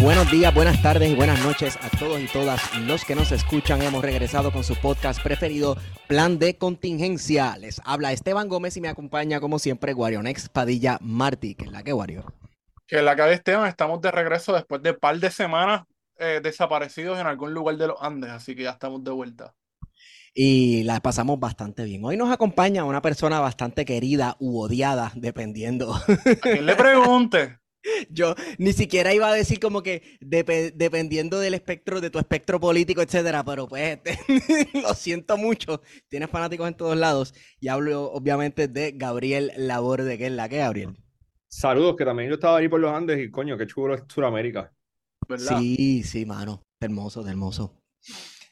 [0.00, 3.82] Buenos días, buenas tardes y buenas noches a todos y todas los que nos escuchan.
[3.82, 7.56] Hemos regresado con su podcast preferido, Plan de Contingencia.
[7.58, 11.56] Les habla Esteban Gómez y me acompaña, como siempre, Guarionex Padilla Martí.
[11.56, 12.32] que es la que, Guario?
[12.86, 15.82] Que es la que de Esteban, estamos de regreso después de un par de semanas
[16.16, 19.52] eh, desaparecidos en algún lugar de los Andes, así que ya estamos de vuelta.
[20.32, 22.04] Y la pasamos bastante bien.
[22.04, 25.92] Hoy nos acompaña una persona bastante querida u odiada, dependiendo.
[25.94, 27.58] A quien le pregunte.
[28.10, 33.02] Yo ni siquiera iba a decir como que dependiendo del espectro, de tu espectro político,
[33.02, 34.18] etcétera, pero pues este,
[34.82, 35.80] lo siento mucho.
[36.08, 37.34] Tienes fanáticos en todos lados.
[37.60, 40.96] Y hablo obviamente de Gabriel Laborde, que es la que, Gabriel.
[41.48, 44.72] Saludos, que también yo estaba ahí por los Andes y coño, qué chulo es Sudamérica.
[45.36, 46.62] Sí, sí, mano.
[46.80, 47.74] Hermoso, hermoso.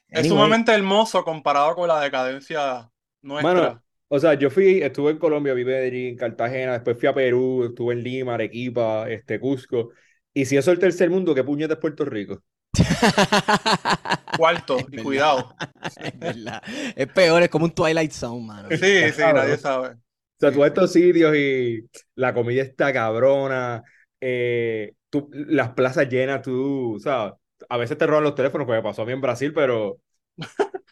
[0.08, 2.90] Es sumamente hermoso comparado con la decadencia
[3.22, 3.82] nuestra.
[4.08, 7.94] O sea, yo fui, estuve en Colombia, viví en Cartagena, después fui a Perú, estuve
[7.94, 9.90] en Lima, Arequipa, este, Cusco.
[10.32, 12.42] Y si eso es el tercer mundo, ¿qué puñete es Puerto Rico?
[14.36, 15.54] Cuarto, y cuidado.
[16.02, 16.62] Es verdad.
[16.94, 18.68] Es peor, es como un Twilight Zone, mano.
[18.70, 19.88] Sí, sí, nadie sabe.
[19.88, 23.82] O sea, tú estos sitios y la comida está cabrona,
[24.20, 27.34] eh, tú, las plazas llenas, tú, o sea,
[27.68, 29.98] a veces te roban los teléfonos, porque pasó a mí en Brasil, pero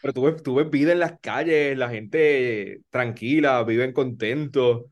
[0.01, 4.83] pero tú ves, tú ves vida en las calles, la gente tranquila, viven contentos.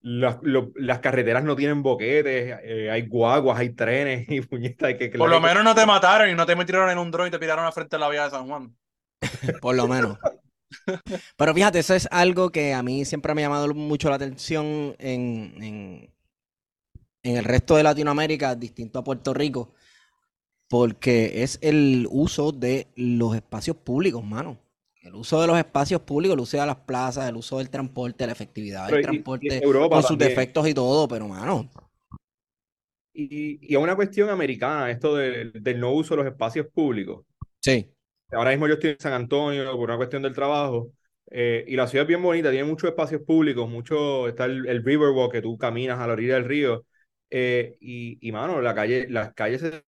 [0.00, 4.94] Las, las carreteras no tienen boquetes, eh, hay guaguas, hay trenes y puñetas.
[4.94, 7.30] Que, Por lo menos no te mataron y no te metieron en un dron y
[7.30, 8.76] te tiraron a frente de la vía de San Juan.
[9.60, 10.16] Por lo menos.
[11.36, 14.94] Pero fíjate, eso es algo que a mí siempre me ha llamado mucho la atención
[14.98, 16.14] en, en,
[17.22, 19.74] en el resto de Latinoamérica, distinto a Puerto Rico
[20.68, 24.58] porque es el uso de los espacios públicos, mano.
[25.02, 28.26] El uso de los espacios públicos, el uso de las plazas, el uso del transporte,
[28.26, 31.68] la efectividad del transporte, con sus defectos y todo, pero mano.
[33.14, 37.24] Y, y a una cuestión americana, esto del no uso de los espacios públicos.
[37.60, 37.90] Sí.
[38.30, 40.92] Ahora mismo yo estoy en San Antonio por una cuestión del trabajo.
[41.30, 44.84] Eh, y la ciudad es bien bonita, tiene muchos espacios públicos, mucho, está el, el
[44.84, 46.84] Riverwalk, que tú caminas a la orilla del río.
[47.30, 49.82] Eh, y, y, mano, la calle, las calles se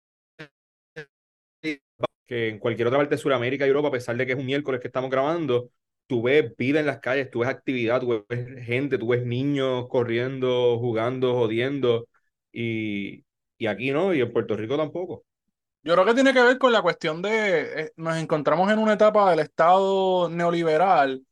[1.62, 4.46] que en cualquier otra parte de Sudamérica y Europa, a pesar de que es un
[4.46, 5.72] miércoles que estamos grabando,
[6.08, 9.88] tú ves vida en las calles, tú ves actividad, tú ves gente, tú ves niños
[9.90, 12.08] corriendo, jugando, jodiendo,
[12.52, 13.24] y,
[13.58, 15.26] y aquí no, y en Puerto Rico tampoco.
[15.82, 18.94] Yo creo que tiene que ver con la cuestión de, eh, nos encontramos en una
[18.94, 21.24] etapa del Estado neoliberal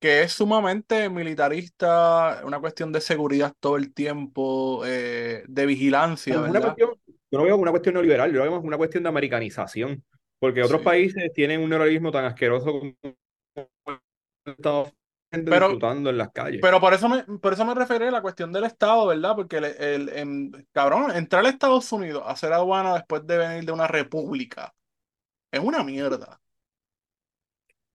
[0.00, 6.40] que es sumamente militarista, una cuestión de seguridad todo el tiempo, eh, de vigilancia.
[6.40, 6.76] ¿verdad?
[7.32, 10.04] Yo no veo una cuestión neoliberal, yo lo veo como una cuestión de americanización,
[10.38, 12.94] porque otros países tienen un neoliberalismo tan asqueroso como
[14.44, 14.92] estado
[15.30, 16.60] pero, disfrutando en las calles.
[16.60, 19.34] Pero por eso me, por eso me referí a la cuestión del Estado, ¿verdad?
[19.34, 23.72] Porque el, el, cabrón, entrar a Estados Unidos a hacer aduana después de venir de
[23.72, 24.74] una república
[25.50, 26.38] es una mierda.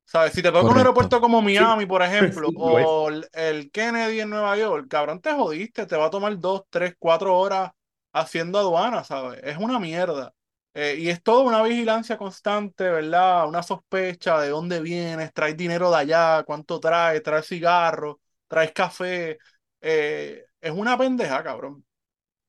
[0.04, 0.34] ¿Sabes?
[0.34, 2.02] Si te toca un aeropuerto como Miami, por
[2.42, 6.64] ejemplo, o el Kennedy en Nueva York, cabrón, te jodiste, te va a tomar dos,
[6.72, 7.72] tres, cuatro horas
[8.20, 9.40] haciendo aduana, ¿sabes?
[9.44, 10.34] Es una mierda.
[10.74, 13.48] Eh, y es toda una vigilancia constante, ¿verdad?
[13.48, 18.18] Una sospecha de dónde vienes, traes dinero de allá, cuánto traes, traes cigarros,
[18.48, 19.40] traes café.
[19.82, 21.84] Eh, es una pendeja, cabrón.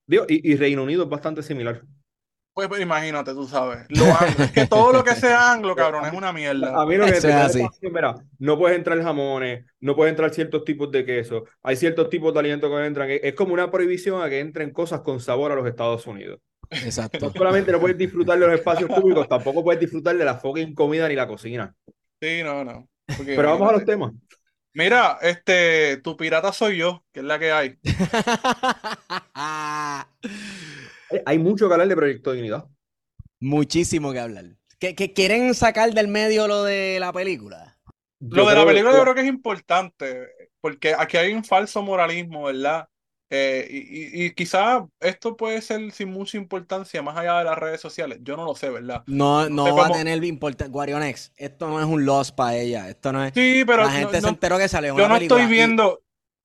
[0.07, 1.83] Digo, y, Reino Unido es bastante similar.
[2.59, 3.87] Pues, pues imagínate, tú sabes.
[3.89, 6.75] es que todo lo que sea anglo, cabrón, es una mierda.
[6.75, 7.65] A mí lo que te así.
[7.83, 12.35] mira, no puedes entrar jamones, no puedes entrar ciertos tipos de queso, hay ciertos tipos
[12.35, 13.11] de alimentos que entran.
[13.11, 16.41] Es como una prohibición a que entren cosas con sabor a los Estados Unidos.
[16.69, 17.27] Exacto.
[17.27, 20.75] No solamente no puedes disfrutar de los espacios públicos, tampoco puedes disfrutar de la fucking
[20.75, 21.73] comida ni la cocina.
[22.21, 22.89] Sí, no, no.
[23.25, 24.13] Pero vamos a los temas.
[24.75, 27.79] Mira, este, tu pirata soy yo, que es la que hay.
[31.27, 32.67] Hay mucho que hablar de Proyecto Dignidad.
[33.41, 34.45] Muchísimo que hablar.
[34.79, 37.79] ¿Que, quieren sacar del medio lo de la película?
[38.21, 40.29] Lo de la película yo creo que es importante,
[40.61, 42.89] porque aquí hay un falso moralismo, ¿verdad?
[43.31, 47.81] Eh, y, y, quizás esto puede ser sin mucha importancia más allá de las redes
[47.81, 48.21] sociales.
[48.23, 49.03] Yo no lo sé, ¿verdad?
[49.07, 50.73] No, no, va a tener importancia.
[50.73, 52.89] Guarionex, esto no es un loss para ella.
[52.89, 53.35] Esto no es.
[53.35, 53.85] Sí, pero.
[53.85, 54.97] La gente se enteró que salió.
[54.97, 56.01] Yo no estoy viendo.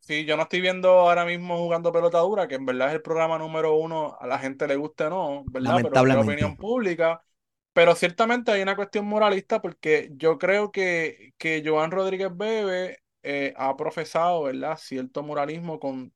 [0.05, 3.01] Sí, yo no estoy viendo ahora mismo jugando pelota dura, que en verdad es el
[3.01, 5.79] programa número uno, a la gente le guste o no, ¿verdad?
[5.81, 7.23] Pero es la opinión pública.
[7.71, 13.53] Pero ciertamente hay una cuestión moralista porque yo creo que, que Joan Rodríguez Bebe eh,
[13.55, 14.77] ha profesado, ¿verdad?
[14.77, 16.13] Cierto moralismo con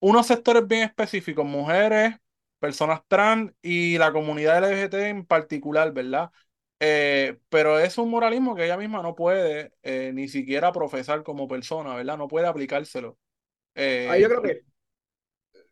[0.00, 2.16] unos sectores bien específicos, mujeres,
[2.58, 6.30] personas trans y la comunidad LGBT en particular, ¿verdad?
[6.84, 11.46] Eh, pero es un moralismo que ella misma no puede eh, ni siquiera profesar como
[11.46, 12.18] persona, ¿verdad?
[12.18, 13.18] No puede aplicárselo.
[13.76, 14.62] ah, yo creo que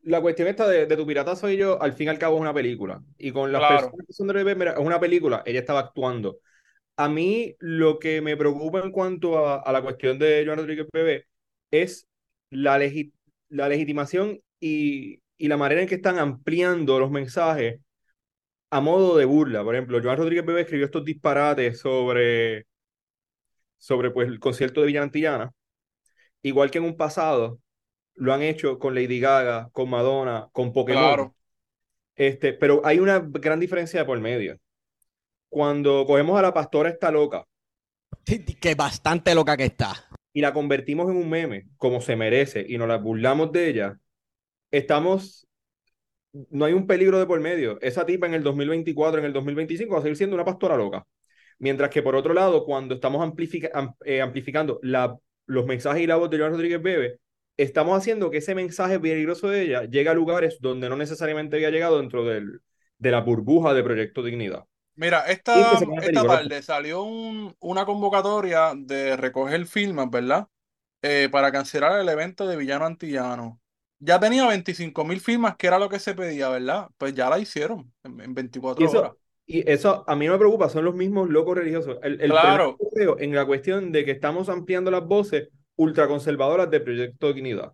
[0.03, 2.41] la cuestión esta de, de tu pirata soy yo, al fin y al cabo es
[2.43, 3.03] una película.
[3.19, 3.91] Y con las Claro.
[3.91, 6.39] personas que son de mira, es una película, ella estaba actuando.
[6.97, 10.89] A mí lo que me preocupa en cuanto a, a la cuestión de Joan Rodríguez
[10.93, 11.27] Bebé
[11.71, 12.07] es
[12.51, 13.13] la, legi-
[13.49, 17.81] la legitimación y, y la manera en que están ampliando los mensajes
[18.71, 19.63] a modo de burla.
[19.65, 22.67] Por ejemplo, Joan Rodríguez Bebé escribió estos disparates sobre,
[23.79, 25.53] sobre pues, el concierto de Villa Antillana,
[26.43, 27.61] igual que en un pasado
[28.15, 31.15] lo han hecho con Lady Gaga, con Madonna, con Pokémon.
[31.15, 31.37] Claro.
[32.17, 34.59] Este, pero hay una gran diferencia de por medio.
[35.49, 37.47] Cuando cogemos a la pastora esta loca
[38.61, 39.93] Que bastante loca que está.
[40.33, 43.99] y la convertimos en un meme, como se merece, y nos la burlamos de ella,
[44.71, 45.49] estamos,
[46.33, 47.81] no hay un peligro de por medio.
[47.81, 51.07] Esa tipa en el 2024, en el 2025 va a seguir siendo una pastora loca.
[51.59, 55.17] Mientras que por otro lado, cuando estamos am- eh, amplificando la,
[55.47, 57.21] los mensajes y la voz de Joan Rodríguez Bebe,
[57.57, 61.71] estamos haciendo que ese mensaje peligroso de ella llegue a lugares donde no necesariamente había
[61.71, 62.61] llegado dentro del,
[62.99, 64.65] de la burbuja de Proyecto Dignidad.
[64.95, 70.47] Mira, esta, que esta tarde salió un- una convocatoria de recoger firmas, ¿verdad?
[71.03, 73.60] Eh, para cancelar el evento de Villano Antillano.
[74.03, 76.89] Ya tenía 25 mil firmas, que era lo que se pedía, ¿verdad?
[76.99, 79.13] Pues ya la hicieron en, en 24 Y eso, horas.
[79.47, 81.99] y eso a mí no me preocupa, son los mismos locos religiosos.
[82.03, 82.77] El, el Claro.
[83.19, 87.73] en la cuestión de que estamos ampliando las voces ultraconservadoras de Proyecto Dignidad.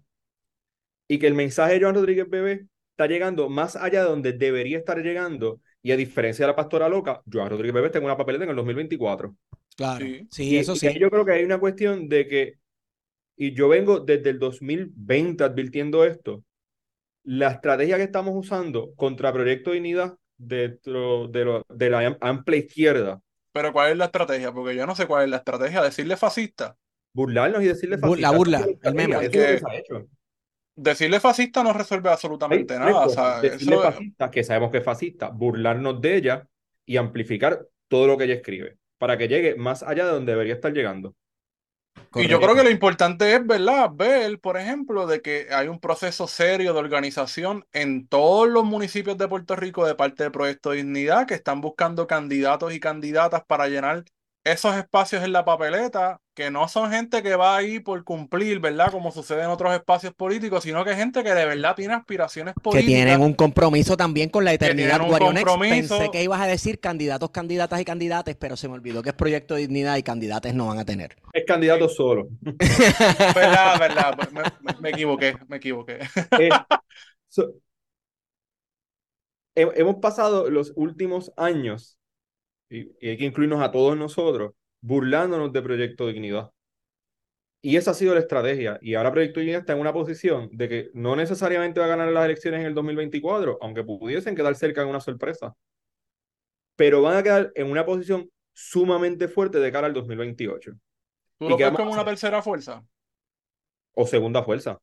[1.09, 4.79] Y que el mensaje de Joan Rodríguez Bebé está llegando más allá de donde debería
[4.79, 5.61] estar llegando.
[5.83, 8.51] Y a diferencia de la pastora loca, Joan Rodríguez Bebé está en una papeleta en
[8.51, 9.37] el 2024.
[9.77, 10.05] Claro.
[10.05, 10.29] Sí.
[10.31, 10.87] Sí, Y, eso y sí.
[10.89, 12.55] ahí yo creo que hay una cuestión de que,
[13.37, 16.43] y yo vengo desde el 2020 advirtiendo esto,
[17.25, 22.59] la estrategia que estamos usando contra Proyecto Dignidad dentro de, lo- de la am- amplia
[22.59, 23.21] izquierda,
[23.53, 24.53] Pero ¿cuál es la estrategia?
[24.53, 25.83] Porque yo no sé cuál es la estrategia.
[25.83, 26.77] Decirle fascista.
[27.15, 29.15] burlarnos y decirle Bu- la fascista, burla, el meme.
[29.15, 30.09] estrategia, eso es lo que Porque- se ha hecho.
[30.79, 33.07] Decirle fascista no resuelve absolutamente nada.
[33.07, 36.47] O sea, decirle eso, fascista, que sabemos que es fascista, burlarnos de ella
[36.85, 40.53] y amplificar todo lo que ella escribe, para que llegue más allá de donde debería
[40.55, 41.15] estar llegando.
[42.15, 43.91] Y yo creo que lo importante es, ¿verdad?
[43.93, 49.19] Ver, por ejemplo, de que hay un proceso serio de organización en todos los municipios
[49.19, 53.69] de Puerto Rico de parte del Proyecto Dignidad que están buscando candidatos y candidatas para
[53.69, 54.05] llenar
[54.53, 58.91] esos espacios en la papeleta, que no son gente que va ahí por cumplir, ¿verdad?
[58.91, 62.61] Como sucede en otros espacios políticos, sino que gente que de verdad tiene aspiraciones Que
[62.61, 62.87] políticas.
[62.87, 64.99] tienen un compromiso también con la eternidad.
[65.01, 65.99] tienen un compromiso.
[65.99, 69.15] Pensé que ibas a decir candidatos, candidatas y candidates, pero se me olvidó que es
[69.15, 71.17] Proyecto de Dignidad y candidates no van a tener.
[71.33, 72.29] Es candidato solo.
[72.43, 73.79] ¿Verdad?
[73.81, 74.19] ¿Verdad?
[74.33, 75.99] Me, me- me equivoqué, me equivoqué.
[76.39, 76.51] Eh,
[77.29, 77.55] so-
[79.55, 81.99] he- hemos pasado los últimos años,
[82.69, 86.51] y, y hay que incluirnos a todos nosotros, burlándonos de Proyecto Dignidad.
[87.63, 88.79] Y esa ha sido la estrategia.
[88.81, 92.13] Y ahora Proyecto Dignidad está en una posición de que no necesariamente va a ganar
[92.13, 95.55] las elecciones en el 2024, aunque pudiesen quedar cerca de una sorpresa.
[96.77, 100.73] Pero van a quedar en una posición sumamente fuerte de cara al 2028.
[101.39, 102.85] ¿Tú ¿Y lo ves como una tercera fuerza?
[103.95, 104.79] O segunda fuerza.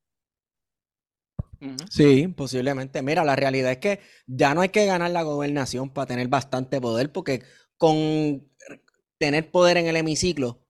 [1.89, 3.01] Sí, posiblemente.
[3.01, 6.81] Mira, la realidad es que ya no hay que ganar la gobernación para tener bastante
[6.81, 7.43] poder, porque
[7.77, 8.47] con
[9.17, 10.63] tener poder en el hemiciclo,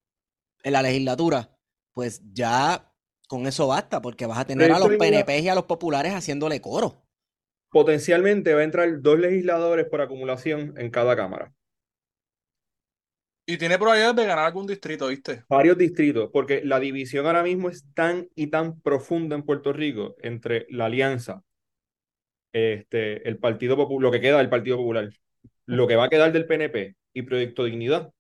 [0.64, 1.58] en la legislatura,
[1.94, 2.92] pues ya
[3.28, 6.62] con eso basta, porque vas a tener a los PNP y a los populares haciéndole
[6.62, 7.04] coro.
[7.70, 11.52] Potencialmente va a entrar dos legisladores por acumulación en cada cámara.
[13.46, 15.44] Y tiene probabilidades de ganar algún distrito, ¿viste?
[15.50, 20.16] varios distritos, porque la división ahora mismo es tan y tan profunda en Puerto Rico
[20.20, 21.44] entre la alianza,
[22.54, 25.10] este, el Partido Popular, lo que queda del Partido Popular,
[25.66, 28.12] lo que va a quedar del PNP y Proyecto Dignidad,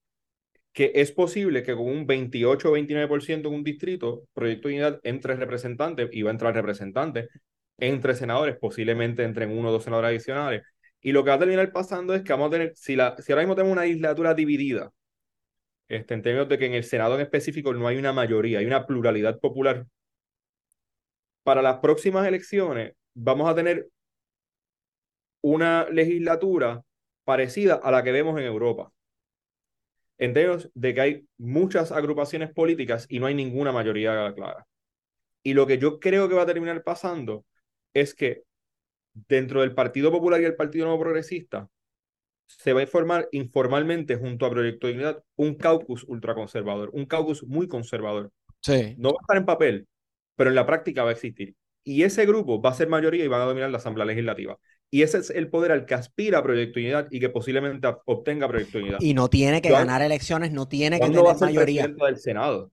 [0.73, 5.35] que es posible que con un 28 o 29% en un distrito, Proyecto Dignidad entre
[5.35, 7.29] representantes, y va a entrar representantes,
[7.77, 10.63] entre senadores, posiblemente entren uno o dos senadores adicionales.
[11.01, 13.31] Y lo que va a terminar pasando es que vamos a tener, si, la, si
[13.31, 14.91] ahora mismo tenemos una legislatura dividida,
[15.87, 18.65] este, en términos de que en el Senado en específico no hay una mayoría, hay
[18.65, 19.85] una pluralidad popular.
[21.43, 23.89] Para las próximas elecciones vamos a tener
[25.41, 26.81] una legislatura
[27.23, 28.91] parecida a la que vemos en Europa.
[30.17, 34.65] En términos de que hay muchas agrupaciones políticas y no hay ninguna mayoría clara.
[35.41, 37.45] Y lo que yo creo que va a terminar pasando
[37.93, 38.43] es que
[39.13, 41.69] dentro del Partido Popular y el Partido Nuevo Progresista
[42.45, 47.67] se va a formar informalmente junto a Proyecto Dignidad un caucus ultraconservador, un caucus muy
[47.67, 48.31] conservador.
[48.61, 48.95] Sí.
[48.97, 49.87] No va a estar en papel,
[50.35, 51.55] pero en la práctica va a existir.
[51.83, 54.57] Y ese grupo va a ser mayoría y van a dominar la Asamblea Legislativa.
[54.93, 58.77] Y ese es el poder al que aspira Proyecto Dignidad y que posiblemente obtenga Proyecto
[58.77, 58.99] Dignidad.
[59.01, 61.87] Y no tiene que Joan- ganar elecciones, no tiene que va a tener ser mayoría.
[61.87, 62.71] del Senado.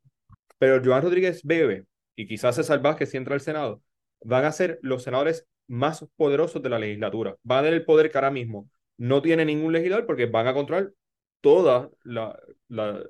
[0.58, 3.80] Pero Joan Rodríguez Bebe y quizás César Vázquez si entra al Senado,
[4.22, 7.36] van a ser los senadores más poderosos de la legislatura.
[7.42, 10.52] Van a tener el poder que ahora mismo no tiene ningún legislador porque van a
[10.52, 10.90] controlar
[11.40, 13.02] toda la, la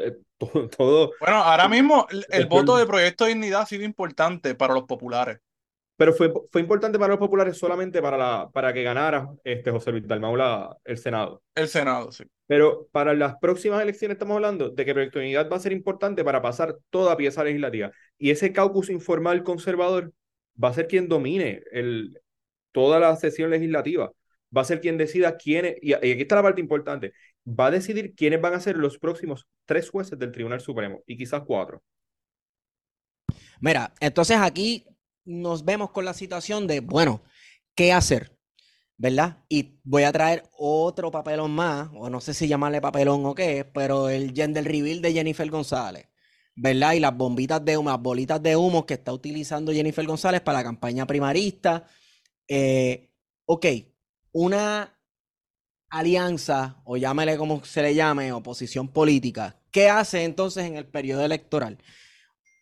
[0.00, 3.84] eh, todo, todo, Bueno, ahora mismo el, el voto de Proyecto de Dignidad ha sido
[3.84, 5.38] importante para los populares.
[5.96, 9.92] Pero fue, fue importante para los populares solamente para, la, para que ganara este José
[9.92, 11.42] Luis Dalmau la, el Senado.
[11.54, 12.24] El Senado, sí.
[12.46, 15.72] Pero para las próximas elecciones estamos hablando de que Proyecto de Unidad va a ser
[15.72, 17.90] importante para pasar toda pieza legislativa.
[18.18, 20.12] Y ese caucus informal conservador
[20.62, 22.20] va a ser quien domine el,
[22.72, 24.12] toda la sesión legislativa.
[24.56, 27.12] Va a ser quien decida quiénes, y aquí está la parte importante,
[27.46, 31.16] va a decidir quiénes van a ser los próximos tres jueces del Tribunal Supremo y
[31.16, 31.82] quizás cuatro.
[33.60, 34.86] Mira, entonces aquí
[35.26, 37.22] nos vemos con la situación de, bueno,
[37.74, 38.38] ¿qué hacer?
[38.96, 39.44] ¿Verdad?
[39.50, 43.64] Y voy a traer otro papelón más, o no sé si llamarle papelón o qué,
[43.64, 46.08] pero el gender reveal de Jennifer González,
[46.54, 46.94] ¿verdad?
[46.94, 50.58] Y las bombitas de humo, las bolitas de humo que está utilizando Jennifer González para
[50.58, 51.84] la campaña primarista.
[52.48, 53.10] Eh,
[53.44, 53.66] ok,
[54.32, 54.98] una
[55.90, 61.24] alianza, o llámele como se le llame, oposición política, ¿qué hace entonces en el periodo
[61.24, 61.78] electoral?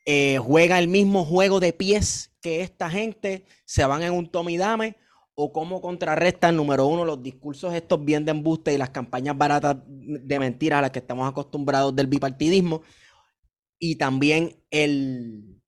[0.05, 4.97] Eh, juega el mismo juego de pies que esta gente, se van en un tomidame
[5.35, 9.77] o cómo contrarrestan, número uno, los discursos estos bien de embuste y las campañas baratas
[9.87, 12.83] de mentiras a las que estamos acostumbrados del bipartidismo
[13.79, 15.61] y también el,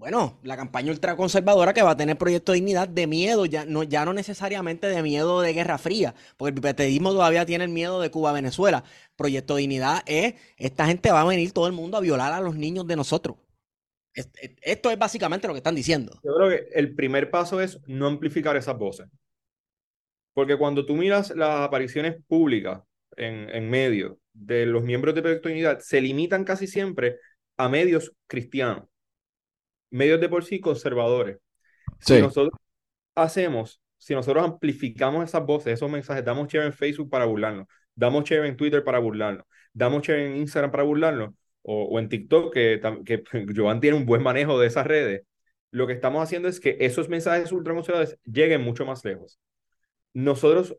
[0.00, 3.82] bueno, la campaña ultraconservadora que va a tener Proyecto de Dignidad de miedo, ya no,
[3.82, 8.00] ya no necesariamente de miedo de Guerra Fría, porque el bipartidismo todavía tiene el miedo
[8.00, 8.82] de Cuba-Venezuela.
[9.14, 12.40] Proyecto de Dignidad es, esta gente va a venir todo el mundo a violar a
[12.40, 13.36] los niños de nosotros.
[14.14, 16.18] Esto es básicamente lo que están diciendo.
[16.24, 19.06] Yo creo que el primer paso es no amplificar esas voces.
[20.32, 22.80] Porque cuando tú miras las apariciones públicas
[23.18, 27.18] en, en medios de los miembros de Proyecto de Dignidad, se limitan casi siempre
[27.58, 28.84] a medios cristianos
[29.90, 31.38] medios de por sí conservadores.
[31.98, 32.58] Si nosotros
[33.14, 38.24] hacemos, si nosotros amplificamos esas voces, esos mensajes, damos share en Facebook para burlarnos, damos
[38.24, 42.52] share en Twitter para burlarnos, damos share en Instagram para burlarnos, o, o en TikTok,
[42.52, 43.22] que, que
[43.56, 45.22] Joan tiene un buen manejo de esas redes,
[45.70, 49.38] lo que estamos haciendo es que esos mensajes ultraconservadores lleguen mucho más lejos.
[50.12, 50.76] Nosotros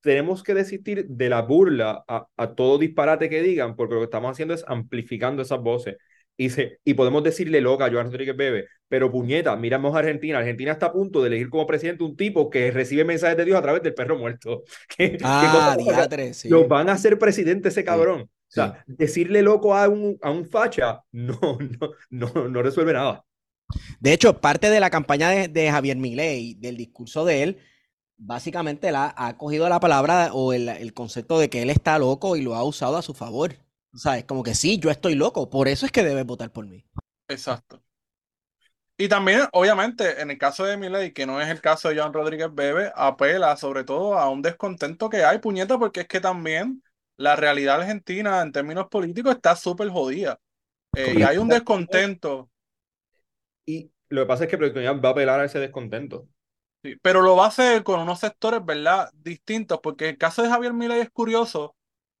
[0.00, 4.04] tenemos que desistir de la burla a, a, todo disparate que digan, porque lo que
[4.04, 5.96] estamos haciendo es amplificando esas voces.
[6.36, 6.48] Y,
[6.84, 10.38] y podemos decirle loca a Joan Rodríguez Bebe, pero puñeta, miramos a Argentina.
[10.38, 13.58] Argentina está a punto de elegir como presidente un tipo que recibe mensajes de Dios
[13.58, 14.64] a través del perro muerto.
[15.22, 16.48] ah, diatre, sí.
[16.48, 18.22] Lo van a hacer presidente ese cabrón.
[18.22, 23.24] o sea, decirle loco a un, a un facha no, no, no, no resuelve nada.
[24.00, 27.58] De hecho, parte de la campaña de, de Javier Milei, del discurso de él,
[28.16, 32.36] básicamente la, ha cogido la palabra o el, el concepto de que él está loco
[32.36, 33.56] y lo ha usado a su favor.
[33.94, 34.24] ¿Sabes?
[34.24, 36.84] Como que sí, yo estoy loco, por eso es que debes votar por mí.
[37.28, 37.82] Exacto.
[38.96, 42.12] Y también, obviamente, en el caso de Miley, que no es el caso de John
[42.12, 46.82] Rodríguez Bebe, apela sobre todo a un descontento que hay, puñeta, porque es que también
[47.16, 50.38] la realidad argentina en términos políticos está súper jodida.
[50.96, 52.50] Eh, y hay un descontento.
[53.66, 56.28] Y lo que pasa es que Proyecto va a apelar a ese descontento.
[56.84, 59.10] Sí, pero lo va a hacer con unos sectores, ¿verdad?
[59.14, 61.74] Distintos, porque el caso de Javier Milei es curioso,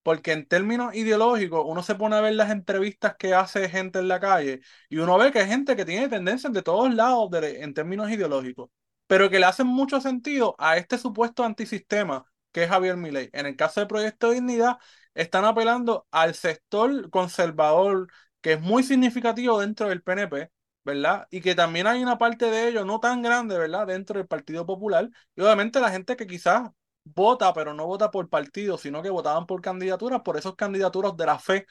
[0.04, 4.08] porque en términos ideológicos uno se pone a ver las entrevistas que hace gente en
[4.08, 7.74] la calle y uno ve que hay gente que tiene tendencias de todos lados en
[7.74, 8.70] términos ideológicos,
[9.06, 13.30] pero que le hacen mucho sentido a este supuesto antisistema que es Javier Milei.
[13.32, 14.78] En el caso del Proyecto de Dignidad,
[15.14, 18.08] están apelando al sector conservador
[18.40, 20.50] que es muy significativo dentro del PNP,
[20.84, 21.26] ¿verdad?
[21.30, 23.86] Y que también hay una parte de ello no tan grande, ¿verdad?
[23.86, 25.08] Dentro del Partido Popular.
[25.34, 26.70] Y obviamente la gente que quizás
[27.04, 31.26] vota, pero no vota por partido, sino que votaban por candidaturas, por esos candidaturas de
[31.26, 31.66] la fe,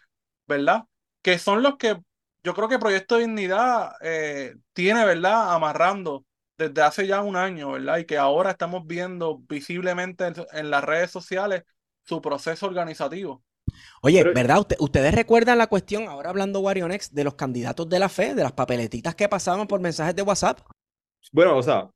[0.48, 0.84] ¿verdad?
[1.22, 1.98] Que son los que
[2.44, 5.54] yo creo que Proyecto de Dignidad eh, tiene, ¿verdad?
[5.54, 6.25] Amarrando
[6.58, 7.98] desde hace ya un año, ¿verdad?
[7.98, 11.63] Y que ahora estamos viendo visiblemente en, las redes sociales
[12.04, 13.44] su proceso organizativo.
[14.02, 14.66] Oye, ¿verdad?
[14.80, 18.52] ustedes recuerdan la cuestión, ahora hablando Warionex, de los candidatos de la fe, de las
[18.52, 20.60] papeletitas que pasaban por mensajes de WhatsApp?
[21.32, 21.89] Bueno, o sea,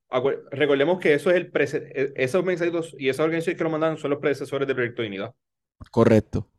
[0.51, 4.11] recordemos que eso es el e, esos mensajes y esas organizaciones que lo mandan son
[4.11, 5.33] los predecesores del proyecto de Dignidad.
[5.91, 6.49] Correcto.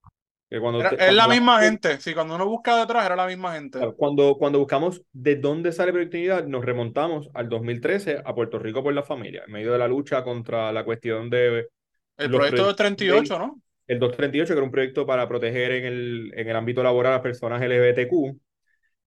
[0.51, 3.81] es la misma gente, sí, cuando uno busca detrás era la misma gente.
[3.97, 8.59] Cuando, cuando buscamos de dónde sale proyecto de Dignidad, nos remontamos al 2013 a Puerto
[8.59, 11.69] Rico por la familia, en medio de la lucha contra la cuestión de...
[12.17, 13.61] El proyecto 238, ¿no?
[13.87, 17.17] El 238, que era un proyecto para proteger en el, en el ámbito laboral a
[17.17, 18.39] las personas LGBTQ.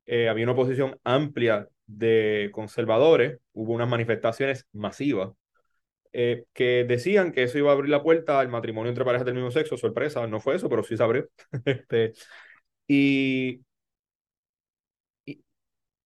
[0.07, 1.67] Eh, había una oposición amplia
[1.97, 5.31] de conservadores, hubo unas manifestaciones masivas
[6.13, 9.35] eh, que decían que eso iba a abrir la puerta al matrimonio entre parejas del
[9.35, 9.77] mismo sexo.
[9.77, 11.29] Sorpresa, no fue eso, pero sí se abrió.
[11.65, 12.13] este,
[12.87, 13.61] y,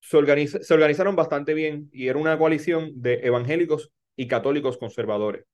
[0.02, 5.46] se, se organizaron bastante bien y era una coalición de evangélicos y católicos conservadores,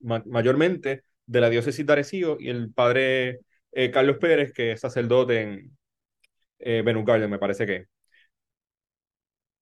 [0.00, 3.40] Ma- mayormente de la diócesis de Arecibo y el padre
[3.72, 5.76] eh, Carlos Pérez, que es sacerdote en
[6.60, 7.86] eh, me parece que.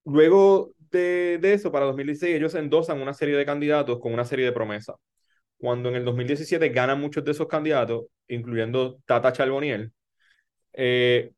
[0.05, 4.45] Luego de, de eso, para 2016, ellos endosan una serie de candidatos con una serie
[4.47, 4.97] de promesas.
[5.59, 9.93] Cuando en el 2017 ganan muchos de esos candidatos, incluyendo Tata Charboniel,
[10.75, 11.33] eh,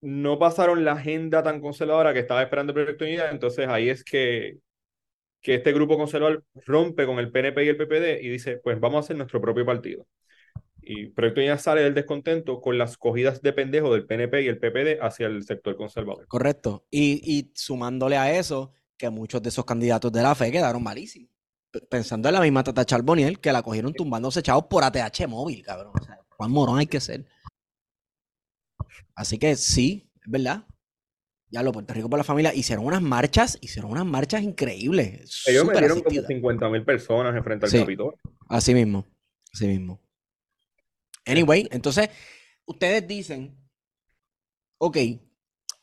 [0.00, 4.04] no pasaron la agenda tan conservadora que estaba esperando el Proyecto Unidad, entonces ahí es
[4.04, 4.58] que,
[5.42, 8.98] que este grupo conservador rompe con el PNP y el PPD y dice, pues vamos
[8.98, 10.06] a hacer nuestro propio partido.
[10.88, 14.46] Y Proyecto de Unidad sale del descontento con las cogidas de pendejo del PNP y
[14.46, 16.28] el PPD hacia el sector conservador.
[16.28, 16.86] Correcto.
[16.92, 21.28] Y, y sumándole a eso, que muchos de esos candidatos de la fe quedaron malísimos.
[21.90, 25.92] Pensando en la misma Tata Charboniel, que la cogieron tumbándose chavos por ATH móvil, cabrón.
[26.00, 27.26] O sea, cuán morón hay que ser.
[29.14, 30.64] Así que sí, es verdad.
[31.50, 35.42] Ya lo Puerto Rico por la familia hicieron unas marchas, hicieron unas marchas increíbles.
[35.46, 36.28] Ellos metieron como asistidas.
[36.28, 37.78] 50 mil personas enfrente al Sí.
[37.80, 38.18] Capitolio.
[38.48, 39.06] Así mismo,
[39.52, 40.00] así mismo.
[41.26, 42.08] Anyway, entonces,
[42.66, 43.56] ustedes dicen,
[44.78, 44.96] ok,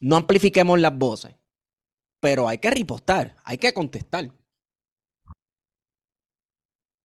[0.02, 1.36] no amplifiquemos las voces,
[2.22, 4.32] pero hay que ripostar, hay que contestar.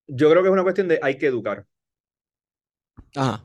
[0.08, 1.66] Yo creo que es una cuestión de hay que educar.
[3.16, 3.42] Ajá,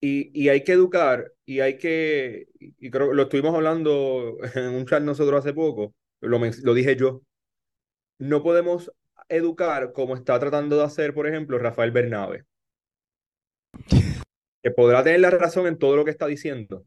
[0.00, 4.74] Y, y hay que educar y hay que, y creo que lo estuvimos hablando en
[4.74, 7.22] un chat nosotros hace poco, lo, lo dije yo,
[8.18, 8.92] no podemos
[9.28, 12.46] educar como está tratando de hacer, por ejemplo, Rafael Bernabe,
[14.62, 16.82] que podrá tener la razón en todo lo que está diciendo,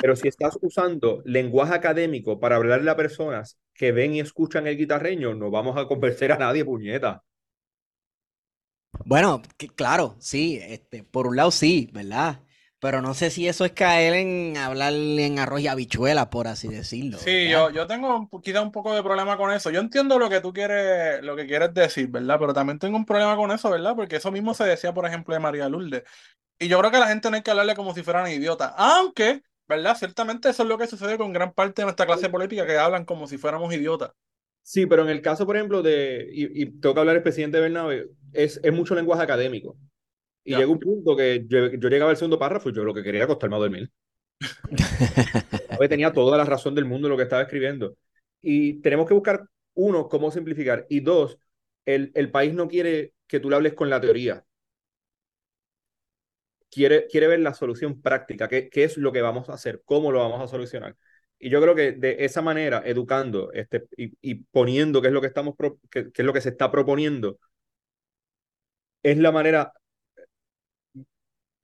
[0.00, 4.76] pero si estás usando lenguaje académico para hablarle a personas que ven y escuchan el
[4.76, 7.22] guitarreño, no vamos a convencer a nadie, puñeta.
[9.04, 9.42] Bueno,
[9.76, 12.42] claro, sí, este, por un lado sí, ¿verdad?
[12.80, 16.68] Pero no sé si eso es caer en hablar en arroz y habichuela, por así
[16.68, 17.18] decirlo.
[17.18, 17.50] Sí, ¿verdad?
[17.50, 19.70] yo, yo tengo quizá un poco de problema con eso.
[19.70, 22.38] Yo entiendo lo que tú quieres, lo que quieres decir, ¿verdad?
[22.38, 23.96] Pero también tengo un problema con eso, ¿verdad?
[23.96, 26.04] Porque eso mismo se decía, por ejemplo, de María Lourdes.
[26.58, 28.72] Y yo creo que a la gente no hay que hablarle como si fueran idiotas.
[28.76, 29.96] Aunque, ¿verdad?
[29.96, 33.04] Ciertamente eso es lo que sucede con gran parte de nuestra clase política, que hablan
[33.04, 34.12] como si fuéramos idiotas.
[34.62, 37.58] Sí, pero en el caso, por ejemplo, de, y, y tengo que hablar del presidente
[37.60, 39.76] Bernabe, es, es mucho lenguaje académico.
[40.48, 40.58] Y Ya.
[40.58, 43.18] llega un punto que yo, yo llegaba al segundo párrafo y yo lo que quería
[43.20, 43.90] era acostarme a dormir.
[45.88, 47.96] Tenía toda la razón del mundo en lo que estaba escribiendo.
[48.40, 50.86] Y tenemos que buscar, uno, cómo simplificar.
[50.88, 51.38] Y dos,
[51.84, 54.44] el, el país no quiere que tú le hables con la teoría.
[56.70, 60.12] Quiere, quiere ver la solución práctica, qué, qué es lo que vamos a hacer, cómo
[60.12, 60.96] lo vamos a solucionar.
[61.38, 65.20] Y yo creo que de esa manera, educando este, y, y poniendo qué es lo
[65.22, 67.38] que estamos pro- qué, qué es lo que se está proponiendo,
[69.02, 69.72] es la manera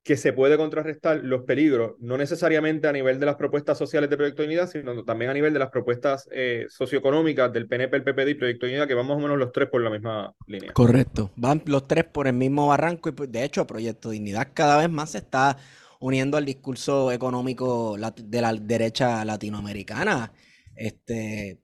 [0.04, 4.18] que se puede contrarrestar los peligros, no necesariamente a nivel de las propuestas sociales de
[4.18, 8.04] Proyecto de Unidad, sino también a nivel de las propuestas eh, socioeconómicas del PNP, el
[8.04, 10.34] PPD y Proyecto de Unidad, que van más o menos los tres por la misma
[10.46, 10.74] línea.
[10.74, 11.30] Correcto.
[11.36, 14.90] Van los tres por el mismo barranco y pues, de hecho Proyecto Dignidad cada vez
[14.90, 15.56] más se está
[16.00, 20.32] uniendo al discurso económico de la derecha latinoamericana.
[20.76, 21.60] Este,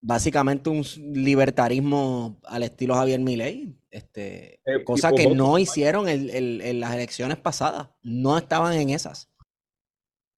[0.00, 0.82] básicamente un
[1.14, 6.94] libertarismo al estilo Javier Milei, este, Eh, cosa que no hicieron en, en- en las
[6.94, 7.88] elecciones pasadas.
[8.02, 9.30] No estaban en esas.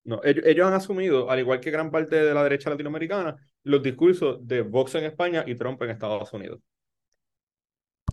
[0.05, 3.83] No, ellos, ellos han asumido, al igual que gran parte de la derecha latinoamericana, los
[3.83, 6.61] discursos de Vox en España y Trump en Estados Unidos.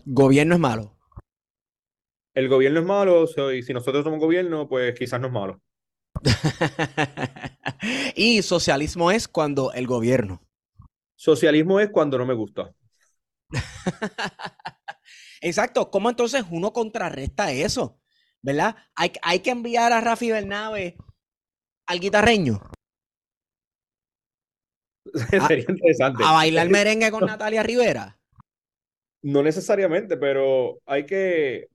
[0.04, 0.94] Gobierno es malo.
[2.34, 5.60] El gobierno es malo, y si nosotros somos gobierno, pues quizás no es malo.
[8.16, 10.42] Y socialismo es cuando el gobierno.
[11.18, 12.72] Socialismo es cuando no me gusta.
[15.40, 17.98] Exacto, ¿cómo entonces uno contrarresta eso?
[18.40, 18.76] ¿Verdad?
[18.94, 20.96] Hay, hay que enviar a Rafi Bernabe
[21.86, 22.60] al guitarreño
[25.48, 26.22] Sería interesante.
[26.24, 28.16] a bailar merengue con Natalia Rivera.
[29.22, 31.68] No necesariamente, pero hay que...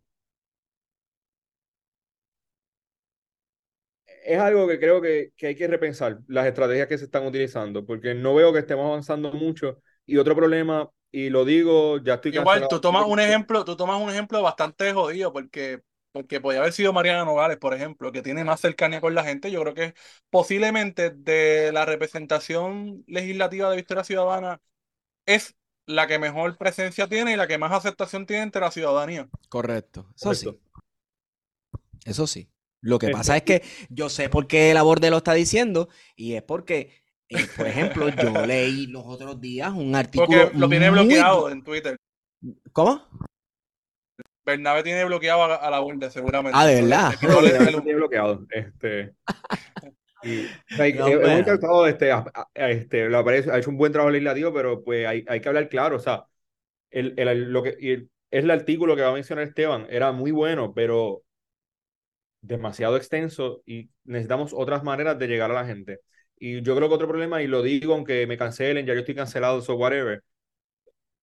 [4.26, 7.86] Es algo que creo que, que hay que repensar, las estrategias que se están utilizando,
[7.86, 9.80] porque no veo que estemos avanzando mucho.
[10.06, 14.02] Y otro problema, y lo digo, ya estoy Igual, tú tomas un ejemplo, tú tomas
[14.02, 15.82] un ejemplo bastante jodido, porque,
[16.12, 19.52] porque podía haber sido Mariana Nogales, por ejemplo, que tiene más cercanía con la gente.
[19.52, 19.94] Yo creo que
[20.30, 24.60] posiblemente de la representación legislativa de Victoria Ciudadana
[25.26, 25.56] es
[25.86, 29.28] la que mejor presencia tiene y la que más aceptación tiene entre la ciudadanía.
[29.50, 30.60] Correcto, eso sí, Correcto.
[32.06, 32.50] eso sí.
[32.84, 35.88] Lo que Este, pasa es que yo sé por qué la Borde lo está diciendo
[36.16, 36.92] y es porque,
[37.30, 41.50] eh, por ejemplo, yo leí los otros días un artículo Porque lo tiene muy bloqueado
[41.50, 41.98] en Twitter.
[42.74, 43.02] ¿Cómo?
[44.46, 46.58] Bernabe tiene bloqueado a, a la Borde, seguramente.
[46.60, 47.14] Ah, ¿de verdad?
[47.22, 47.40] El- Lo
[47.78, 48.46] el- tiene bloqueado.
[48.50, 49.16] Este,
[50.24, 53.78] Y, o sea, No, hemos intentado, este, a- a- este, lo parece- ha hecho un
[53.78, 56.26] buen trabajo legislativo, pero pues hay, hay que hablar claro, o sea,
[56.92, 60.12] el, el, lo que, y el- es el artículo que va a mencionar Esteban, era
[60.12, 61.24] muy bueno, pero
[62.44, 66.02] demasiado extenso y necesitamos otras maneras de llegar a la gente.
[66.40, 69.16] Y yo creo que otro problema, y lo digo aunque me cancelen, ya yo estoy
[69.16, 70.24] cancelado, so whatever,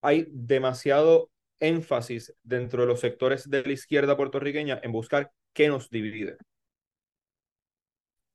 [0.03, 1.31] hay demasiado
[1.61, 6.37] énfasis dentro de los sectores de la izquierda puertorriqueña en buscar qué nos divide.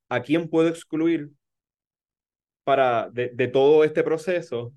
[0.10, 1.32] ¿A quién puedo excluir
[2.64, 4.74] para de, de todo este proceso?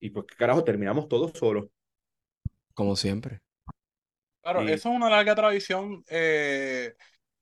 [0.00, 0.64] Y pues, ¿qué carajo?
[0.64, 1.68] Terminamos todos solos.
[2.74, 3.42] Como siempre.
[4.42, 6.94] Claro, Y- eso es una larga tradición eh,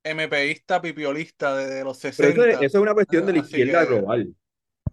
[0.05, 2.29] MPista, pipiolista desde los Pero 60.
[2.29, 4.35] eso es, eso es una cuestión de la Así izquierda que- global.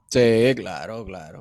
[0.10, 1.40] Sí, claro, claro.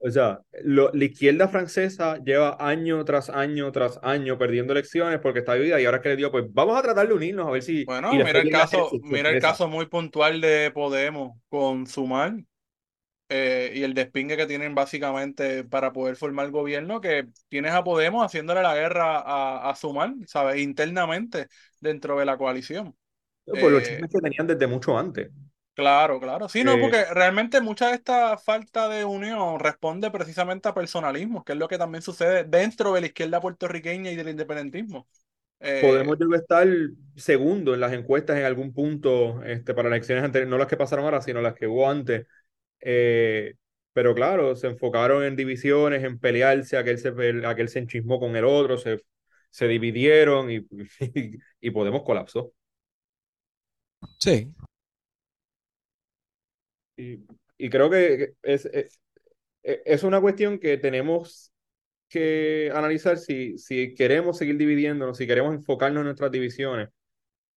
[0.00, 5.40] O sea, lo- la izquierda francesa lleva año tras año tras año perdiendo elecciones porque
[5.40, 7.62] está dividida y ahora que le dio, pues vamos a tratar de unirnos a ver
[7.62, 7.84] si...
[7.84, 12.34] Bueno, mira el caso, mira el caso muy puntual de Podemos con Sumar
[13.28, 18.24] eh, y el despingue que tienen básicamente para poder formar gobierno, que tienes a Podemos
[18.24, 20.58] haciéndole la guerra a, a Sumar, ¿sabes?
[20.60, 21.48] Internamente
[21.80, 22.96] dentro de la coalición.
[23.58, 25.30] Por los eh, chismes que tenían desde mucho antes.
[25.74, 26.48] Claro, claro.
[26.48, 31.44] Sí, no, Eh, porque realmente mucha de esta falta de unión responde precisamente a personalismo,
[31.44, 35.06] que es lo que también sucede dentro de la izquierda puertorriqueña y del independentismo.
[35.60, 36.66] Eh, Podemos estar
[37.16, 41.04] segundo en las encuestas en algún punto este, para elecciones anteriores, no las que pasaron
[41.04, 42.26] ahora, sino las que hubo antes.
[42.80, 43.54] Eh,
[43.92, 47.10] pero claro, se enfocaron en divisiones, en pelearse, aquel se,
[47.46, 49.02] aquel se enchismó con el otro, se,
[49.50, 50.66] se dividieron y,
[51.60, 52.52] y Podemos colapsó.
[54.18, 54.52] Sí.
[56.96, 57.20] Y,
[57.58, 59.00] y creo que es, es,
[59.62, 61.52] es una cuestión que tenemos
[62.08, 66.90] que analizar si, si queremos seguir dividiéndonos, si queremos enfocarnos en nuestras divisiones.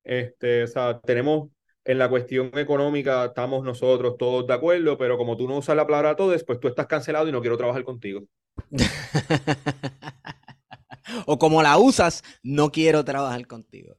[0.03, 1.49] Este, o sea, tenemos
[1.84, 5.86] en la cuestión económica, estamos nosotros todos de acuerdo, pero como tú no usas la
[5.86, 8.24] palabra todo, pues tú estás cancelado y no quiero trabajar contigo.
[11.26, 13.98] o como la usas, no quiero trabajar contigo.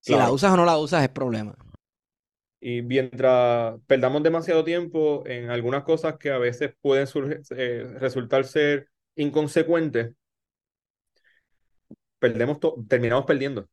[0.00, 1.56] Si la usas o no la usas es problema.
[2.60, 7.06] Y mientras perdamos demasiado tiempo en algunas cosas que a veces pueden
[7.56, 10.12] eh, resultar ser inconsecuentes,
[12.18, 13.66] perdemos terminamos perdiendo.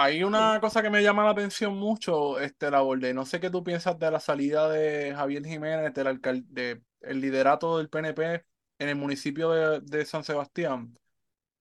[0.00, 3.12] Hay una cosa que me llama la atención mucho, este, la borde.
[3.14, 7.20] No sé qué tú piensas de la salida de Javier Jiménez, del alcal- de el
[7.20, 8.44] liderato del PNP
[8.78, 10.94] en el municipio de, de San Sebastián.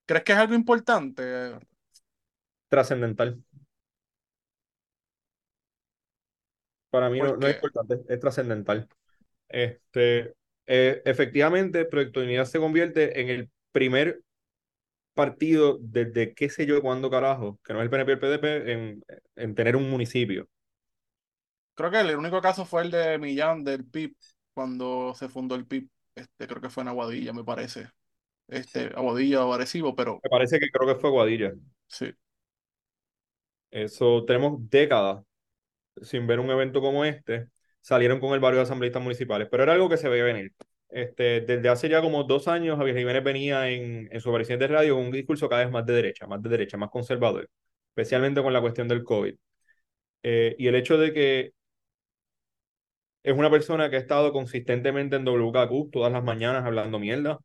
[0.06, 1.60] ¿Crees que es algo importante?
[2.70, 3.42] Trascendental.
[6.90, 8.88] Para mí no, ¿Por no es importante, es trascendental.
[9.50, 10.36] Este,
[10.68, 14.22] eh, efectivamente, Proyecto Unidad se convierte en el primer
[15.18, 18.74] partido desde qué sé yo cuándo carajo, que no es el PNP y el PDP,
[18.74, 19.06] en,
[19.38, 20.50] en tener un municipio.
[21.76, 24.16] Creo que el único caso fue el de Millán del PIB,
[24.54, 25.90] cuando se fundó el PIB.
[26.16, 27.90] Este, creo que fue en Aguadilla, me parece.
[28.48, 31.54] Este, Aguadilla o Arecibo, pero Me parece que creo que fue Guadilla.
[31.88, 32.14] sí.
[33.72, 35.24] Eso, tenemos décadas
[36.04, 37.50] sin ver un evento como este.
[37.82, 40.54] Salieron con el barrio de asambleístas municipales, pero era algo que se veía venir.
[40.90, 44.68] Este, desde hace ya como dos años, Javier Jiménez venía en, en su aparición de
[44.68, 47.50] radio con un discurso cada vez más de derecha, más de derecha, más conservador,
[47.90, 49.36] especialmente con la cuestión del COVID.
[50.24, 51.54] Eh, y el hecho de que
[53.24, 57.40] es una persona que ha estado consistentemente en WKQ todas las mañanas hablando mierda,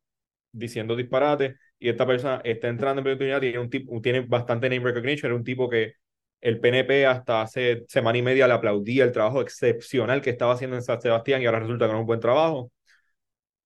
[0.52, 4.84] diciendo disparates, y esta persona está entrando en oportunidad, tiene, un tipo, tiene bastante name
[4.84, 5.94] recognition, era un tipo que
[6.40, 10.76] el PNP hasta hace semana y media le aplaudía el trabajo excepcional que estaba haciendo
[10.76, 12.72] en San Sebastián y ahora resulta que no es un buen trabajo.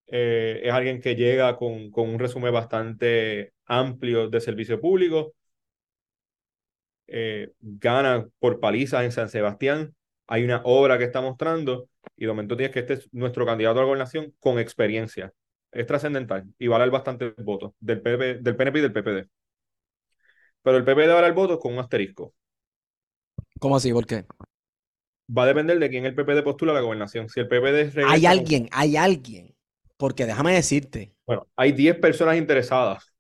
[0.08, 5.34] Eh, es alguien que llega con, con un resumen bastante amplio de servicio público,
[7.06, 9.94] eh, gana por palizas en San Sebastián,
[10.26, 13.78] hay una obra que está mostrando y de momento tienes que este es nuestro candidato
[13.78, 15.32] a la gobernación con experiencia.
[15.72, 19.28] Es trascendental y va a dar bastantes votos del, PP, del PNP y del PPD.
[20.62, 22.34] Pero el PPD va a dar votos con un asterisco.
[23.60, 23.92] ¿Cómo así?
[23.92, 24.24] ¿Por qué?
[25.38, 27.28] Va a depender de quién el PPD postula a la gobernación.
[27.28, 29.55] Si el PPD Hay con- alguien, hay alguien.
[29.96, 33.12] Porque déjame decirte Bueno, hay 10 personas interesadas.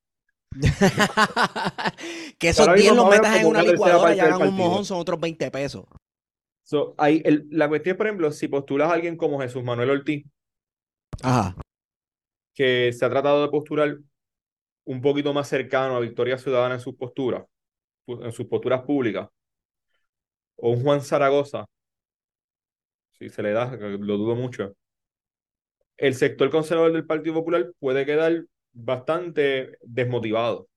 [2.38, 4.98] que esos Ahora 10 mismo los metas en una licuadora y hagan un mojón, son
[4.98, 5.84] otros 20 pesos.
[6.62, 10.26] So, hay el- la cuestión, por ejemplo, si postulas a alguien como Jesús Manuel Ortiz,
[11.22, 11.56] Ajá.
[12.54, 13.98] que se ha tratado de postular
[14.84, 17.44] un poquito más cercano a Victoria Ciudadana en sus posturas,
[18.06, 19.28] en sus posturas públicas,
[20.56, 21.66] o un Juan Zaragoza,
[23.18, 24.74] si se le da, lo dudo mucho,
[25.96, 30.68] el sector conservador del Partido Popular puede quedar bastante desmotivado.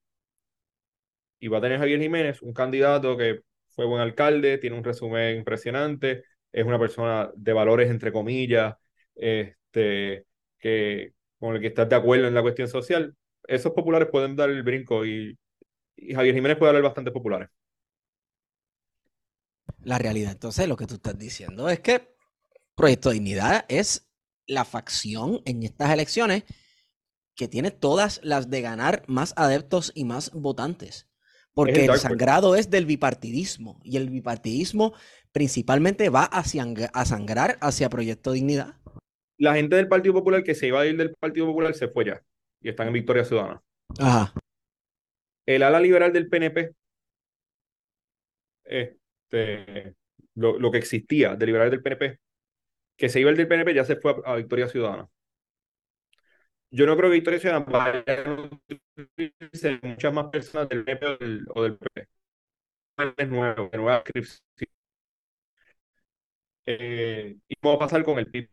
[1.38, 5.38] Y va a tener Javier Jiménez, un candidato que fue buen alcalde, tiene un resumen
[5.38, 8.74] impresionante, es una persona de valores, entre comillas,
[9.14, 10.26] este,
[10.58, 13.14] que, con el que estás de acuerdo en la cuestión social,
[13.46, 15.38] esos populares pueden dar el brinco y,
[15.96, 17.48] y Javier Jiménez puede hablar bastante populares.
[19.82, 22.14] La realidad, entonces, lo que tú estás diciendo es que
[22.74, 24.09] Proyecto Dignidad es
[24.50, 26.44] la facción en estas elecciones
[27.36, 31.08] que tiene todas las de ganar más adeptos y más votantes.
[31.54, 34.92] Porque el, sangrado es del bipartidismo y el bipartidismo
[35.32, 38.74] principalmente va hacia, a sangrar hacia Proyecto Dignidad.
[39.38, 42.04] La gente del Partido Popular que se iba a ir del Partido Popular se fue
[42.06, 42.22] ya
[42.60, 43.62] y están en Victoria Ciudadana.
[43.98, 44.34] Ajá.
[45.46, 46.74] El ala liberal del PNP,
[48.64, 49.94] este,
[50.34, 52.20] lo, lo que existía de liberal del PNP,
[53.00, 55.08] que se iba el del PNP ya se fue a, Victoria Ciudadana
[56.70, 61.46] yo no creo que Victoria Ciudadana vaya a muchas más personas del PP o del,
[61.48, 62.08] o PP.
[63.16, 64.04] Es nuevo, de nueva
[66.66, 68.48] eh, y cómo va a pasar con el PIB.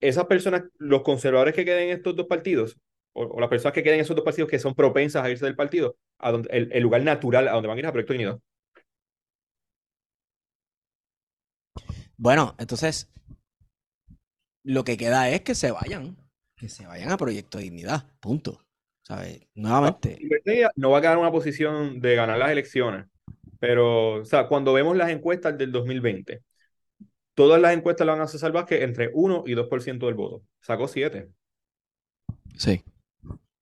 [0.00, 2.76] Esas personas, los conservadores que queden en estos dos partidos,
[3.12, 5.56] o, las personas que queden en esos dos partidos que son propensas a irse del
[5.56, 5.96] partido,
[6.50, 8.42] el, lugar natural a donde van a ir a Proyecto Unido.
[12.22, 13.10] Bueno, entonces,
[14.62, 16.16] lo que queda es que se vayan,
[16.56, 18.60] que se vayan a Proyecto de Dignidad, punto.
[19.02, 19.40] ¿Sabes?
[19.56, 20.20] Nuevamente.
[20.76, 23.06] No va a quedar en una posición de ganar las elecciones,
[23.58, 26.44] pero, o sea, cuando vemos las encuestas del 2020,
[27.34, 30.44] todas las encuestas le van a César Vázquez entre 1 y 2% del voto.
[30.60, 31.28] Sacó 7.
[32.56, 32.84] Sí.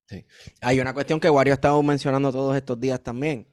[0.06, 0.26] sí.
[0.60, 3.49] Hay una cuestión que Wario ha estado mencionando todos estos días también.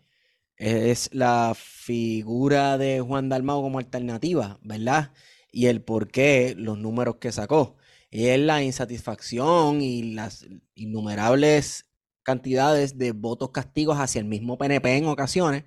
[0.58, 5.12] Es la figura de Juan Dalmao como alternativa, ¿verdad?
[5.58, 7.78] y el por qué los números que sacó.
[8.12, 11.90] Y es la insatisfacción y las innumerables
[12.22, 15.66] cantidades de votos castigos hacia el mismo PNP en ocasiones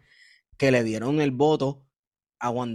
[0.57, 1.85] que le dieron el voto
[2.39, 2.75] a Juan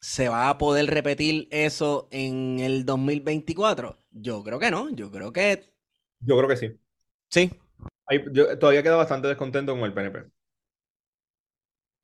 [0.00, 3.98] ¿Se va a poder repetir eso en el 2024?
[4.10, 5.72] Yo creo que no, yo creo que...
[6.20, 6.78] Yo creo que sí.
[7.30, 7.50] Sí.
[8.32, 10.24] Yo todavía queda bastante descontento con el PNP.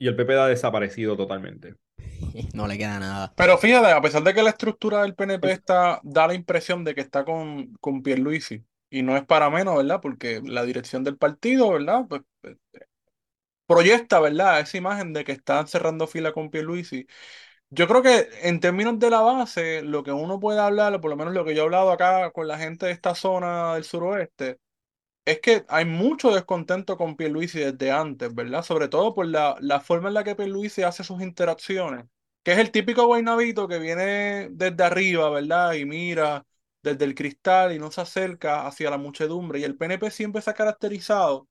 [0.01, 1.75] Y el PP ha desaparecido totalmente.
[2.55, 3.33] No le queda nada.
[3.37, 6.95] Pero fíjate, a pesar de que la estructura del PNP está, da la impresión de
[6.95, 10.01] que está con, con Pierluisi, y no es para menos, ¿verdad?
[10.01, 12.05] Porque la dirección del partido, ¿verdad?
[12.09, 12.57] Pues, pues
[13.67, 14.61] proyecta, ¿verdad?
[14.61, 17.07] Esa imagen de que están cerrando fila con Pierluisi.
[17.71, 21.17] Yo creo que en términos de la base, lo que uno puede hablar, por lo
[21.17, 24.59] menos lo que yo he hablado acá con la gente de esta zona del suroeste,
[25.33, 28.63] es que hay mucho descontento con Pierluisi desde antes, ¿verdad?
[28.63, 32.07] Sobre todo por la, la forma en la que Pierluisi hace sus interacciones,
[32.43, 35.75] que es el típico guaynabito que viene desde arriba, ¿verdad?
[35.75, 36.47] Y mira
[36.83, 39.59] desde el cristal y no se acerca hacia la muchedumbre.
[39.61, 41.49] Y el PNP siempre se ha caracterizado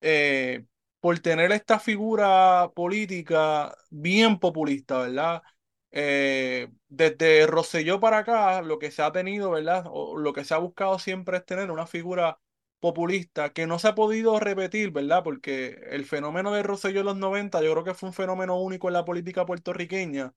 [0.00, 0.64] eh,
[1.00, 5.42] por tener esta figura política bien populista, ¿verdad?
[5.90, 9.84] Eh, desde Rosselló para acá, lo que se ha tenido, ¿verdad?
[9.88, 12.38] O lo que se ha buscado siempre es tener una figura
[12.80, 15.22] populista que no se ha podido repetir, ¿verdad?
[15.24, 18.88] Porque el fenómeno de Rosselló en los 90 yo creo que fue un fenómeno único
[18.88, 20.32] en la política puertorriqueña,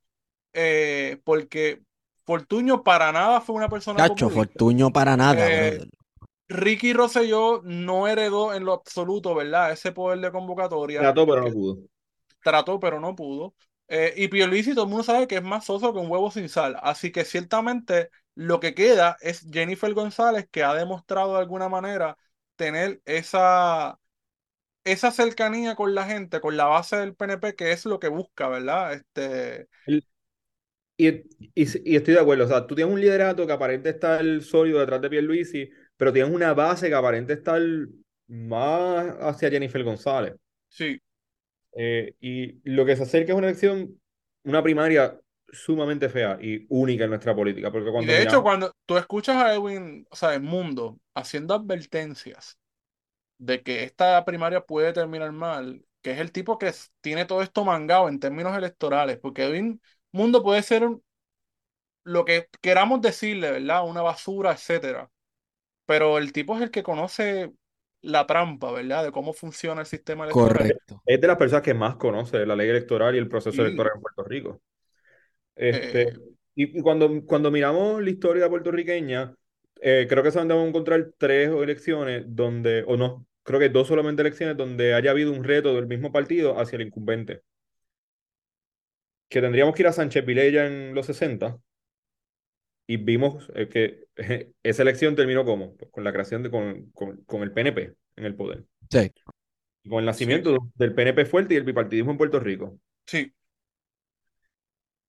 [0.54, 1.82] eh, porque
[2.26, 5.36] Fortuño para nada fue una persona Cacho, Fortuño para nada.
[5.40, 5.82] Eh,
[6.48, 9.72] Ricky Rosselló no heredó en lo absoluto, ¿verdad?
[9.72, 11.00] Ese poder de convocatoria.
[11.00, 11.78] Trató, pero no pudo.
[12.44, 13.54] Trató, pero no pudo.
[13.88, 16.50] Eh, y Pierluisi todo el mundo sabe que es más soso que un huevo sin
[16.50, 16.78] sal.
[16.82, 22.18] Así que ciertamente lo que queda es Jennifer González, que ha demostrado de alguna manera
[22.56, 24.00] tener esa,
[24.84, 28.48] esa cercanía con la gente, con la base del PNP, que es lo que busca,
[28.50, 28.94] ¿verdad?
[28.94, 29.68] Este...
[30.98, 31.08] Y,
[31.56, 35.02] y, estoy de acuerdo, o sea, tú tienes un liderato que aparente estar sólido detrás
[35.02, 37.60] de Pierluisi, pero tienes una base que aparente estar
[38.28, 40.36] más hacia Jennifer González.
[40.70, 41.02] Sí.
[41.74, 44.00] Eh, y lo que se acerca es una elección,
[44.44, 45.20] una primaria
[45.52, 47.72] sumamente fea y única en nuestra política.
[47.72, 52.58] Porque cuando de hecho, cuando tú escuchas a Edwin, o sea, el mundo, haciendo advertencias
[53.38, 57.66] de que esta primaria puede terminar mal, que es el tipo que tiene todo esto
[57.66, 60.88] mangado en términos electorales, porque Edwin Mundo puede ser
[62.04, 63.88] lo que queramos decirle, ¿verdad?
[63.88, 65.10] Una basura, etcétera.
[65.86, 67.52] Pero el tipo es el que conoce
[68.02, 69.04] la trampa, ¿verdad?
[69.04, 70.58] De cómo funciona el sistema electoral.
[70.58, 71.02] Correcto.
[71.06, 74.02] Es de las personas que más conoce la ley electoral y el proceso electoral en
[74.02, 74.62] Puerto Rico.
[75.56, 76.14] Este, eh,
[76.56, 79.36] y, cuando, cuando miramos la historia puertorriqueña,
[79.82, 83.88] eh, creo que se van a encontrar tres elecciones donde, o no, creo que dos
[83.88, 87.42] solamente elecciones donde haya habido un reto del mismo partido hacia el incumbente.
[89.30, 91.58] Que tendríamos que ir a Sánchez Vilella en los 60
[92.88, 94.08] y vimos eh, que
[94.64, 98.36] esa elección terminó como pues con la creación de con, con, el PNP en el
[98.36, 98.66] poder.
[98.90, 99.12] Sí.
[99.88, 102.78] Con el nacimiento del PNP fuerte y el bipartidismo en Puerto Rico.
[103.06, 103.34] Sí,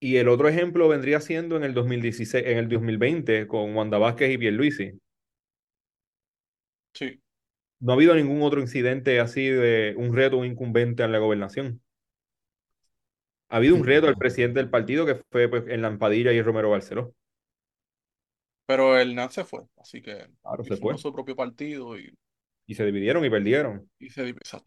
[0.03, 4.33] Y el otro ejemplo vendría siendo en el 2016, en el 2020 con Wanda Vázquez
[4.33, 5.01] y Pierluisi.
[6.95, 7.21] sí.
[7.81, 11.83] No ha habido ningún otro incidente así de un reto, un incumbente en la gobernación.
[13.51, 16.71] Ha habido un reto al presidente del partido que fue pues, en Lampadilla y Romero
[16.71, 17.15] Barceló.
[18.67, 20.97] Pero el NAT se fue, así que Claro, se fue.
[20.99, 22.13] su propio partido y,
[22.67, 23.89] Y se dividieron y perdieron.
[23.99, 24.67] y se exacto.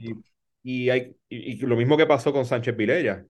[0.63, 3.26] Y, y, hay, y, y lo mismo que pasó con Sánchez Vilella.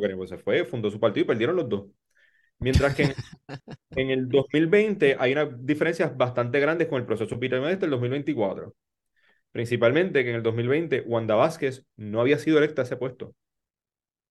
[0.00, 1.86] Porque pues, se fue, fundó su partido y perdieron los dos.
[2.58, 3.14] Mientras que en,
[3.96, 8.74] en el 2020 hay unas diferencias bastante grandes con el proceso Peter Medesta del 2024.
[9.52, 13.34] Principalmente que en el 2020 Wanda Vázquez no había sido electa a ese puesto.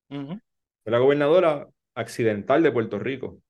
[0.10, 0.40] Ujú.
[0.84, 3.42] Fue la gobernadora accidental de Puerto Rico.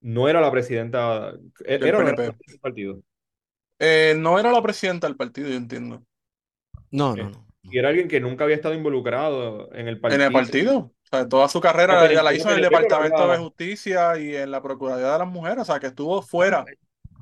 [0.00, 1.32] No era la presidenta,
[1.64, 2.22] e- Del era era PNP.
[2.26, 3.02] la presidenta del partido.
[3.78, 6.04] Eh, no era la presidenta del partido, yo entiendo.
[6.90, 7.49] No, no, no.
[7.62, 10.22] Y era alguien que nunca había estado involucrado en el En partido.
[10.22, 10.76] el partido.
[10.78, 14.62] O sea, toda su carrera la hizo en el Departamento de Justicia y en la
[14.62, 15.58] Procuraduría de las Mujeres.
[15.62, 16.70] O sea, que estuvo fuera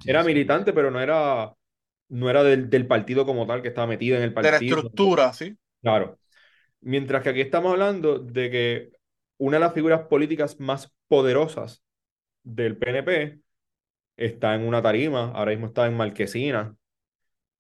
[0.05, 1.55] Era militante, pero no era,
[2.09, 4.77] no era del, del partido como tal, que estaba metida en el de la partido.
[4.77, 5.57] estructura, ¿sí?
[5.83, 6.19] Claro.
[6.83, 8.93] Mientras que aquí estamos hablando de que
[9.39, 11.85] una de las figuras políticas más poderosas
[12.45, 13.41] del PNP
[14.19, 16.77] está en una tarima, ahora mismo está en Marquesina,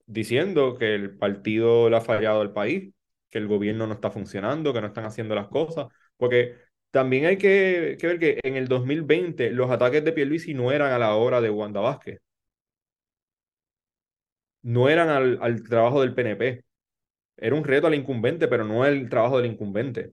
[0.08, 2.92] diciendo que el partido le ha fallado al país,
[3.30, 6.56] que el gobierno no está funcionando, que no están haciendo las cosas, porque
[6.90, 10.98] también hay que, ver que en el 2020 los ataques de Pierluisi no eran a
[10.98, 12.20] la hora de Wanda Vázquez,
[14.62, 16.64] no eran al, al trabajo del PNP,
[17.36, 20.12] era un reto al incumbente, pero no el trabajo del incumbente.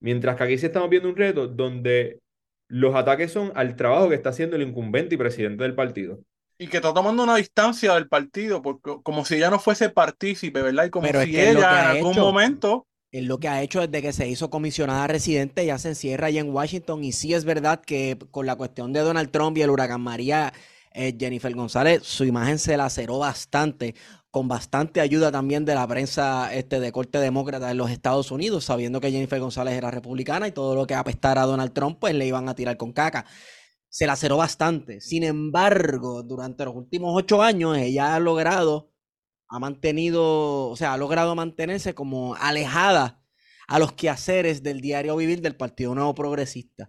[0.00, 2.20] Mientras que aquí sí estamos viendo un reto donde
[2.68, 6.20] los ataques son al trabajo que está haciendo el incumbente y presidente del partido.
[6.62, 10.60] Y que está tomando una distancia del partido, porque, como si ella no fuese partícipe,
[10.60, 10.84] ¿verdad?
[10.84, 12.20] Y como Pero si es que ella en algún hecho.
[12.20, 12.86] momento.
[13.10, 16.40] Es lo que ha hecho desde que se hizo comisionada residente, ya se encierra allá
[16.40, 17.02] en Washington.
[17.02, 20.52] Y sí es verdad que con la cuestión de Donald Trump y el huracán María,
[20.92, 23.94] eh, Jennifer González, su imagen se laceró bastante,
[24.30, 28.66] con bastante ayuda también de la prensa este, de corte demócrata en los Estados Unidos,
[28.66, 32.14] sabiendo que Jennifer González era republicana y todo lo que apestara a Donald Trump, pues
[32.14, 33.24] le iban a tirar con caca.
[33.90, 35.02] Se laceró bastante.
[35.02, 38.90] Sin embargo, durante los últimos ocho años, ella ha logrado
[39.50, 43.20] ha mantenido, o sea, ha logrado mantenerse como alejada
[43.66, 46.88] a los quehaceres del diario vivir del Partido Nuevo Progresista.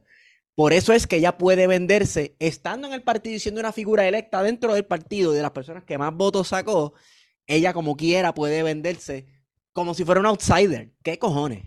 [0.54, 4.08] Por eso es que ella puede venderse, estando en el partido y siendo una figura
[4.08, 6.94] electa dentro del partido de las personas que más votos sacó,
[7.48, 9.26] ella como quiera puede venderse
[9.74, 10.92] como si fuera un outsider.
[11.04, 11.66] ¿Qué cojones?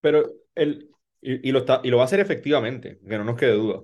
[0.00, 0.89] Pero el,
[1.20, 3.82] y, y lo está, y lo va a hacer efectivamente, que no nos quede duda.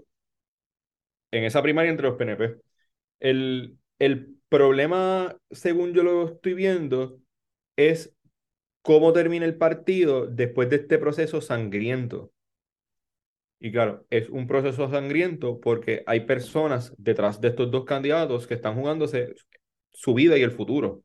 [1.31, 2.57] En esa primaria entre los PNP.
[3.20, 7.20] El, el problema, según yo lo estoy viendo,
[7.77, 8.14] es
[8.83, 12.33] cómo termina el partido después de este proceso sangriento.
[13.59, 18.55] Y claro, es un proceso sangriento porque hay personas detrás de estos dos candidatos que
[18.55, 19.35] están jugándose
[19.92, 21.03] su vida y el futuro.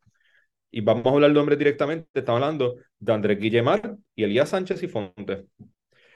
[0.71, 2.07] Y vamos a hablar de hombres directamente.
[2.13, 5.45] Estamos hablando de Andrés Guillemar y Elías Sánchez y Fonte.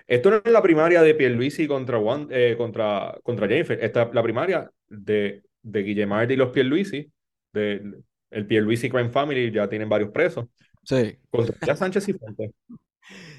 [0.08, 3.78] Esto no es la primaria de Pierluisi contra, Juan, eh, contra, contra Jennifer.
[3.84, 7.12] Esta es la primaria de, de y los Pierluisi.
[7.52, 7.82] De,
[8.30, 10.46] el Pierluisi Crime Family ya tienen varios presos.
[10.84, 11.18] Sí.
[11.30, 12.52] Contra Elías Sánchez y Fonte.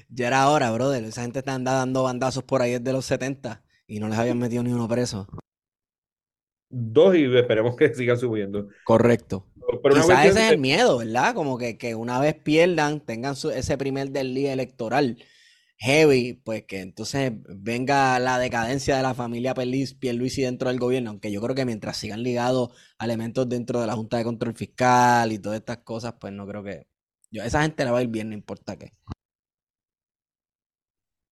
[0.09, 1.03] Ya era hora, brother.
[1.03, 4.37] Esa gente está anda dando bandazos por ahí desde los 70 y no les habían
[4.39, 5.27] metido ni uno preso.
[6.69, 8.67] Dos y esperemos que sigan subiendo.
[8.83, 9.45] Correcto.
[9.83, 11.33] Pero Quizás ese es el miedo, ¿verdad?
[11.33, 15.17] Como que, que una vez pierdan, tengan su- ese primer del día electoral
[15.77, 21.31] heavy, pues que entonces venga la decadencia de la familia Pierluisi, dentro del gobierno, aunque
[21.31, 25.39] yo creo que mientras sigan ligados elementos dentro de la Junta de Control Fiscal y
[25.39, 26.87] todas estas cosas, pues no creo que...
[27.29, 28.91] Yo, esa gente la va a ir bien, no importa qué.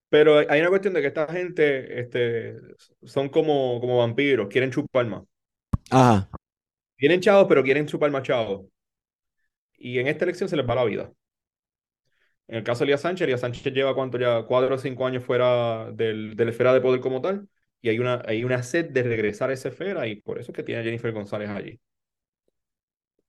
[0.08, 2.54] Pero hay una cuestión de que esta gente este,
[3.02, 5.24] son como, como vampiros, quieren chupar más.
[5.90, 6.28] Ajá.
[6.96, 8.66] Tienen chavos, pero quieren chupar más chavos.
[9.78, 11.12] Y en esta elección se les va la vida.
[12.48, 15.24] En el caso de Elías Sánchez, Elías Sánchez lleva cuánto ya, cuatro o cinco años
[15.24, 17.48] fuera del, de la esfera de poder como tal.
[17.80, 20.56] Y hay una, hay una sed de regresar a esa esfera y por eso es
[20.56, 21.80] que tiene a Jennifer González allí.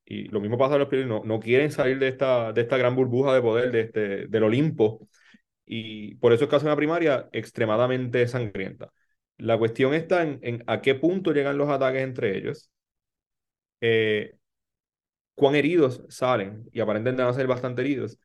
[0.06, 2.78] Y lo mismo pasa a los Pierluisi, no, no quieren salir de esta, de esta
[2.78, 5.08] gran burbuja de poder, de este, del Olimpo.
[5.66, 8.92] Y por eso es que hace una primaria extremadamente sangrienta.
[9.38, 12.72] La cuestión está en, en a qué punto llegan los ataques entre ellos,
[13.82, 14.36] eh,
[15.36, 18.20] cuán heridos salen, y aparentemente van a ser bastante heridos,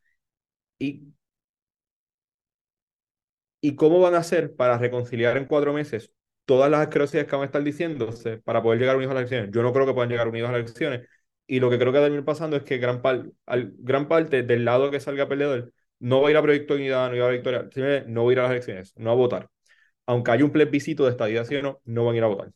[3.60, 6.12] y, cómo van a hacer para reconciliar en cuatro meses
[6.44, 9.54] todas las asquerosidades que van a estar diciéndose para poder llegar unidos a las elecciones.
[9.54, 11.08] Yo no creo que puedan llegar unidos a las elecciones.
[11.46, 14.90] Y lo que creo que va a terminar pasando es que gran, parte del lado
[14.90, 17.28] que salga perdedor no va a ir a Proyecto Unidad, no va a ir a
[17.28, 19.48] Victoria, no va a ir a las elecciones, no a votar.
[20.06, 22.52] Aunque haya un plebiscito de estadía, sí o no, no van a ir a votar.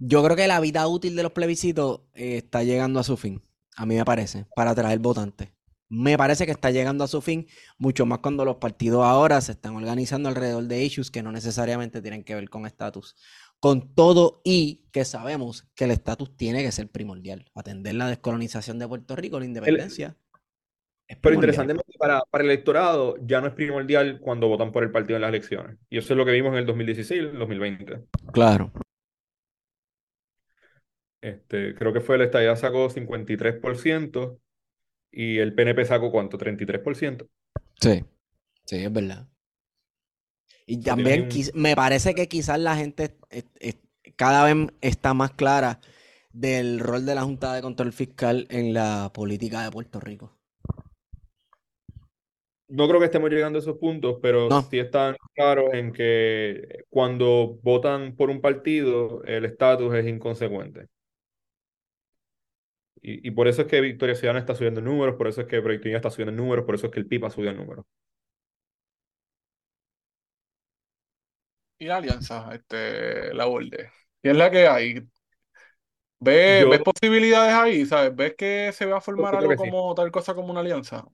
[0.00, 3.42] Yo creo que la vida útil de los plebiscitos eh, está llegando a su fin,
[3.76, 5.50] a mí me parece, para atraer votantes.
[5.90, 9.52] Me parece que está llegando a su fin, mucho más cuando los partidos ahora se
[9.52, 13.16] están organizando alrededor de issues que no necesariamente tienen que ver con estatus.
[13.58, 17.44] Con todo y que sabemos que el estatus tiene que ser primordial.
[17.56, 20.16] Atender la descolonización de Puerto Rico, la independencia.
[21.20, 25.16] Pero interesantemente, para, para el electorado ya no es primordial cuando votan por el partido
[25.16, 25.76] en las elecciones.
[25.90, 28.04] Y eso es lo que vimos en el 2016 y el 2020.
[28.32, 28.70] Claro.
[31.20, 34.38] Este, creo que fue el estadía sacó 53%
[35.10, 36.38] y el PNP sacó ¿cuánto?
[36.38, 37.26] 33%.
[37.80, 38.04] Sí,
[38.64, 39.28] sí, es verdad.
[40.66, 43.78] Y también me parece que quizás la gente es- es-
[44.16, 45.80] cada vez está más clara
[46.32, 50.36] del rol de la Junta de Control Fiscal en la política de Puerto Rico.
[52.68, 54.62] No creo que estemos llegando a esos puntos, pero No.
[54.62, 60.86] sí están claros en que cuando votan por un partido, el estatus es inconsecuente.
[63.02, 65.46] Y, y por eso es que Victoria Ciudadana está subiendo en números, por eso es
[65.46, 67.52] que Proyecto Unidad está subiendo en números, por eso es que el PIB ha subido
[67.54, 67.86] números.
[71.78, 73.90] Y la alianza, este, la borde.
[74.22, 75.08] ¿Qué es la que hay?
[76.18, 77.86] ¿Ves, Yo- ves posibilidades ahí?
[77.86, 78.14] ¿Sabes?
[78.14, 79.70] ¿Ves que se va a formar algo que sí.
[79.70, 81.04] como tal cosa como una alianza?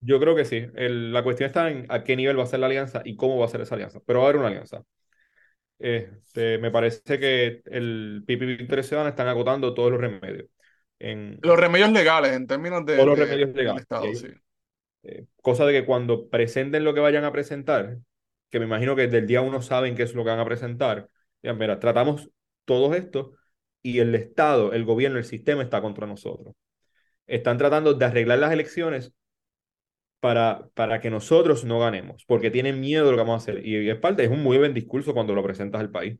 [0.00, 0.66] Yo creo que sí.
[0.76, 3.38] El- la cuestión está en a qué nivel va a ser la alianza y cómo
[3.38, 4.00] va a ser esa alianza.
[4.06, 4.84] Pero va a haber una alianza.
[5.78, 10.48] Este, me parece que el PIB y Victoria Ciudadana están agotando todos los remedios.
[11.00, 14.16] En, Los remedios legales en términos de, Todos los de- remedios del legales, Estado, y-
[14.16, 14.28] sí.
[15.04, 17.98] eh, cosa de que cuando presenten lo que vayan a presentar,
[18.50, 20.44] que me imagino que desde el día uno saben qué es lo que van a
[20.44, 21.08] presentar,
[21.42, 22.30] digan, mira, tratamos
[22.64, 23.34] todo esto
[23.82, 26.54] y el Estado, el gobierno, el sistema está contra nosotros.
[27.26, 29.12] Están tratando de arreglar las elecciones
[30.20, 33.66] para, para que nosotros no ganemos, porque tienen miedo de lo que vamos a hacer.
[33.66, 36.18] Y es parte, es un muy buen discurso cuando lo presentas al país.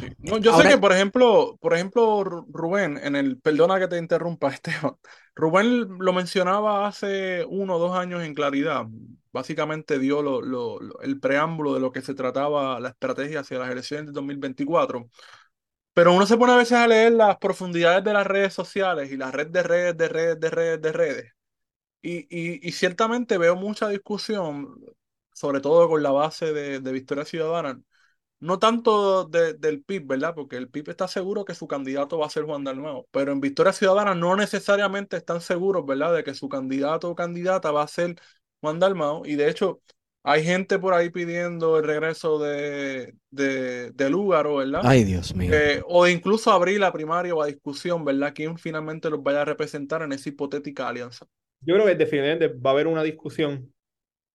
[0.00, 0.06] Sí.
[0.18, 3.88] No, yo Ahora- sé que, por ejemplo, por ejemplo, Ru- Rubén, en el, perdona que
[3.88, 4.96] te interrumpa, Esteban,
[5.34, 8.86] Rubén lo mencionaba hace uno o dos años en claridad.
[9.32, 13.58] Básicamente dio lo- lo- lo- el preámbulo de lo que se trataba la estrategia hacia
[13.58, 15.08] las elecciones de 2024.
[15.94, 19.16] Pero uno se pone a veces a leer las profundidades de las redes sociales y
[19.18, 21.32] la red de redes, de redes, de redes, de redes.
[22.02, 24.76] Y, y, y ciertamente veo mucha discusión,
[25.32, 27.80] sobre todo con la base de, de Victoria Ciudadana,
[28.42, 30.34] no tanto de- del PIB, ¿verdad?
[30.34, 33.40] Porque el PIB está seguro que su candidato va a ser Juan Dalmau, pero en
[33.40, 36.14] Victoria Ciudadana no necesariamente están seguros, ¿verdad?
[36.14, 38.16] De que su candidato o candidata va a ser
[38.60, 39.24] Juan Dalmau.
[39.26, 39.80] Y de hecho,
[40.24, 44.88] hay gente por ahí pidiendo el regreso de, de, de Lúgaro, ¿verdad?
[44.88, 45.52] Ay, Dios mío.
[45.54, 48.32] Eh, o incluso abrir la primaria o a discusión, ¿verdad?
[48.34, 51.26] ¿Quién finalmente los vaya a representar en esa hipotética alianza?
[51.60, 53.72] Yo creo que definitivamente va a haber una discusión,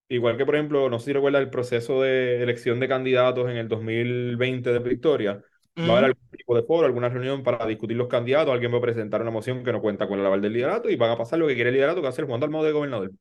[0.10, 3.58] igual que por ejemplo, no sé si recuerdas el proceso de elección de candidatos en
[3.58, 5.42] el 2020 de Victoria,
[5.88, 8.78] va a haber algún tipo de foro, alguna reunión para discutir los candidatos, alguien va
[8.78, 11.18] a presentar una moción que no cuenta con el aval del liderato y van a
[11.18, 13.12] pasar lo que quiere el liderato, que va a ser Juan Dalmau de gobernador.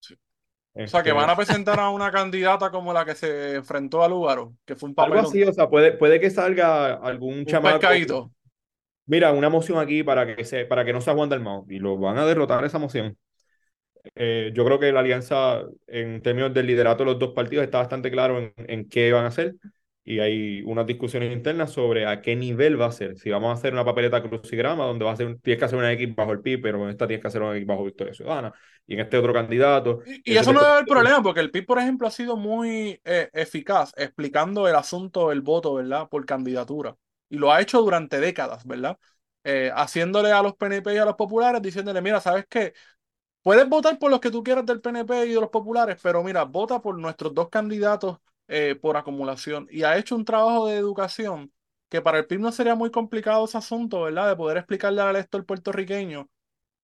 [0.00, 0.14] Sí.
[0.84, 4.02] O sea, que Este, van a presentar a una candidata como la que se enfrentó
[4.02, 7.44] a Lúgaro, que fue un algo papelón, así, o sea, puede, puede que salga algún
[7.46, 8.32] un chamaco, pescadito.
[9.06, 11.98] mira, una moción aquí para que, se, para que no sea Juan Dalmau, y lo
[11.98, 13.16] van a derrotar esa moción.
[14.14, 17.78] Eh, yo creo que la alianza en términos del liderato de los dos partidos está
[17.78, 19.54] bastante claro en, en qué van a hacer
[20.04, 23.18] y hay unas discusiones internas sobre a qué nivel va a ser.
[23.18, 25.92] Si vamos a hacer una papeleta crucigrama donde va a ser, tienes que hacer una
[25.92, 28.52] X bajo el PIB, pero en esta tienes que hacer una X bajo Victoria Ciudadana
[28.86, 30.00] y en este otro candidato.
[30.04, 32.36] Y, y eso Entonces, no debe haber problema, porque el PIB, por ejemplo, ha sido
[32.36, 36.08] muy eh, eficaz explicando el asunto del voto, ¿verdad?
[36.08, 36.96] Por candidatura.
[37.28, 38.98] Y lo ha hecho durante décadas, ¿verdad?
[39.44, 42.72] Eh, haciéndole a los PNP y a los populares, diciéndole, mira, ¿sabes qué?
[43.48, 46.44] Puedes votar por los que tú quieras del PNP y de los populares, pero mira,
[46.44, 49.66] vota por nuestros dos candidatos eh, por acumulación.
[49.70, 51.50] Y ha hecho un trabajo de educación
[51.88, 54.28] que para el PIB no sería muy complicado ese asunto, ¿verdad?
[54.28, 56.28] De poder explicarle al elector puertorriqueño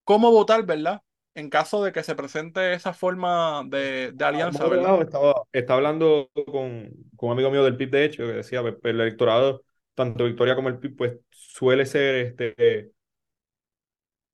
[0.04, 1.02] cómo votar, ¿verdad?
[1.34, 5.02] En caso de que se presente esa forma de, de alianza, Por otro ¿verdad?
[5.02, 8.76] estaba, estaba hablando con, con un amigo mío del PIB, de hecho, que decía pues,
[8.84, 12.90] el electorado, tanto Victoria como el PIB, pues suele ser este,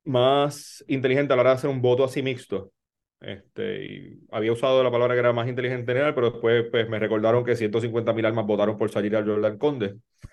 [0.05, 2.73] más inteligente a la hora de hacer un voto así mixto.
[3.21, 6.89] Este, y había usado la palabra que era más inteligente en general, pero después pues,
[6.89, 9.97] me recordaron que 150 mil almas votaron por salir a Jordan Conde.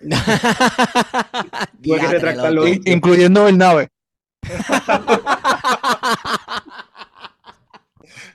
[1.82, 2.66] Tuve que retractarlo.
[2.66, 3.88] incluyendo el nave.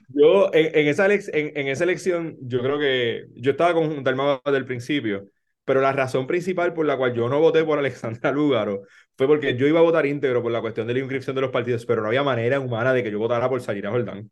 [0.10, 4.04] Yo, en, en esa elec- en, en esa elección, yo creo que yo estaba con
[4.04, 5.28] Dalmau desde el principio,
[5.66, 8.84] pero la razón principal por la cual yo no voté por Alexandra Lúgaro
[9.18, 11.52] fue porque yo iba a votar íntegro por la cuestión de la inscripción de los
[11.52, 14.30] partidos, pero no había manera humana de que yo votara por salir a Jordán.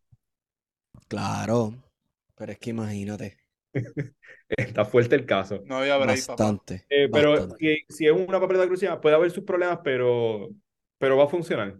[1.07, 1.75] Claro,
[2.35, 3.37] pero es que imagínate.
[4.49, 5.63] Está fuerte el caso.
[5.65, 6.59] No había break, papá.
[6.59, 6.87] Bastante.
[6.89, 7.57] Eh, pero bastante.
[7.57, 10.49] si, si es una papeleta crucial, puede haber sus problemas, pero,
[10.97, 11.77] pero va a funcionar.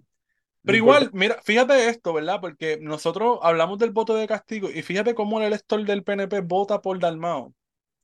[0.65, 2.39] Pero igual, mira, fíjate esto, ¿verdad?
[2.39, 6.81] Porque nosotros hablamos del voto de castigo y fíjate cómo el elector del PNP vota
[6.81, 7.53] por Dalmao,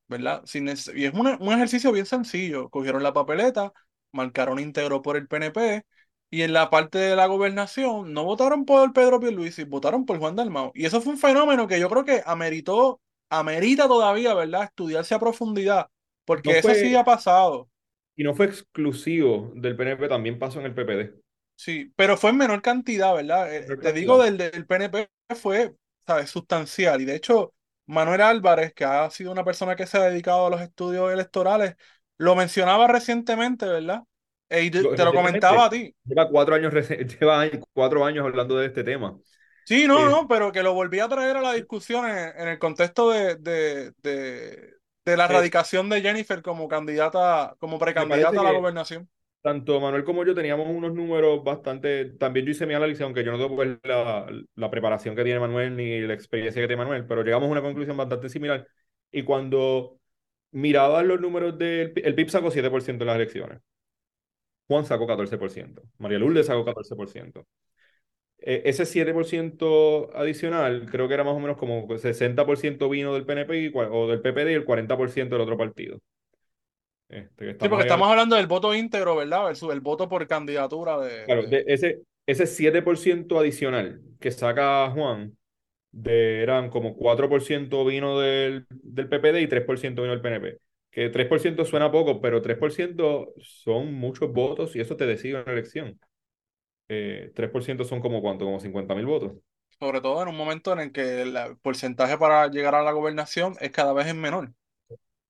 [0.08, 0.44] ¿verdad?
[0.46, 0.72] Sin y
[1.06, 2.70] es una- un ejercicio bien sencillo.
[2.70, 3.74] Cogieron la papeleta,
[4.12, 5.86] marcaron íntegro por el PNP
[6.30, 10.36] y en la parte de la gobernación no votaron por Pedro Pierluisi, votaron por Juan
[10.36, 10.72] Dalmao.
[10.76, 14.64] Y eso fue un fenómeno que yo creo que ameritó, amerita todavía, ¿verdad?
[14.64, 15.88] Estudiarse a profundidad,
[16.26, 17.70] porque No eso fue- sí ha pasado.
[18.18, 21.22] Y no fue exclusivo del PNP, también pasó en el PPD.
[21.56, 23.54] Sí, pero fue en menor cantidad, ¿verdad?
[23.54, 24.52] Eh, Menor te digo, del, cantidad.
[24.52, 26.30] del PNP fue, ¿sabes?
[26.30, 27.02] Sustancial.
[27.02, 27.54] Y de hecho,
[27.88, 31.76] Manuel Álvarez, que ha sido una persona que se ha dedicado a los estudios electorales,
[32.18, 34.04] lo mencionaba recientemente, ¿verdad?
[34.50, 35.94] Y te, Lo- te lo comentaba a ti.
[36.06, 36.74] Lleva cuatro años,
[37.20, 39.20] lleva cuatro años hablando de este tema.
[39.64, 42.48] Sí, no, Eh, no, pero que lo volví a traer a la discusión en, en
[42.48, 48.40] el contexto de, de, de, de la Eh, radicación de Jennifer como candidata, como precandidata
[48.40, 49.10] a la gobernación.
[49.42, 52.06] tanto Manuel como yo teníamos unos números bastante.
[52.18, 55.40] También yo hice mi análisis, aunque yo no tengo pues, la, la preparación que tiene
[55.40, 58.68] Manuel ni la experiencia que tiene Manuel, pero llegamos a una conclusión bastante similar.
[59.12, 60.00] Y cuando
[60.52, 63.60] mirabas los números del el PIB sacó 7% en las elecciones,
[64.68, 67.46] Juan sacó 14%, María Lourdes sacó 14%.
[68.40, 73.72] Eh, ese 7% adicional creo que era más o menos como 60% vino del PNP
[73.74, 76.00] o del PPD y el 40% del otro partido.
[77.10, 79.46] Este, Sí, porque estamos hablando del voto íntegro, ¿verdad?
[79.46, 85.37] Versus el voto por candidatura de, Claro, de ese, ese 7% adicional que saca Juan,
[85.98, 90.60] de, eran como 4% vino del, del PPD y 3% vino del PNP.
[90.92, 96.00] Que 3% suena poco, pero 3% son muchos votos y eso te decide una elección.
[96.90, 99.34] Eh, 3% son como cuánto, como 50 mil votos.
[99.80, 103.56] sobre todo en un momento en el que el porcentaje para llegar a la gobernación
[103.60, 104.54] es cada vez menor.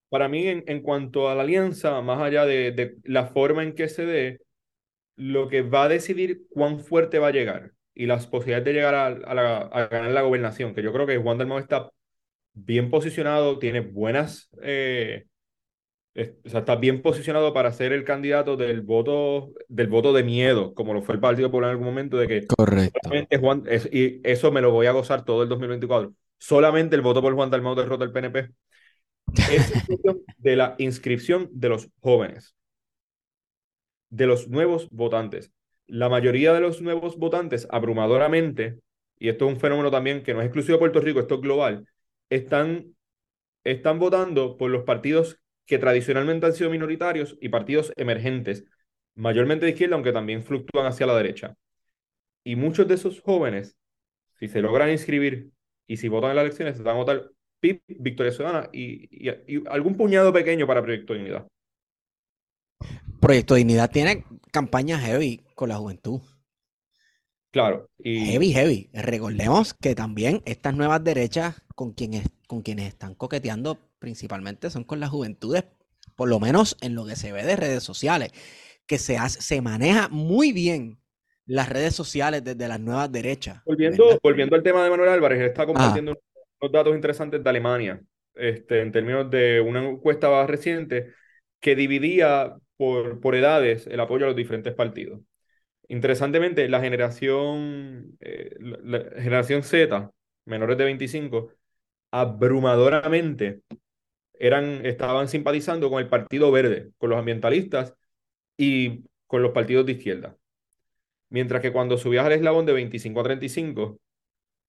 [0.08, 3.74] Para mí, en, en cuanto a la alianza, más allá de, de la forma en
[3.74, 4.40] que se dé,
[5.16, 8.94] lo que va a decidir cuán fuerte va a llegar y las posibilidades de llegar
[8.94, 11.90] a, a la- a ganar la gobernación, que yo creo que Juan Dalmau está
[12.54, 15.26] bien posicionado, tiene buenas, eh,
[16.14, 20.24] es- o sea, está bien posicionado para ser el candidato del voto, del voto de
[20.24, 23.10] miedo, como lo fue el Partido Popular en algún momento, de que Correcto.
[23.40, 27.22] Juan, es- y eso me lo voy a gozar todo el 2024, solamente el voto
[27.22, 28.50] por Juan Dalmau derrota al PNP.
[29.34, 29.72] Es
[30.38, 32.54] de la inscripción de los jóvenes
[34.10, 35.52] de los nuevos votantes.
[35.88, 38.80] La mayoría de los nuevos votantes, abrumadoramente,
[39.18, 41.40] y esto es un fenómeno también que no es exclusivo de Puerto Rico, esto es
[41.40, 41.88] global,
[42.30, 42.94] están,
[43.64, 48.64] están votando por los partidos que tradicionalmente han sido minoritarios y partidos emergentes,
[49.16, 51.56] mayormente de izquierda, aunque también fluctúan hacia la derecha.
[52.44, 53.76] Y muchos de esos jóvenes,
[54.38, 55.50] si se logran inscribir
[55.86, 57.30] y si votan en las elecciones, se van a votar
[57.60, 61.48] PIB, Victoria Ciudadana y, y- algún puñado pequeño para Proyecto de Unidad.
[63.20, 66.20] Proyecto Dignidad tiene campaña heavy con la juventud.
[67.50, 68.90] Claro, y Heavy, heavy.
[68.92, 75.00] Recordemos que también estas nuevas derechas con quienes, con quienes están coqueteando principalmente son con
[75.00, 75.64] las juventudes,
[76.16, 78.32] por lo menos en lo que se ve de redes sociales,
[78.86, 81.00] que se, hace- se maneja muy bien
[81.46, 83.62] las redes sociales desde las nuevas derechas.
[83.64, 84.20] Volviendo, ¿verdad?
[84.22, 86.18] volviendo al tema de Manuel Álvarez, él está compartiendo
[86.60, 88.00] unos datos interesantes de Alemania,
[88.34, 91.12] este, en términos de una encuesta reciente
[91.60, 95.20] que dividía por, por edades el apoyo a los diferentes partidos.
[95.88, 98.56] Interesantemente, la generación, eh,
[99.18, 100.10] generación Z,
[100.44, 101.52] menores de 25,
[102.10, 103.62] abrumadoramente
[104.34, 107.94] eran, estaban simpatizando con el Partido Verde, con los ambientalistas
[108.56, 110.36] y con los partidos de izquierda.
[111.30, 114.00] Mientras que cuando subías al eslabón de 25 a 35,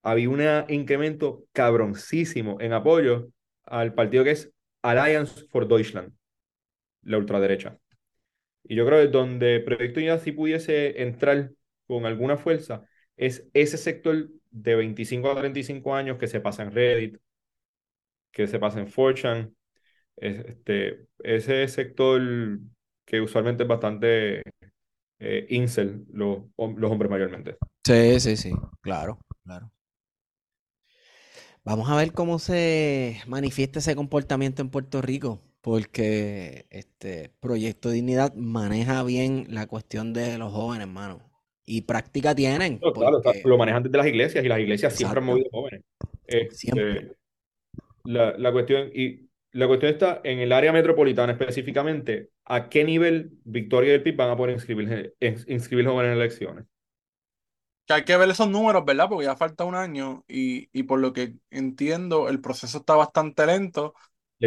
[0.04, 3.30] había un incremento cabroncísimo en apoyo
[3.66, 4.52] al partido que es
[4.82, 6.14] Alliance for Deutschland,
[7.04, 7.78] la ultraderecha.
[8.64, 11.52] Y yo creo que donde Proyecto Unidad sí pudiese entrar
[11.88, 12.86] con alguna fuerza
[13.18, 17.18] es ese sector de 25 a 35 años que se pasa en Reddit,
[18.32, 19.56] que se pasa en 4chan,
[20.18, 22.22] es- este, ese sector
[23.06, 24.44] que usualmente es bastante
[25.20, 27.58] eh, incel, los, los hombres mayormente.
[27.86, 29.72] Sí, sí, sí, claro, claro.
[31.64, 38.34] Vamos a ver cómo se manifiesta ese comportamiento en Puerto Rico, porque este Proyecto Dignidad
[38.34, 41.22] maneja bien la cuestión de los jóvenes, hermano.
[41.64, 45.26] Y práctica tienen, No, claro, lo manejan desde las iglesias y las iglesias siempre han
[45.28, 45.84] movido jóvenes.
[46.26, 47.12] Este, Siempre.
[48.04, 53.34] la, la cuestión, y la cuestión está en el área metropolitana específicamente, ¿a qué nivel
[53.44, 56.66] Victoria y el PIB van a poder inscribir, inscribir jóvenes en elecciones?
[57.86, 59.10] Que hay que ver esos números, ¿verdad?
[59.10, 63.46] Porque ya falta un año y, y por lo que entiendo, el proceso está bastante
[63.48, 63.96] lento.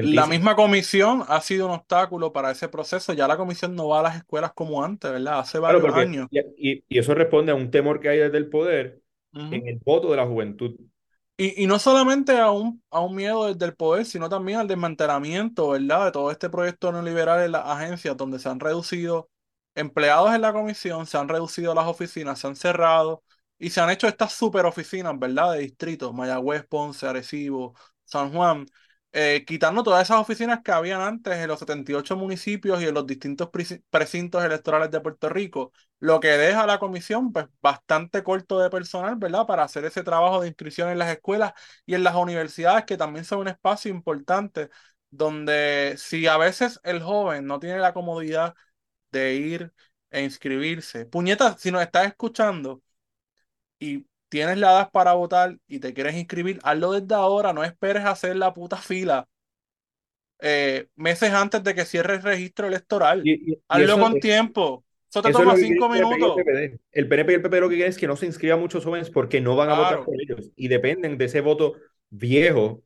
[0.01, 3.13] La misma comisión ha sido un obstáculo para ese proceso.
[3.15, 5.39] Ya la comisión no va a las escuelas como antes, ¿verdad?
[5.41, 6.29] Hace varios años.
[6.31, 9.03] y, y- eso responde a un temor que hay desde el poder
[9.51, 10.77] en el voto de la juventud.
[11.37, 14.69] Y, y no solamente a un, a un miedo desde el poder, sino también al
[14.69, 16.07] desmantelamiento, ¿verdad?
[16.07, 19.31] De todo este proyecto neoliberal en las agencias, donde se han reducido
[19.75, 23.23] empleados en la comisión, se han reducido las oficinas, se han cerrado
[23.59, 25.53] y se han hecho estas super oficinas, ¿verdad?
[25.55, 27.75] De distritos, Mayagüez, Ponce, Arecibo,
[28.05, 28.67] San Juan,
[29.13, 33.07] eh, quitando todas esas oficinas que habían antes en los 78 municipios y en los
[33.07, 38.59] distintos preci- precintos electorales de Puerto Rico lo que deja la comisión, pues bastante corto
[38.59, 39.47] de personal, ¿verdad?
[39.47, 41.53] Para hacer ese trabajo de inscripción en las escuelas
[41.87, 44.69] y en las universidades, que también son un espacio importante,
[45.11, 48.55] donde si a veces el joven no tiene la comodidad
[49.13, 49.73] de ir
[50.11, 52.83] e inscribirse, puñeta, si nos estás escuchando
[53.79, 58.05] y tienes la edad para votar y te quieres inscribir, hazlo desde ahora, no esperes
[58.05, 59.29] a hacer la puta fila
[60.41, 63.29] eh, meses antes de que cierre el registro electoral.
[63.29, 64.85] Y, y- y Hazlo eso, con tiempo.
[65.11, 66.43] Eso te eso toma cinco quiere el PNP y el minutos.
[66.93, 69.11] El PNP y el PP lo que quieren es que no se inscriban muchos jóvenes
[69.11, 71.75] porque no van a votar por ellos y dependen de ese voto
[72.11, 72.83] viejo,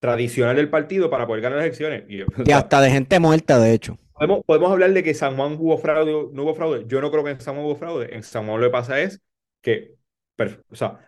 [0.00, 2.04] tradicional del partido para poder ganar las elecciones.
[2.08, 3.98] Y, o Y sea, hasta de gente muerta, de hecho.
[4.14, 6.84] podemos, podemos hablar de que San Juan hubo fraude, o no hubo fraude.
[6.86, 8.14] Yo no creo que en San Juan hubo fraude.
[8.14, 9.20] En San Juan lo que pasa es
[9.62, 9.96] que,
[10.70, 10.98] o sea,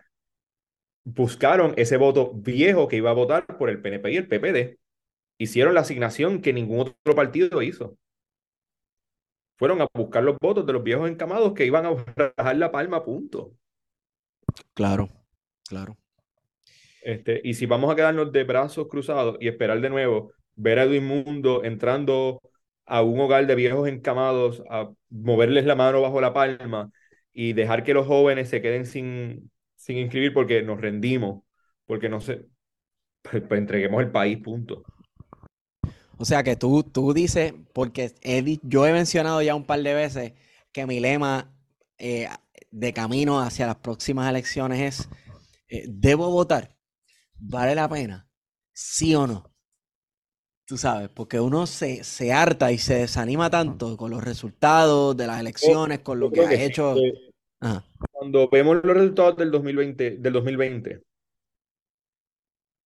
[1.03, 4.79] buscaron ese voto viejo que iba a votar por el PNP y el PPD.
[5.37, 7.97] Hicieron la asignación que ningún otro partido hizo.
[9.57, 13.03] Fueron a buscar los votos de los viejos encamados que iban a rajar la palma,
[13.03, 13.53] punto.
[14.73, 15.09] Claro,
[15.67, 15.97] claro.
[17.01, 20.83] Este, y si vamos a quedarnos de brazos cruzados y esperar de nuevo ver a
[20.83, 22.41] Edwin Mundo entrando
[22.85, 26.91] a un hogar de viejos encamados, a moverles la mano bajo la palma
[27.33, 31.43] y dejar que los jóvenes se queden sin, sin inscribir porque nos rendimos,
[31.85, 32.45] porque no sé,
[33.21, 34.83] pues, pues entreguemos el país, punto.
[36.17, 39.93] O sea que tú, tú dices, porque he yo he mencionado ya un par de
[39.93, 40.33] veces
[40.71, 41.51] que mi lema
[41.97, 42.29] eh,
[42.71, 45.09] de camino hacia las próximas elecciones es,
[45.67, 46.77] eh, ¿debo votar?
[47.35, 48.29] ¿Vale la pena?
[48.73, 49.52] ¿Sí o no?
[50.65, 55.27] Tú sabes, porque uno se, se harta y se desanima tanto con los resultados de
[55.27, 56.95] las elecciones, con lo que ha que sí, hecho.
[56.95, 57.13] que
[58.11, 61.01] cuando vemos los resultados del 2020, del 2020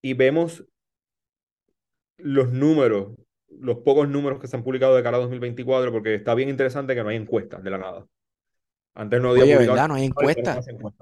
[0.02, 0.64] y vemos
[2.18, 3.10] los números,
[3.60, 6.96] los pocos números que se han publicado de cara a 2024, porque está bien interesante
[6.96, 8.06] que no hay encuestas de la nada.
[8.96, 9.88] Antes no había Oye, ¿verdad?
[9.88, 10.68] No hay encuestas.
[10.80, 10.94] no.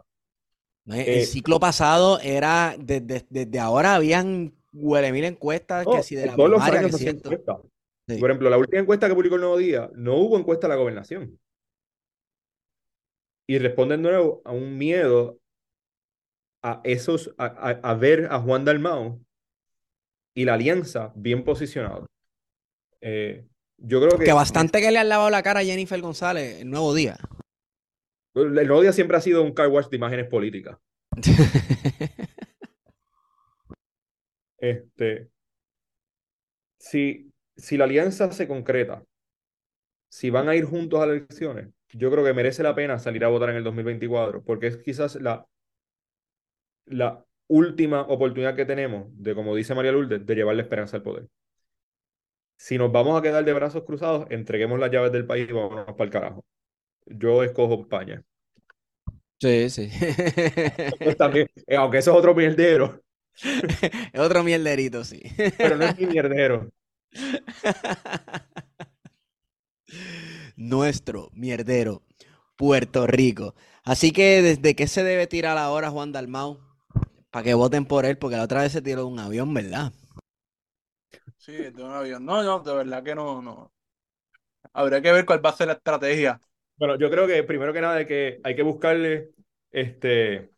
[0.86, 6.04] No, El Eh, ciclo pasado era, desde, desde ahora habían huele mil encuestas, No, que
[6.04, 7.58] si de la todos los años que encuestas.
[8.08, 8.18] Sí.
[8.20, 10.76] Por ejemplo, la última encuesta que publicó el Nuevo Día, no hubo encuesta a la
[10.76, 11.40] gobernación.
[13.48, 15.40] Y responde de nuevo a un miedo
[16.64, 19.22] a esos, a, a- a ver a Juan Dalmau
[20.36, 22.08] y la alianza bien posicionados.
[23.02, 23.46] Eh,
[23.78, 26.70] yo creo que Que bastante que le han lavado la cara a Jennifer González, el
[26.70, 27.18] nuevo día.
[28.36, 30.78] el Nuevo Día siempre ha sido un car wash de imágenes políticas.
[34.66, 35.30] Este,
[36.78, 39.04] si, si la alianza se concreta,
[40.10, 43.24] si van a ir juntos a las elecciones, yo creo que merece la pena salir
[43.24, 45.48] a votar en el 2024, porque es quizás la,
[46.86, 51.04] la última oportunidad que tenemos de, como dice María Lourdes, de llevar la esperanza al
[51.04, 51.28] poder.
[52.58, 55.86] Si nos vamos a quedar de brazos cruzados, entreguemos las llaves del país y vámonos
[55.86, 56.46] para el carajo.
[57.06, 58.24] Yo escojo España.
[59.40, 59.90] Sí, sí.
[61.02, 63.02] Pues también, eh, aunque eso es otro mierdero,
[63.42, 63.42] Es
[64.20, 65.22] otro mierderito, sí.
[65.58, 66.70] pero no es mi mierdero.
[70.56, 72.04] Nuestro mierdero,
[72.56, 73.56] Puerto Rico.
[73.84, 76.60] Así que, ¿desde qué se debe tirar ahora Juan Dalmau?
[77.32, 79.92] Para que voten por él, porque la otra vez se tiró de un avión, ¿verdad?
[81.38, 82.26] Sí, de un avión.
[82.26, 83.72] No, no, de verdad que no, no.
[84.74, 86.40] Habría que ver cuál va a ser la estrategia.
[86.78, 89.32] Bueno, yo creo que primero que nada hay que, hay que buscarle,
[89.72, 90.52] este,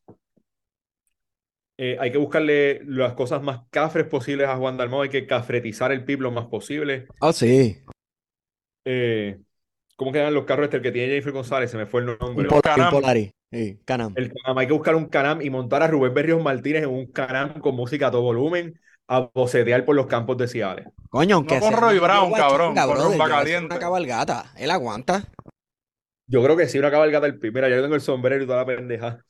[1.78, 5.92] eh, hay que buscarle las cosas más cafres posibles a Juan Dalmau, hay que cafretizar
[5.92, 7.08] el PIB lo más posible.
[7.22, 7.78] Oh, sí.
[8.86, 9.40] Eh,
[9.96, 11.72] ¿cómo quedan los carros este el que tiene Jennifer González?
[11.72, 12.48] Se me fue el nombre.
[12.50, 12.92] Polari, un Canam.
[12.92, 13.32] Polari.
[13.52, 14.14] Sí, Canam.
[14.16, 17.12] El Canam, hay que buscar un Canam y montar a Rubén Berrios Martínez en un
[17.12, 20.88] Canam con música a todo volumen a bocetear por los campos de Ciales.
[21.10, 23.66] Coño, aunque No con sea Roy una Brown, guachanga, cabrón, con rumba caliente.
[23.66, 24.52] una cabalgata.
[24.58, 25.24] Él aguanta.
[26.26, 27.54] Yo creo que sí, una cabalgata del PIB.
[27.54, 29.24] Mira, yo tengo el sombrero y toda la pendeja.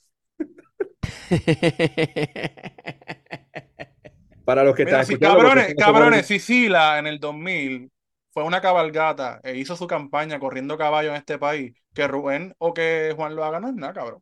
[4.45, 7.91] Para los que Mira, están si cabrones, cabrones, Sicila en el 2000
[8.31, 12.73] fue una cabalgata e hizo su campaña corriendo caballo en este país, que Rubén o
[12.73, 14.21] que Juan lo haga no es nada, cabrón.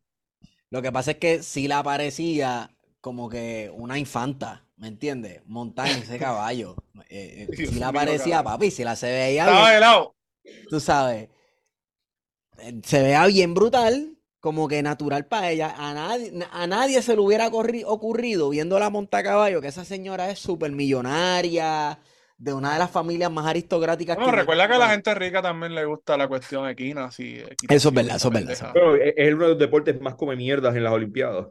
[0.70, 2.70] Lo que pasa es que sí la parecía
[3.00, 5.42] como que una infanta, ¿me entiendes?
[5.46, 6.76] Montada en ese caballo.
[7.08, 10.16] Eh, eh, sí la parecía, papi, si la se veía Estaba bien, helado.
[10.68, 11.28] tú sabes.
[12.58, 15.74] eh, Se veía bien brutal, como que natural para ella.
[15.76, 19.84] A nadie, a nadie se le hubiera ocurrido, viendo la monta a caballo, que esa
[19.84, 21.98] señora es súper millonaria,
[22.38, 25.40] de una de las familias más aristocráticas Bueno, que recuerda que a la gente rica
[25.42, 27.42] también le gusta la cuestión equina, así.
[27.68, 30.00] Eso es verdad, eso es verdad, eso es Bueno, es es uno de los deportes
[30.00, 31.46] más come mierdas en las Olimpiadas.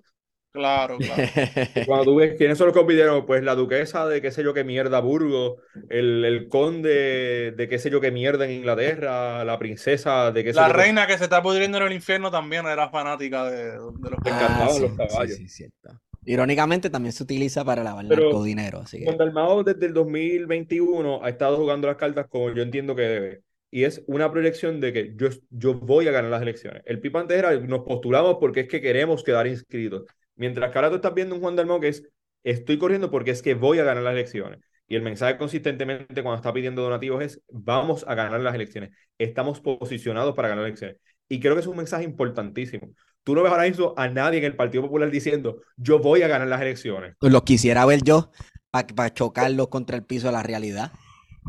[0.56, 1.22] Claro, claro.
[1.86, 4.54] Cuando tú ves quiénes son los que compitieron, pues la duquesa de qué sé yo
[4.54, 5.56] qué mierda Burgos,
[5.90, 10.54] el, el conde de qué sé yo qué mierda en Inglaterra, la princesa de qué
[10.54, 13.50] sé La yo qué- reina que se está pudriendo en el infierno también era fanática
[13.50, 15.36] de, de los Ah, sí, los sí, caballos.
[15.38, 15.90] sí, cierto.
[16.28, 19.14] Irónicamente también se utiliza para lavar Pero- narcodinero, así que...
[19.16, 23.42] Dalmao desde el 2021 ha estado jugando las cartas como yo entiendo que debe.
[23.72, 26.82] Y es una proyección de que yo, yo voy a ganar las elecciones.
[26.86, 30.04] El pipa antes era, nos postulamos porque es que queremos quedar inscritos.
[30.36, 32.04] Mientras que ahora tú estás viendo un Juan Dalmao que es,
[32.44, 34.60] estoy corriendo porque es que voy a ganar las elecciones.
[34.88, 38.92] Y el mensaje consistentemente cuando está pidiendo donativos es, vamos a ganar las elecciones.
[39.18, 40.98] Estamos posicionados para ganar las elecciones.
[41.28, 42.90] Y creo que es un mensaje importantísimo.
[43.24, 46.28] Tú no ves ahora mismo a nadie en el Partido Popular diciendo, yo voy a
[46.28, 47.16] ganar las elecciones.
[47.20, 48.30] Los quisiera ver yo
[48.70, 50.92] para chocarlos contra el piso de la realidad.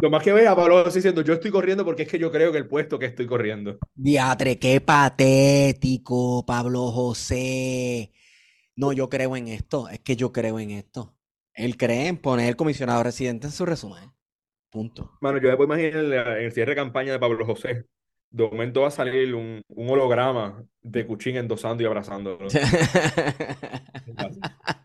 [0.01, 2.31] Lo más que vea a Pablo José diciendo, yo estoy corriendo porque es que yo
[2.31, 3.79] creo que el puesto que estoy corriendo.
[3.95, 8.13] Diatre, qué patético, Pablo José.
[8.77, 11.15] No, yo creo en esto, es que yo creo en esto.
[11.55, 14.13] Él cree en poner el comisionado residente en su resumen.
[14.71, 15.13] Punto.
[15.23, 17.87] Mano, yo me puedo imaginar en, la- en el cierre de campaña de Pablo José.
[18.31, 22.49] De momento va a salir un, un holograma de Cuchín endosando y abrazándolo.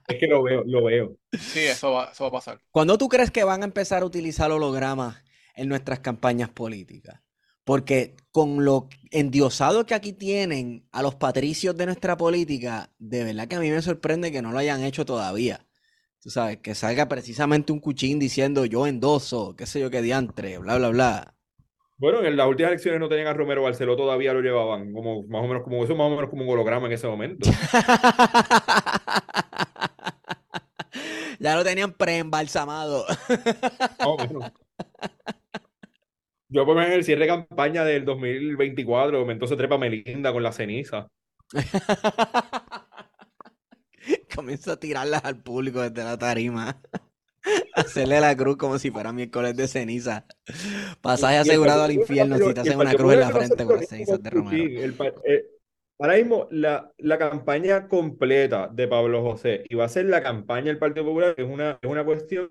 [0.07, 1.17] Es que lo veo, lo veo.
[1.37, 2.59] Sí, eso va, eso va a pasar.
[2.71, 5.23] ¿Cuándo tú crees que van a empezar a utilizar hologramas
[5.55, 7.21] en nuestras campañas políticas?
[7.63, 13.47] Porque con lo endiosado que aquí tienen a los patricios de nuestra política, de verdad
[13.47, 15.67] que a mí me sorprende que no lo hayan hecho todavía.
[16.21, 20.57] Tú sabes, que salga precisamente un cuchín diciendo yo endoso, qué sé yo qué diantre,
[20.59, 21.35] bla, bla, bla.
[21.97, 25.43] Bueno, en las últimas elecciones no tenían a Romero Barceló, todavía lo llevaban, como más
[25.43, 27.49] o menos como eso, más o menos como un holograma en ese momento.
[31.41, 33.03] Ya lo tenían preembalsamado.
[33.07, 34.51] Más o menos.
[36.53, 40.33] Yo por ejemplo, en el cierre de campaña del 2024, de momento se trepa Melinda
[40.33, 41.07] con la ceniza.
[44.35, 46.81] Comienza a tirarlas al público desde la tarima.
[47.73, 50.25] Hacerle la cruz como si fuera miércoles de ceniza.
[50.99, 54.21] Pasaje asegurado al infierno si te hacen una cruz en la frente con las cenizas
[54.21, 54.81] de Romero.
[54.81, 54.93] El
[55.23, 55.45] eh,
[55.99, 60.65] ahora mismo, la, la campaña completa de Pablo José y va a ser la campaña
[60.65, 62.49] del Partido Popular, es una, es una cuestión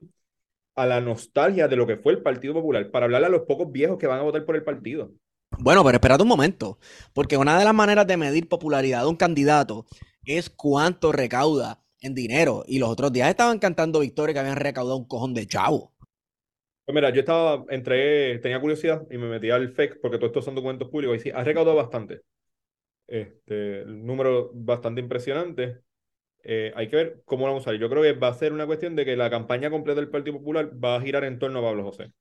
[0.80, 3.70] a la nostalgia de lo que fue el Partido Popular, para hablarle a los pocos
[3.70, 5.12] viejos que van a votar por el partido.
[5.58, 6.78] Bueno, pero espérate un momento,
[7.12, 9.86] porque una de las maneras de medir popularidad de un candidato
[10.24, 12.64] es cuánto recauda en dinero.
[12.66, 15.92] Y los otros días estaban cantando victoria que habían recaudado un cojón de chavo.
[16.84, 20.44] Pues mira, yo estaba, entré, tenía curiosidad y me metí al FEC, porque todos estos
[20.44, 22.22] son documentos públicos, y sí, ha recaudado bastante.
[23.06, 25.80] Este, número bastante impresionante.
[26.42, 27.80] Eh, hay que ver cómo vamos a usar.
[27.80, 30.38] Yo creo que va a ser una cuestión de que la campaña completa del Partido
[30.38, 32.12] Popular va a girar en torno a Pablo José.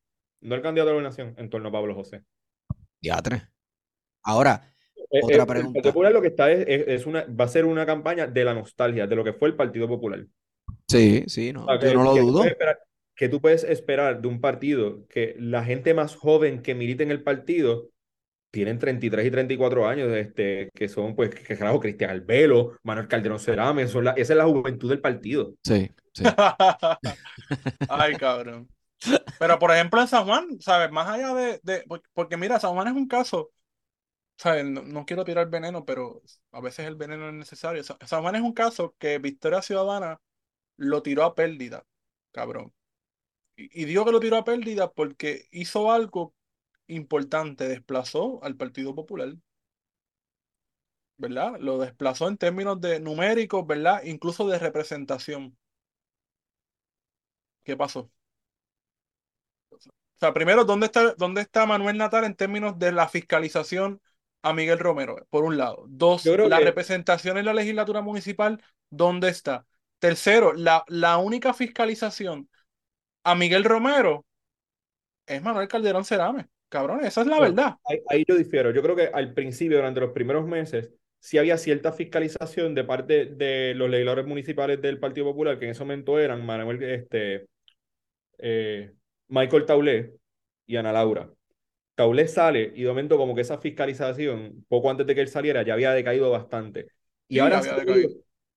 [0.42, 2.24] No el candidato a la nación, en torno a Pablo José.
[3.02, 3.44] Diatre.
[4.24, 4.62] Ahora,
[5.12, 5.74] Eh, Otra eh, El pregunta.
[5.78, 8.54] Partido Popular lo que está es, es- una, va a ser una campaña de la
[8.54, 10.24] nostalgia, de lo que fue el Partido Popular.
[10.88, 12.38] sí, sí, no, O sea, yo que- no lo que tú dudo.
[12.40, 12.80] puedes esperar-
[13.16, 17.12] que tú puedes esperar de un partido que la gente más joven que milita en
[17.12, 17.90] el partido
[18.52, 23.40] tienen 33 y 34 años, este, que son, pues, que carajo, Cristian Albelo, Manuel Calderón
[23.40, 25.54] Cerame, son la- esa es la juventud del partido.
[25.64, 26.24] Sí, sí.
[27.88, 28.70] Ay, cabrón.
[29.38, 30.92] Pero por ejemplo en San Juan, ¿sabes?
[30.92, 33.52] Más allá de, de- por- porque mira, San Juan es un caso,
[34.38, 34.66] ¿sabes?
[34.66, 36.22] No, no quiero tirar veneno, pero
[36.52, 37.84] a veces el veneno es necesario.
[37.84, 40.22] Sa- San Juan es un caso que Victoria Ciudadana
[40.78, 41.86] lo tiró a pérdida,
[42.32, 42.74] cabrón.
[43.56, 46.36] Y, y digo que lo tiró a pérdida porque hizo algo
[46.90, 49.34] importante, desplazó al Partido Popular.
[51.18, 51.58] ¿Verdad?
[51.60, 54.04] Lo desplazó en términos de numéricos, ¿verdad?
[54.04, 55.58] Incluso de representación.
[57.64, 58.10] ¿Qué pasó?
[59.72, 64.02] O sea, primero, ¿dónde está, dónde está Manuel Natal en términos de la fiscalización
[64.42, 65.16] a Miguel Romero?
[65.30, 65.86] Por un lado.
[65.88, 69.66] Dos, la que- representación en la legislatura municipal, ¿dónde está?
[70.00, 72.50] Tercero, la, la única fiscalización
[73.24, 74.26] a Miguel Romero
[75.26, 76.50] es Manuel Calderón Cerame.
[76.70, 77.76] Cabrón, esa es la Bueno, verdad.
[77.86, 78.72] Ahí, ahí yo difiero.
[78.72, 83.26] Yo creo que al principio, durante los primeros meses, sí había cierta fiscalización de parte
[83.26, 87.48] de los legisladores municipales del Partido Popular, que en ese momento eran Manuel, este,
[88.40, 88.94] eh,
[89.30, 90.16] Michael Taulé
[90.68, 91.32] y Ana Laura.
[91.96, 95.64] Taulé sale y de momento como que esa fiscalización, poco antes de que él saliera,
[95.64, 96.88] ya había decaído bastante.
[97.28, 97.70] Y Sí, ahora sí,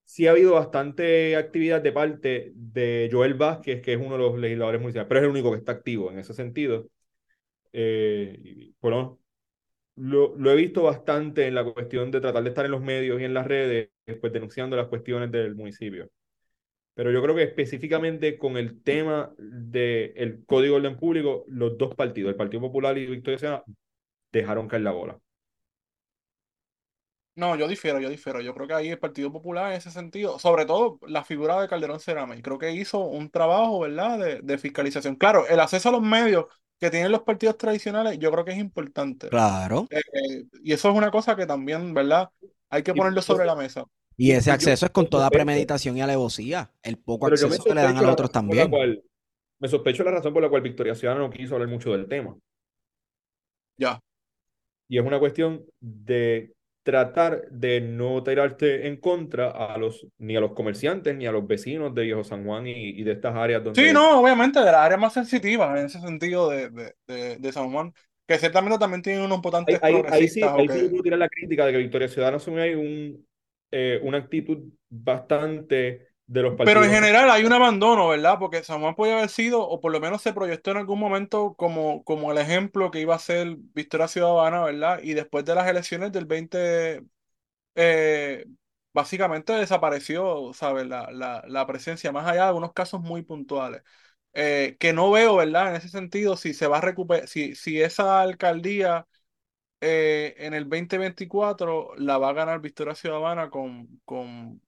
[0.05, 4.39] sí ha habido bastante actividad de parte de Joel Vázquez, que es uno de los
[4.39, 6.89] legisladores municipales, pero es el único que está activo en ese sentido.
[7.73, 9.21] Eh, bueno,
[9.97, 13.21] lo, lo he visto bastante en la cuestión de tratar de estar en los medios
[13.21, 16.11] y en las redes, pues denunciando las cuestiones del municipio.
[16.95, 21.95] Pero yo creo que específicamente con el tema del Código de Orden Público, los dos
[21.95, 23.65] partidos, el Partido Popular y Victoria Ciudadana,
[24.33, 25.19] dejaron caer la bola.
[27.35, 28.43] No, yo difiero, yo difiero.
[28.43, 31.69] Yo creo que ahí el Partido Popular en ese sentido, sobre todo la figura de
[31.69, 35.17] Calderón Cerame, creo que hizo un trabajo, ¿verdad?, de, de fiscalización.
[35.17, 36.45] Claro, el acceso a los medios
[36.83, 39.29] que tienen los partidos tradicionales, yo creo que es importante.
[39.29, 39.87] Claro.
[39.89, 42.29] Eh, eh, y eso es una cosa que también, ¿verdad?
[42.71, 43.85] Hay que ponerlo sobre la mesa.
[44.17, 46.73] Y ese yo acceso es con toda premeditación y alevosía.
[46.83, 48.69] El poco acceso que le dan a los otros también.
[48.69, 49.01] cual-
[49.61, 52.37] me sospecho la razón por la cual Victoria Ciudadana no quiso hablar mucho del tema.
[53.77, 54.01] Ya.
[54.89, 56.53] Y es una cuestión de
[56.83, 61.47] tratar de no tirarte en contra a los, ni a los comerciantes, ni a los
[61.47, 63.91] vecinos de Viejo San Juan y, y de estas áreas donde...
[63.91, 67.53] Sí, no, obviamente de las áreas más sensitivas en ese sentido de, de, de, de
[67.53, 67.95] San Juan,
[68.27, 71.29] que ciertamente también tienen unos votantes ahí, ahí sí, ahí sí que- puedo tirar la
[71.29, 73.27] crítica de que Victoria Ciudadana asume un,
[73.71, 74.59] eh, una actitud
[74.89, 76.63] bastante de los partidos.
[76.63, 78.39] Pero en general hay un abandono, ¿verdad?
[78.39, 81.55] Porque San Juan podía haber sido, o por lo menos se proyectó en algún momento
[81.57, 85.01] como, como el ejemplo que iba a ser Victoria Ciudadana, ¿verdad?
[85.03, 87.03] Y después de las elecciones del 20,
[87.75, 88.47] eh,
[88.93, 90.87] básicamente desapareció, ¿sabes?
[90.87, 93.83] La, la, la presencia, más allá de unos casos muy puntuales.
[94.35, 95.71] Eh, que no veo, ¿verdad?
[95.71, 99.07] En ese sentido, si se va a recuperar, si, si esa alcaldía
[99.81, 104.63] eh, en el 2024 la va a ganar Victoria Ciudadana con, con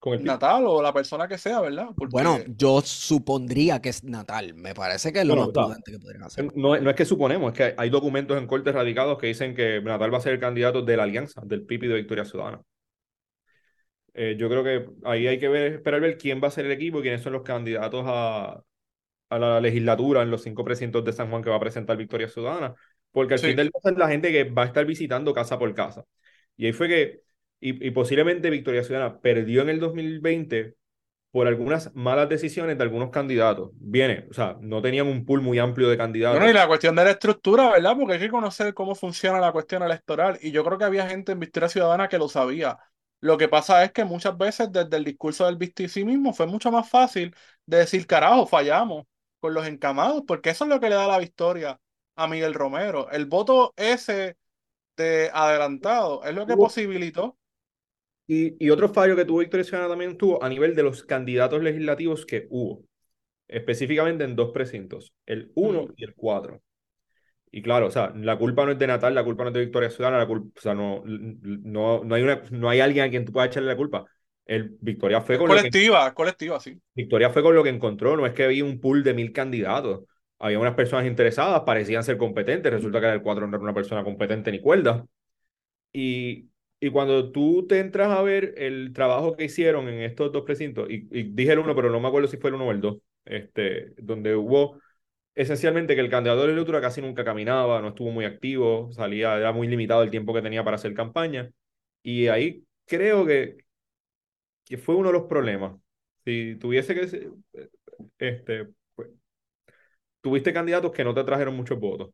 [0.00, 1.88] con el Natal o la persona que sea, ¿verdad?
[1.96, 4.54] Porque Bueno, yo supondría que es Natal.
[4.54, 6.48] Me parece que es lo Bueno, más prudente que podrían hacer.
[6.54, 9.80] No, no es que suponemos, es que hay documentos en cortes radicados que dicen que
[9.82, 12.62] Natal va a ser el candidato de la alianza, del PIB y de Victoria Ciudadana.
[14.14, 16.72] Eh, yo creo que ahí hay que ver, esperar ver quién va a ser el
[16.72, 18.60] equipo y quiénes son los candidatos a,
[19.30, 22.28] a la legislatura en los cinco precintos de San Juan que va a presentar Victoria
[22.28, 22.74] Ciudadana.
[23.12, 23.46] Porque al Sí.
[23.46, 26.04] fin del día es la gente que va a estar visitando casa por casa.
[26.56, 27.22] Y ahí fue que,
[27.60, 30.76] y, y posiblemente Victoria Ciudadana perdió en el 2020
[31.30, 33.70] por algunas malas decisiones de algunos candidatos.
[33.74, 36.38] Viene, o sea, no tenían un pool muy amplio de candidatos.
[36.38, 37.96] Bueno, y la cuestión de la estructura, ¿verdad?
[37.96, 40.38] Porque hay que conocer cómo funciona la cuestión electoral.
[40.42, 42.78] Y yo creo que había gente en Victoria Ciudadana que lo sabía.
[43.20, 46.72] Lo que pasa es que muchas veces desde el discurso del sí mismo fue mucho
[46.72, 47.34] más fácil
[47.66, 49.04] de decir, carajo, fallamos
[49.40, 51.78] con los encamados, porque eso es lo que le da la victoria
[52.16, 53.10] a Miguel Romero.
[53.10, 54.36] El voto ese
[54.96, 57.36] de adelantado es lo que posibilitó.
[58.32, 61.60] Y, y otro fallo que tuvo Victoria Ciudadana también tuvo a nivel de los candidatos
[61.64, 62.84] legislativos que hubo,
[63.48, 65.94] específicamente en dos precintos, el 1 Ujú.
[65.96, 66.62] y el 4.
[67.50, 69.60] Y claro, o sea, la culpa no es de Natal, la culpa no es de
[69.62, 73.10] Victoria Ciudadana, la culpa, o sea, no, no, no, hay una, no hay alguien a
[73.10, 74.04] quien tú puedas echarle la culpa.
[74.44, 76.80] El, Victoria fue con lo que, colectiva, colectiva, sí.
[76.94, 80.04] Victoria fue con lo que encontró, no es que había un pool de mil candidatos.
[80.38, 84.04] Había unas personas interesadas, parecían ser competentes, resulta que el 4 no era una persona
[84.04, 85.04] competente ni cuerda.
[85.92, 86.48] Y,
[86.80, 90.88] y cuando tú te entras a ver el trabajo que hicieron en estos dos precintos,
[90.90, 92.80] y, y dije el uno, pero no me acuerdo si fue el uno o el
[92.80, 94.80] dos, este, donde hubo
[95.34, 99.52] esencialmente que el candidato de la casi nunca caminaba, no estuvo muy activo, salía, era
[99.52, 101.50] muy limitado el tiempo que tenía para hacer campaña.
[102.02, 103.58] Y ahí creo que,
[104.64, 105.74] que fue uno de los problemas.
[106.24, 107.30] Si tuviese que
[108.18, 109.10] este, pues,
[110.22, 112.10] tuviste candidatos que no te trajeron muchos votos.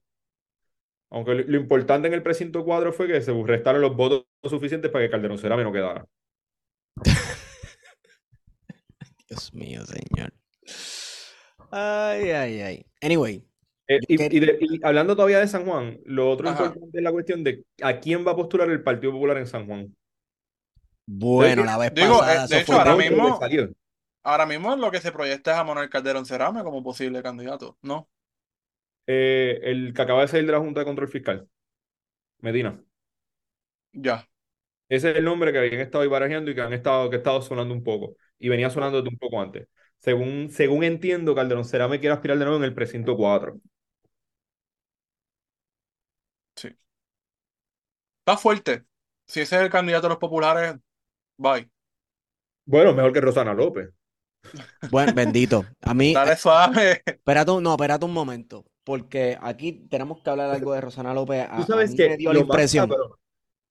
[1.11, 4.91] Aunque lo, lo importante en el precinto 4 fue que se restaron los votos suficientes
[4.91, 6.07] para que Calderón Cerame no quedara.
[9.29, 10.33] Dios mío, señor.
[11.71, 12.87] Ay, ay, ay.
[13.03, 13.45] Anyway,
[13.89, 16.65] Eh, y, quer- y de- y hablando todavía de San Juan, lo otro Ajá.
[16.67, 19.67] importante es la cuestión de a quién va a postular el Partido Popular en San
[19.67, 19.95] Juan.
[21.09, 23.39] bueno, la vez Digo, pasada eh, de eso hecho, fue ahora mismo-.
[24.25, 28.09] Ahora mismo lo que se proyecta es a Manuel Calderón Cerame como posible candidato, ¿no?
[29.07, 31.49] Eh, el que acaba de salir de la Junta de Control Fiscal,
[32.41, 32.83] Medina.
[33.97, 34.27] Ya.
[34.89, 37.19] Ese es el nombre que habían estado ahí barajeando y que han estado, que ha
[37.19, 38.17] estado sonando un poco.
[38.39, 39.67] Y venía sonando desde un poco antes.
[39.99, 43.59] Según, según entiendo, Calderón Cerame quiere aspirar de nuevo en el precinto 4.
[48.25, 48.85] Está fuerte.
[49.27, 50.77] Si ese es el candidato de los populares,
[51.39, 51.71] bye.
[52.65, 53.91] Bueno, mejor que Rosana López.
[54.89, 55.65] Bueno, bendito.
[55.83, 57.03] A mí, Dale suave.
[57.07, 61.47] espérate, un- no, espérate un momento, porque aquí tenemos que hablar algo de Rosana López.
[61.49, 62.91] A, Tú a sabes mí que me dio la más impresión.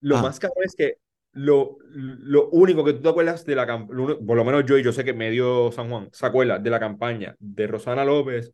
[0.02, 0.22] Lo Ah.
[0.22, 0.98] más cabrón es que
[1.34, 4.84] lo, lo único que tú te acuerdas de la campaña, por lo menos yo y
[4.84, 8.52] yo sé que medio San Juan se acuerda de la campaña de Rosana López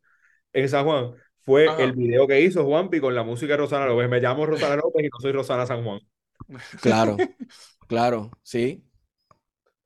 [0.52, 1.12] en San Juan,
[1.42, 1.78] fue Ajá.
[1.78, 4.08] el video que hizo Juanpi con la música de Rosana López.
[4.08, 6.00] Me llamo Rosana López y no soy Rosana San Juan.
[6.80, 7.28] Claro,
[7.88, 8.84] claro, sí.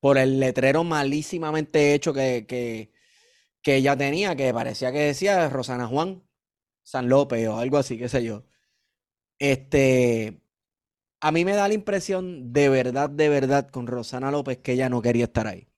[0.01, 2.93] Por el letrero malísimamente hecho que, que,
[3.63, 6.25] que ella tenía, que parecía que decía Rosana Juan
[6.85, 8.45] San López o algo así, qué sé yo.
[9.39, 10.41] Este,
[11.21, 14.89] a mí me da la impresión de verdad, de verdad, con Rosana López que ella
[14.89, 15.69] no quería estar ahí.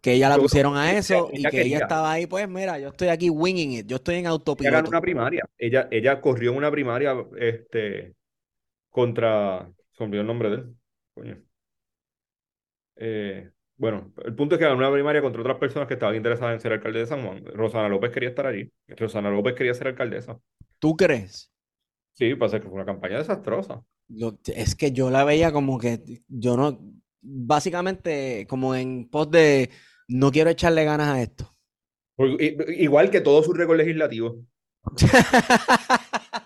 [0.00, 3.08] Que ella la pusieron a eso y que ella estaba ahí, pues mira, yo estoy
[3.08, 4.26] aquí winging it, yo estoy en
[4.60, 4.88] Ella ganó autopiloto.
[4.88, 5.44] una primaria.
[5.56, 8.14] Ella, ella corrió en una primaria este,
[8.90, 9.70] contra.
[9.92, 10.76] Se olvidó el nombre de él.
[11.14, 11.42] Coño.
[12.96, 16.54] Eh, bueno, el punto es que ganó una primaria contra otras personas que estaban interesadas
[16.54, 17.44] en ser alcalde de San Juan.
[17.46, 18.70] Rosana López quería estar allí.
[18.88, 20.38] Rosana López quería ser alcaldesa.
[20.78, 21.52] ¿Tú crees?
[22.18, 23.84] Sí, pasa que fue una campaña desastrosa.
[24.46, 26.80] Es que yo la veía como que yo no,
[27.20, 29.70] básicamente como en pos de
[30.08, 31.54] no quiero echarle ganas a esto.
[32.18, 34.44] I- Igual que todo su récord legislativo.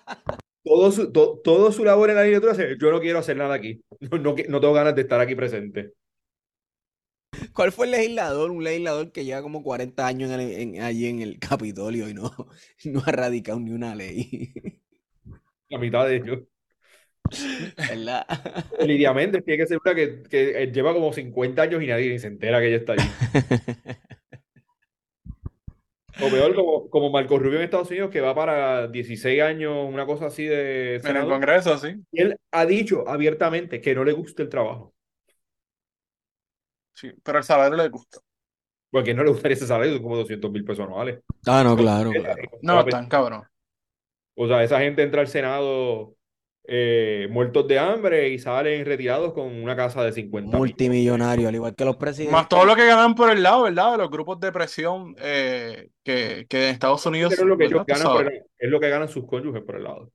[0.64, 3.82] Todo su, to- todo su labor en la legislatura yo no quiero hacer nada aquí.
[4.00, 5.92] No, no, tengo ganas de estar aquí presente.
[7.52, 8.50] ¿Cuál fue el legislador?
[8.50, 12.14] Un legislador que lleva como 40 años en el- en- allí en el Capitolio y
[12.14, 12.30] no,
[12.84, 14.52] no ha radicado ni una ley.
[15.72, 16.40] La mitad de ellos.
[17.76, 18.26] ¿Verdad?
[18.86, 22.10] Lidia Méndez tiene que ser una que, que eh, lleva como 50 años y nadie
[22.10, 23.08] ni se entera que ella está allí.
[26.20, 30.04] O peor, como, como Marco Rubio en Estados Unidos, que va para 16 años, una
[30.04, 31.30] cosa así de En el senador.
[31.30, 31.96] Congreso, sí.
[32.12, 34.94] Y él ha dicho abiertamente que no le gusta el trabajo.
[36.94, 38.18] Sí, pero el salario le gusta.
[38.90, 41.20] Porque no le gustaría ese salario, son como 200 mil pesos anuales.
[41.46, 42.42] Ah, no, claro, claro.
[42.60, 43.42] No, tan cabrón.
[44.34, 46.14] O sea, esa gente entra al Senado
[46.64, 50.58] eh, muertos de hambre y salen retirados con una casa de 50 mil.
[50.58, 52.32] Multimillonario, al igual que los presidentes.
[52.32, 53.92] Más todo lo que ganan por el lado, ¿verdad?
[53.92, 57.32] De los grupos de presión eh, que, que en Estados Unidos.
[57.36, 59.76] Pero es lo que ellos ganan por el- es lo que ganan sus cónyuges por
[59.76, 60.12] el lado.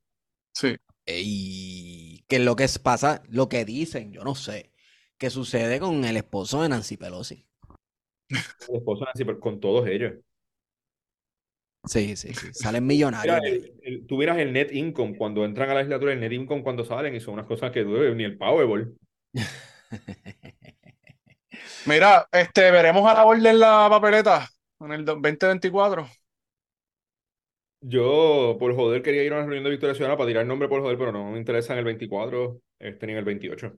[0.52, 0.76] Sí.
[1.06, 4.72] Ey, que es lo que pasa, lo que dicen, yo no sé,
[5.16, 7.46] que sucede con el esposo de Nancy Pelosi.
[8.58, 10.14] Su esposa Nancy, pero con todos ellos.
[11.84, 12.48] Sí, sí, sí.
[12.54, 12.86] Salen
[13.22, 13.42] Mira, millonarios.
[13.42, 13.52] ahí.
[13.52, 16.62] el- el- tú miras el net income cuando entran a la legislatura, el net income
[16.62, 18.96] cuando salen y son unas cosas que duelen, ni el Powerball.
[21.84, 24.48] Mira, este, veremos a la orden en la papeleta
[24.80, 26.08] en el do- 2024.
[27.80, 30.68] Yo, por joder, quería ir a una reunión de Victoria Ciudadana para tirar el nombre
[30.68, 33.72] por joder, pero no me interesa en el 24, este, ni en el 28.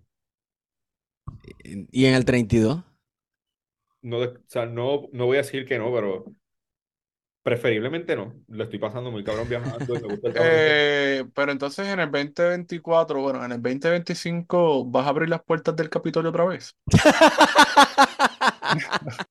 [1.92, 2.82] Y en el 32.
[4.03, 6.24] No, o sea, no, no voy a decir que no, pero
[7.43, 8.34] preferiblemente no.
[8.49, 11.86] Lo estoy pasando muy cabrón viajando y me gusta el trabajo que Eh, pero entonces
[11.88, 16.45] en el 2024, bueno, en el 2025, ¿vas a abrir las puertas del Capitolio otra
[16.45, 16.76] vez?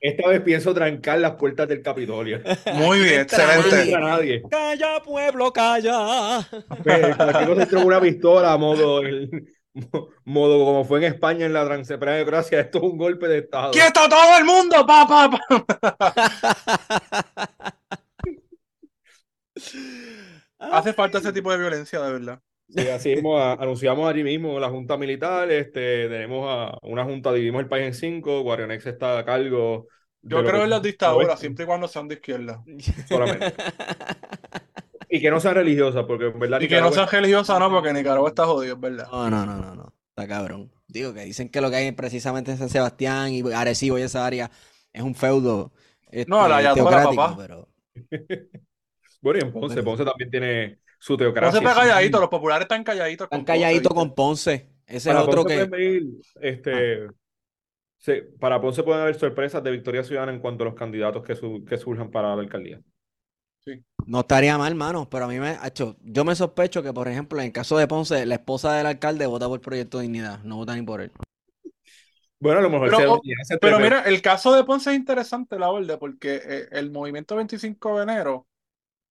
[0.00, 2.40] Esta vez pienso trancar las puertas del Capitolio.
[2.74, 3.82] Muy bien, No excelente.
[3.82, 4.42] entra nadie.
[4.50, 6.40] Calla, pueblo, calla.
[6.82, 9.46] Pues, Aquí no se una pistola, modo, el-
[10.24, 12.60] modo como fue en España en la Suprema democracia.
[12.60, 13.70] Esto es un golpe de Estado.
[13.72, 14.86] ¡Quieto todo el mundo!
[14.86, 15.64] ¡Pa, pa, pa!
[20.58, 22.40] Hace falta ese tipo de violencia, de verdad.
[22.68, 25.50] Sí, así mismo a- anunciamos allí mismo la Junta Militar.
[25.50, 28.42] Este, tenemos a una Junta, dividimos el país en cinco.
[28.42, 29.88] Guarionex está a cargo.
[30.22, 32.62] de Yo creo que en las es dictaduras, siempre y cuando sean de izquierda.
[33.08, 33.54] solamente.
[35.10, 37.92] Y que no sean religiosas, porque en verdad Y que no sean religiosas, no, porque
[37.92, 39.08] Nicaragua está jodido, es verdad.
[39.10, 39.94] No, no, no, no, no.
[40.10, 40.70] Está cabrón.
[40.86, 44.24] Digo que dicen que lo que hay precisamente en San Sebastián y Arecibo y esa
[44.26, 44.50] área
[44.92, 45.72] es un feudo
[46.26, 47.36] No, la este, ayatola, teocrático, papá.
[47.36, 47.68] pero
[49.20, 49.82] Bueno, y en Ponce.
[49.82, 51.58] Ponce también tiene su No se teocracia.
[51.58, 53.26] está calladito, los populares están calladitos.
[53.26, 54.68] están calladitos con Ponce.
[54.86, 56.10] Ese es otro Ponce que...
[56.40, 57.08] este,
[57.98, 61.34] se- para Ponce pueden haber sorpresas de Victoria Ciudadana en cuanto a los candidatos que,
[61.36, 62.80] su- que surjan para la alcaldía.
[64.06, 67.38] No estaría mal, mano, pero a mí me, hacho, yo me sospecho que, por ejemplo,
[67.38, 70.74] en el caso de Ponce, la esposa del alcalde vota por Proyecto Dignidad, no vota
[70.74, 71.12] ni por él.
[72.40, 75.58] Bueno, a lo mejor Pero, se oh, Pero mira, el caso de Ponce es interesante,
[75.58, 78.46] la verdad, porque eh, el movimiento 25 de enero,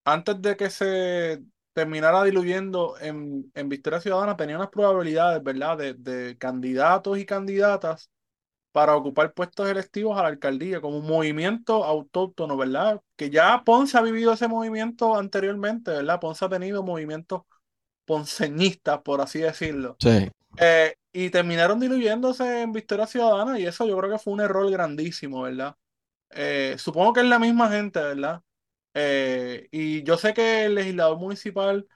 [0.04, 1.40] antes de que se
[1.72, 8.10] terminara diluyendo en, en Victoria Ciudadana, tenía unas probabilidades, ¿verdad?, de, de candidatos y candidatas
[8.72, 13.00] para ocupar puestos electivos a la alcaldía, como un movimiento autóctono, ¿verdad?
[13.16, 16.20] Que ya Ponce ha vivido ese movimiento anteriormente, ¿verdad?
[16.20, 17.42] Ponce ha tenido movimientos
[18.04, 19.96] ponceñistas, por así decirlo.
[20.00, 20.30] Sí.
[20.58, 24.70] Eh, y terminaron diluyéndose en Victoria Ciudadana y eso yo creo que fue un error
[24.70, 25.74] grandísimo, ¿verdad?
[26.30, 28.40] Eh, supongo que es la misma gente, ¿verdad?
[28.94, 31.86] Eh, y yo sé que el legislador municipal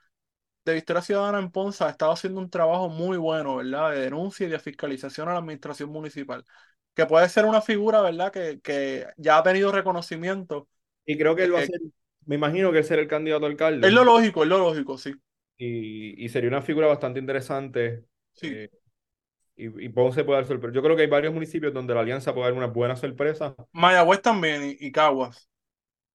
[0.65, 3.91] de Victoria Ciudadana en Ponce ha estado haciendo un trabajo muy bueno, ¿verdad?
[3.91, 6.43] De denuncia y de fiscalización a la administración municipal.
[6.95, 8.31] Que puede ser una figura, ¿verdad?
[8.31, 10.67] Que, que ya ha tenido reconocimiento.
[11.05, 11.79] Y creo que él va a Eh, ser,
[12.25, 13.87] me imagino que él será el candidato a alcalde.
[13.87, 15.13] Es lo lógico, es lo lógico, sí.
[15.57, 18.05] Y, y sería una figura bastante interesante.
[18.33, 18.47] Sí.
[18.49, 18.69] eh,
[19.57, 20.75] y, y Ponce puede dar sorpresa.
[20.75, 24.21] Yo creo que hay varios municipios donde la alianza puede dar una buena sorpresa, Mayagüez
[24.23, 25.49] también y, y Caguas.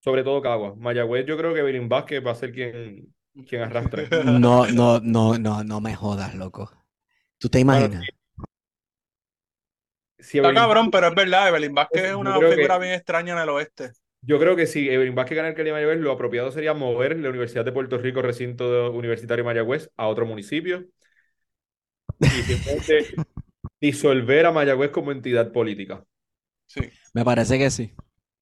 [0.01, 0.77] sobre todo Caguas.
[0.77, 3.15] Mayagüez, yo creo que Belín Vázquez va a ser quien,
[3.49, 4.09] quien arrastre.
[4.25, 6.71] No, no, no, no, no me jodas, loco.
[7.39, 8.05] ¿Tú te imaginas?
[10.19, 13.39] Si Está cabrón, pero es verdad, Evelyn Vázquez es una que- figura bien extraña en
[13.41, 13.93] el oeste.
[14.23, 17.31] Yo creo que si Evelyn Vázquez gana el de Mayagüez, lo apropiado sería mover la
[17.31, 20.85] Universidad de Puerto Rico, recinto universitario Mayagüez, a otro municipio
[22.21, 23.07] y simplemente
[23.81, 26.05] disolver a Mayagüez como entidad política.
[26.67, 26.81] Sí.
[27.15, 27.95] Me parece que sí.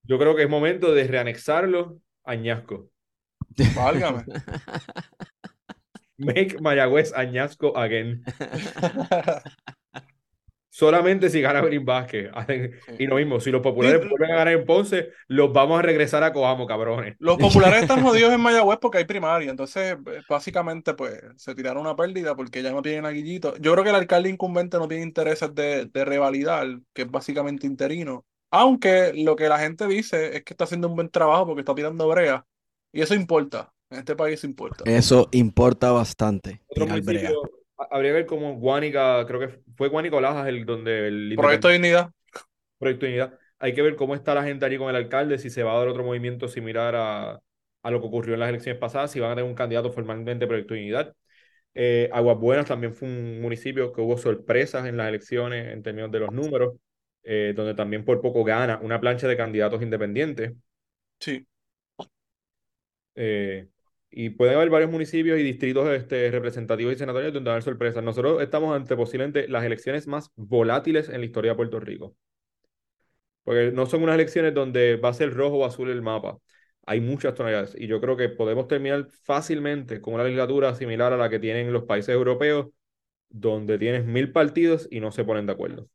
[0.03, 2.91] Yo creo que es momento de reanexarlo a Añasco.
[3.75, 4.23] Válgame.
[6.17, 8.23] Make Mayagüez Añasco again.
[10.79, 12.29] Solamente si gana Evelyn Vázquez.
[12.97, 16.23] Y lo mismo, si los populares vuelven a ganar en Ponce, los vamos a regresar
[16.23, 17.15] a Coamo, cabrones.
[17.19, 21.81] Los populares están jodidos en Mayagüez porque hay primaria, entonces eh, básicamente pues se tiraron
[21.81, 23.57] una pérdida porque ya no tienen a Guillito.
[23.57, 27.67] Yo creo que el alcalde incumbente no tiene intereses de, de revalidar, que es básicamente
[27.67, 28.25] interino.
[28.49, 31.75] Aunque lo que la gente dice es que está haciendo un buen trabajo porque está
[31.75, 32.45] tirando brea.
[32.91, 33.71] Y eso importa.
[33.89, 34.83] En este país importa.
[34.89, 36.61] Eso importa bastante.
[36.67, 37.41] Otro municipio,
[37.89, 41.69] habría que ver como Guánica, creo que fue Guánica o Lajas el donde el Proyecto
[41.69, 42.11] de dignidad.
[42.77, 43.39] Proyecto de Unidad.
[43.59, 45.79] Hay que ver cómo está la gente allí con el alcalde, si se va a
[45.79, 47.41] dar otro movimiento similar a,
[47.81, 50.47] a lo que ocurrió en las elecciones pasadas, si van a tener un candidato formalmente
[50.47, 51.15] Proyecto de Unidad.
[51.73, 56.11] Eh, Aguas Buenas también fue un municipio que hubo sorpresas en las elecciones en términos
[56.11, 56.75] de los números,
[57.23, 60.53] eh, donde también por poco gana una plancha de candidatos independientes.
[61.19, 61.45] Sí.
[63.21, 63.67] Eh,
[64.11, 67.63] y puede haber varios municipios y distritos este, representativos y senatoriales donde va a haber
[67.63, 68.01] sorpresas.
[68.03, 72.15] Nosotros estamos ante posiblemente las elecciones más volátiles en la historia de Puerto Rico.
[73.43, 76.37] Porque no son unas elecciones donde va a ser rojo o azul el mapa.
[76.85, 77.75] Hay muchas tonalidades.
[77.77, 81.73] Y yo creo que podemos terminar fácilmente con una legislatura similar a la que tienen
[81.73, 82.67] los países europeos,
[83.29, 85.89] donde tienes mil partidos y no se ponen de acuerdo.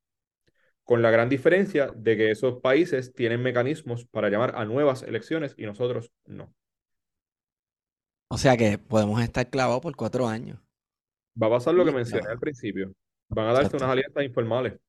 [0.85, 5.55] Con la gran diferencia de que esos países tienen mecanismos para llamar a nuevas elecciones
[5.57, 6.55] y nosotros no.
[8.35, 10.59] O sea que podemos estar clavados por cuatro años.
[11.41, 12.93] Va a pasar lo que mencioné al principio.
[13.28, 13.85] Van a darse Exacto.
[13.85, 14.80] unas alianzas informales.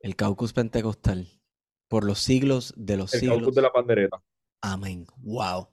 [0.00, 1.26] El caucus pentecostal.
[1.88, 3.38] Por los siglos de los El siglos.
[3.38, 4.22] caucus de la pandereta.
[4.60, 5.06] Amén.
[5.22, 5.68] Wow.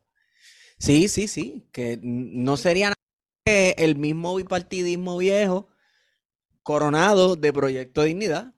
[0.78, 1.68] Sí, sí, sí.
[1.74, 2.96] Que no sería nada
[3.44, 5.68] que el mismo bipartidismo viejo
[6.64, 8.54] coronado de Proyecto Dignidad.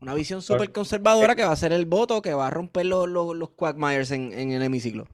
[0.00, 3.08] Una visión súper conservadora que va a ser el voto que va a romper los,
[3.08, 5.06] los, los quagmires en, en el hemiciclo.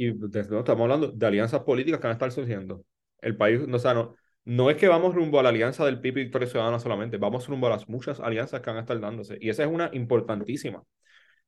[0.00, 2.82] Y desde- no, estamos hablando de alianzas políticas que van a estar surgiendo.
[3.20, 6.00] El país, no, o sea, no, no es que vamos rumbo a la alianza del
[6.00, 8.98] PIB y Victoria Ciudadana solamente, vamos rumbo a las muchas alianzas que van a estar
[8.98, 9.36] dándose.
[9.42, 10.82] Y esa es una importantísima.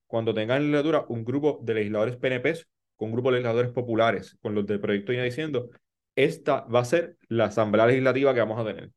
[0.06, 4.36] Cuando tengan en legislatura un grupo de legisladores PNPs con un grupo de legisladores populares,
[4.42, 5.70] con los del proyecto ya diciendo,
[6.14, 8.90] esta va a ser la asamblea legislativa que vamos a tener.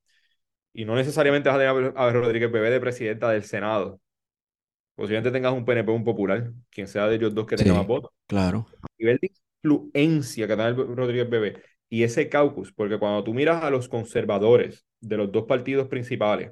[0.74, 4.01] Y no necesariamente vas a tener a Rodríguez Bebé de presidenta del Senado.
[4.95, 7.78] Posiblemente tengas un PNP un popular, quien sea de ellos dos que tenga Sí.
[7.78, 8.68] más votos Claro.
[8.97, 9.32] nivel de
[9.66, 13.88] influencia que tiene el Rodríguez Bebé y ese caucus, porque cuando tú miras a los
[13.89, 16.51] conservadores de los dos partidos principales,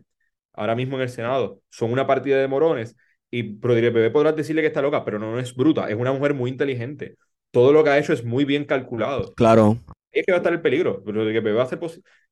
[0.54, 2.96] ahora mismo en el Senado, son una partida de morones
[3.32, 6.14] y Rodríguez Bebé podrás decirle que está loca, pero no, no es bruta, es una
[6.14, 7.16] mujer muy inteligente.
[7.52, 9.34] Todo lo que ha hecho es muy bien calculado.
[9.36, 9.80] Claro.
[10.12, 11.02] Es que va a estar el peligro.
[11.06, 11.80] Rodríguez Bebé va a ser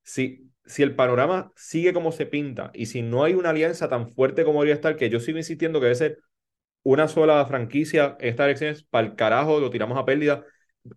[0.04, 4.10] si, si el panorama sigue como se pinta y si no hay una alianza tan
[4.10, 6.20] fuerte como debería estar, que yo sigo insistiendo que debe ser
[6.84, 10.44] una sola franquicia estas elecciones, para el carajo, lo tiramos a pérdida,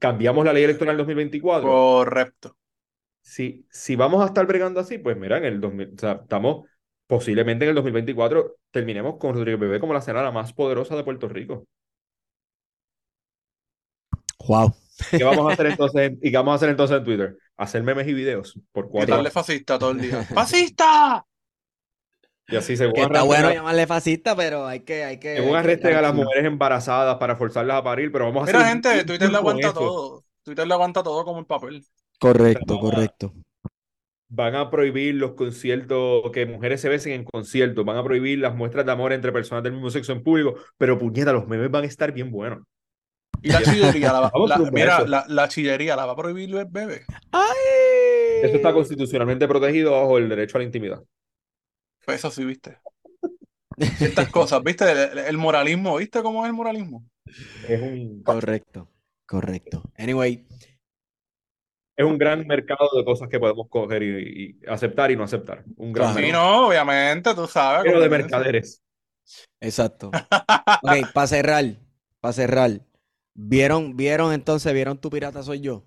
[0.00, 1.70] cambiamos la ley electoral 2024.
[1.70, 2.56] Correcto.
[3.22, 6.66] Si, si vamos a estar bregando así, pues mira, en el 2000, o sea, estamos
[7.06, 11.28] posiblemente en el 2024 terminemos con Rodríguez Bebé como la senadora más poderosa de Puerto
[11.28, 11.66] Rico.
[14.46, 14.74] Wow.
[15.16, 17.36] ¿Qué vamos a hacer entonces en- y qué vamos a hacer entonces en Twitter?
[17.56, 20.24] Hacer memes y videos por cuatro Gritarle fascista todo el día.
[20.32, 21.24] ¡Fascista!
[22.48, 25.52] Y así se Que está bueno a- llamarle fascista, pero hay que, hay que, según
[25.52, 28.68] que arresten a las mujeres embarazadas para forzarlas a parir, pero vamos a hacer Mira,
[28.68, 30.24] gente, Twitter le aguanta todo.
[30.42, 31.84] Twitter le aguanta todo como el papel.
[32.18, 33.32] Correcto, correcto.
[34.28, 38.54] Van a prohibir los conciertos, que mujeres se besen en conciertos, van a prohibir las
[38.54, 41.84] muestras de amor entre personas del mismo sexo en público, pero puñeta, los memes van
[41.84, 42.60] a estar bien buenos.
[43.42, 47.02] Y la chillería, la, la- mira, la, la chillería la va a prohibir el bebé.
[47.32, 47.44] ¡Ay!
[48.42, 51.02] Eso está constitucionalmente protegido bajo el derecho a la intimidad.
[52.04, 52.78] Pues eso sí, viste.
[53.78, 57.04] Estas cosas, viste, el, el moralismo, ¿viste cómo es el moralismo?
[57.68, 58.22] Es un...
[58.22, 58.88] Correcto,
[59.26, 59.82] correcto.
[59.96, 60.46] Anyway,
[61.96, 65.64] es un gran mercado de cosas que podemos coger y, y aceptar y no aceptar.
[65.76, 66.14] Un gran.
[66.14, 66.42] Sí, mercado.
[66.42, 67.84] no, obviamente, tú sabes.
[67.84, 68.82] Pero de mercaderes.
[69.60, 70.10] Exacto.
[70.82, 71.64] Ok, para cerrar,
[72.20, 72.70] para cerrar.
[73.34, 75.84] ¿Vieron, vieron entonces, vieron tu pirata soy yo?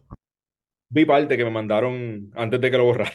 [0.90, 3.14] Vi parte que me mandaron antes de que lo borraran.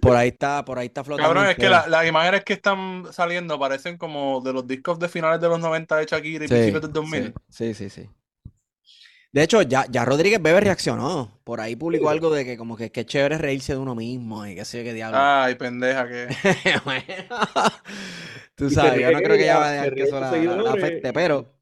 [0.00, 1.28] Por ahí está, por ahí está flotando.
[1.28, 5.08] Cabrón, es que la- las imágenes que están saliendo parecen como de los discos de
[5.08, 7.34] finales de los 90 de Shakira y Sí, principios del 2000.
[7.50, 7.90] Sí, sí, sí.
[7.90, 8.10] sí.
[9.32, 11.40] De hecho, ya, ya Rodríguez Bebe reaccionó.
[11.44, 14.54] Por ahí publicó algo de que como que qué chévere reírse de uno mismo y
[14.54, 15.18] qué sé yo qué diablo.
[15.20, 16.28] Ay, pendeja que.
[16.84, 17.02] Bueno,
[18.54, 20.70] tú sabes, yo no creo que ella ella, va a dejar que eso de la,
[20.70, 21.54] afecte, pero...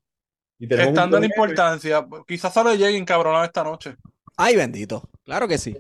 [0.58, 1.26] Y Estando en problema.
[1.26, 3.96] importancia, quizás solo llegue encabronado esta noche.
[4.36, 5.09] Ay, bendito.
[5.30, 5.76] Claro que sí.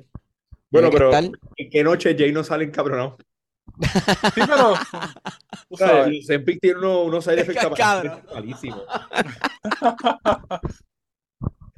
[0.70, 3.16] Bueno, pero estar- ¿en qué noche Jay no sale encabronado?
[4.34, 4.74] Sí, pero.
[5.68, 8.22] O sea, el Zempic tiene unos, unos side effects Cabrón.
[8.34, 8.80] malísimos.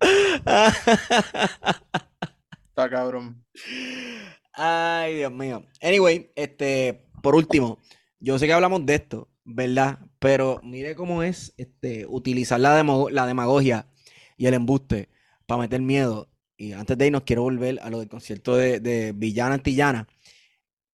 [2.68, 3.42] Está cabrón.
[4.52, 5.64] Ay, Dios mío.
[5.80, 7.78] Anyway, este, por último,
[8.20, 9.98] yo sé que hablamos de esto, ¿verdad?
[10.18, 13.86] Pero mire cómo es este, utilizar la, demo- la demagogia
[14.36, 15.08] y el embuste
[15.46, 16.28] para meter miedo.
[16.62, 20.06] Y antes de irnos, quiero volver a lo del concierto de, de Villana Antillana.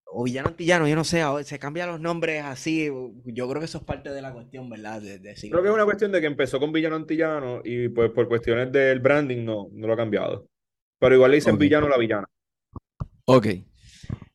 [0.07, 2.87] O Villano Antillano, yo no sé, se cambian los nombres así.
[3.27, 5.03] Yo creo que eso es parte de la cuestión, ¿verdad?
[5.03, 8.11] De, de Creo que es una cuestión de que empezó con villano antillano y pues
[8.13, 10.47] por cuestiones del branding no, no lo ha cambiado.
[10.99, 11.61] Pero igual le dicen Ok.
[11.61, 12.27] villano la villana.
[13.27, 13.47] Ok.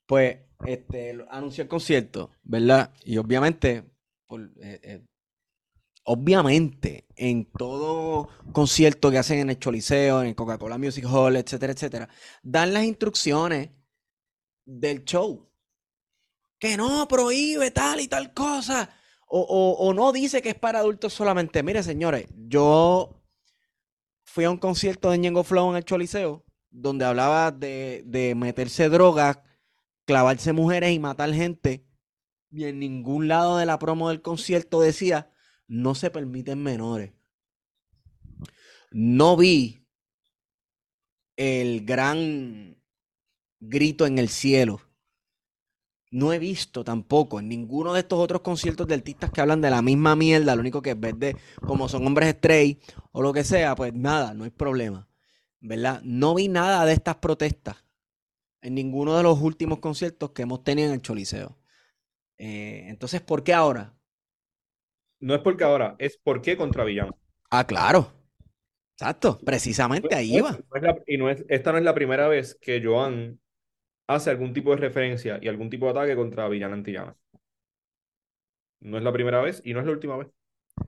[0.06, 0.38] Pues,
[0.68, 2.92] este, anunció el concierto, ¿verdad?
[3.06, 3.84] Y obviamente,
[4.28, 5.02] por- eh, eh,
[6.04, 11.74] obviamente, en todo concierto que hacen en el Choliseo, en el Coca-Cola Music Hall, etcétera,
[11.74, 12.10] etcétera,
[12.42, 13.70] dan las instrucciones
[14.66, 15.50] del show.
[16.60, 18.90] Que no prohíbe tal y tal cosa.
[19.36, 21.64] O, no dice que es para adultos solamente.
[21.64, 23.20] Mire, señores, yo
[24.24, 28.90] fui a un concierto de Ñengo Flow en el Choliseo, donde hablaba de, de meterse
[28.90, 29.40] drogas,
[30.06, 31.84] clavarse mujeres y matar gente.
[32.52, 35.33] Y en ningún lado de la promo del concierto decía,
[35.68, 37.14] no se permiten menores.
[38.92, 39.88] No vi
[41.36, 42.78] el gran
[43.60, 44.82] grito en el cielo.
[46.12, 49.72] No he visto tampoco en ninguno de estos otros conciertos de artistas que hablan de
[49.72, 51.36] la misma mierda, lo único que en vez de
[51.66, 52.80] como son hombres stray
[53.12, 55.10] o lo que sea, pues nada, no hay problema.
[55.60, 56.02] ¿Verdad?
[56.04, 57.84] No vi nada de estas protestas
[58.62, 61.58] en ninguno de los últimos conciertos que hemos tenido en el Choliseo.
[62.38, 63.98] Eh, entonces, ¿por qué ahora?
[65.24, 67.18] No es porque ahora, es porque contra villano.
[67.50, 68.12] Ah, claro.
[68.96, 70.52] Exacto, precisamente ahí No va.
[70.74, 73.40] no la- y no es, esta no es la primera vez que Joan
[74.08, 77.16] hace algún tipo de referencia y algún tipo de ataque contra villana antillana.
[78.82, 80.28] No es la primera vez y no es la última vez.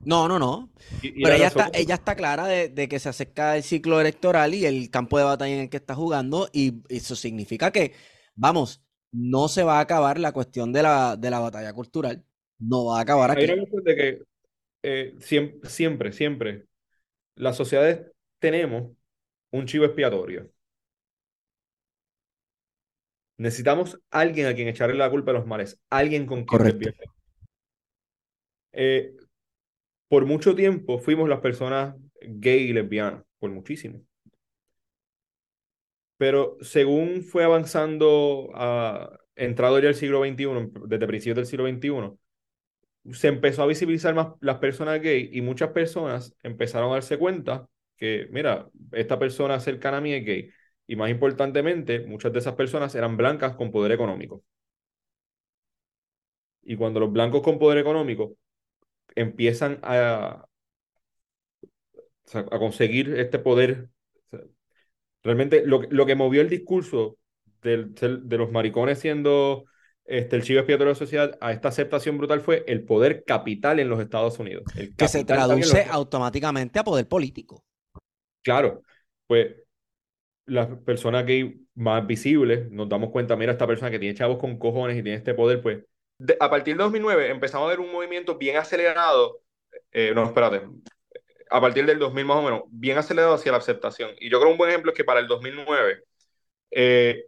[0.04, 0.70] No, no, no.
[1.00, 3.08] Y, y Pero la ella razón está, por- ella está clara de, de que se
[3.08, 6.82] acerca el ciclo electoral y el campo de batalla en el que está jugando, y
[6.88, 7.94] eso significa que,
[8.34, 8.82] vamos,
[9.12, 12.24] no se va a acabar la cuestión de la, de la batalla cultural.
[12.58, 13.52] No va a acabar Hay aquí.
[13.52, 14.22] una cuestión de que
[14.82, 16.66] eh, siempre, siempre, siempre,
[17.34, 18.92] las sociedades tenemos
[19.50, 20.50] un chivo expiatorio.
[23.38, 26.90] Necesitamos alguien a quien echarle la culpa de los males, alguien con quien Correcto.
[28.72, 29.14] Eh,
[30.08, 34.00] por mucho tiempo fuimos las personas gay y lesbianas, por muchísimo.
[36.16, 42.18] Pero según fue avanzando, a, entrado ya el siglo XXI, desde principios del siglo XXI,
[43.12, 47.68] se empezó a visibilizar más las personas gay y muchas personas empezaron a darse cuenta
[47.96, 50.50] que, mira, esta persona cercana a mí es gay.
[50.86, 54.44] Y más importantemente, muchas de esas personas eran blancas con poder económico.
[56.62, 58.36] Y cuando los blancos con poder económico
[59.16, 60.46] empiezan a,
[62.34, 63.88] a conseguir este poder,
[65.22, 67.18] realmente lo, lo que movió el discurso
[67.62, 69.64] de los maricones siendo
[70.06, 73.80] este, el chivo expiatorio de la sociedad a esta aceptación brutal fue el poder capital
[73.80, 74.64] en los Estados Unidos.
[74.76, 77.64] El Que se traduce los- automáticamente a poder político.
[78.42, 78.82] Claro,
[79.26, 79.56] pues
[80.46, 84.58] las personas gay más visibles nos damos cuenta, mira, esta persona que tiene chavos con
[84.58, 85.84] cojones y tiene este poder, pues.
[86.18, 89.40] De- a partir de 2009 empezamos a ver un movimiento bien acelerado,
[89.92, 90.62] eh, no, espérate,
[91.50, 94.10] a partir del 2000 más o menos, bien acelerado hacia la aceptación.
[94.20, 96.04] Y yo creo un buen ejemplo es que para el 2009,
[96.70, 97.24] eh,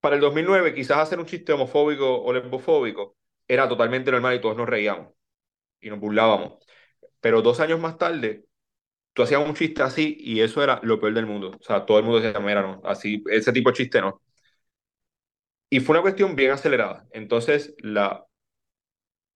[0.00, 3.16] para el 2009 quizás hacer un chiste homofóbico o lesbofóbico
[3.46, 5.12] era totalmente normal y todos nos reíamos
[5.80, 6.58] y nos burlábamos.
[7.20, 8.46] Pero dos años más tarde
[9.12, 11.52] tú hacías un chiste así y eso era lo peor del mundo.
[11.60, 14.22] O sea, todo el mundo decía, mira, no, así, ese tipo de chiste no.
[15.70, 17.06] Y fue una cuestión bien acelerada.
[17.12, 18.26] Entonces, la,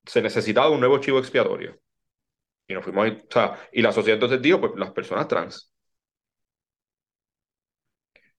[0.06, 1.80] se necesitaba un nuevo chivo expiatorio.
[2.68, 5.72] Y nos fuimos, o sea, y la sociedad entonces dijo, pues las personas trans.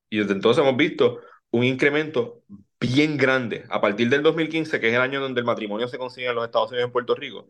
[0.09, 1.19] Y desde entonces hemos visto
[1.53, 2.43] un incremento
[2.79, 6.27] bien grande a partir del 2015, que es el año donde el matrimonio se consigue
[6.27, 7.49] en los Estados Unidos y en Puerto Rico,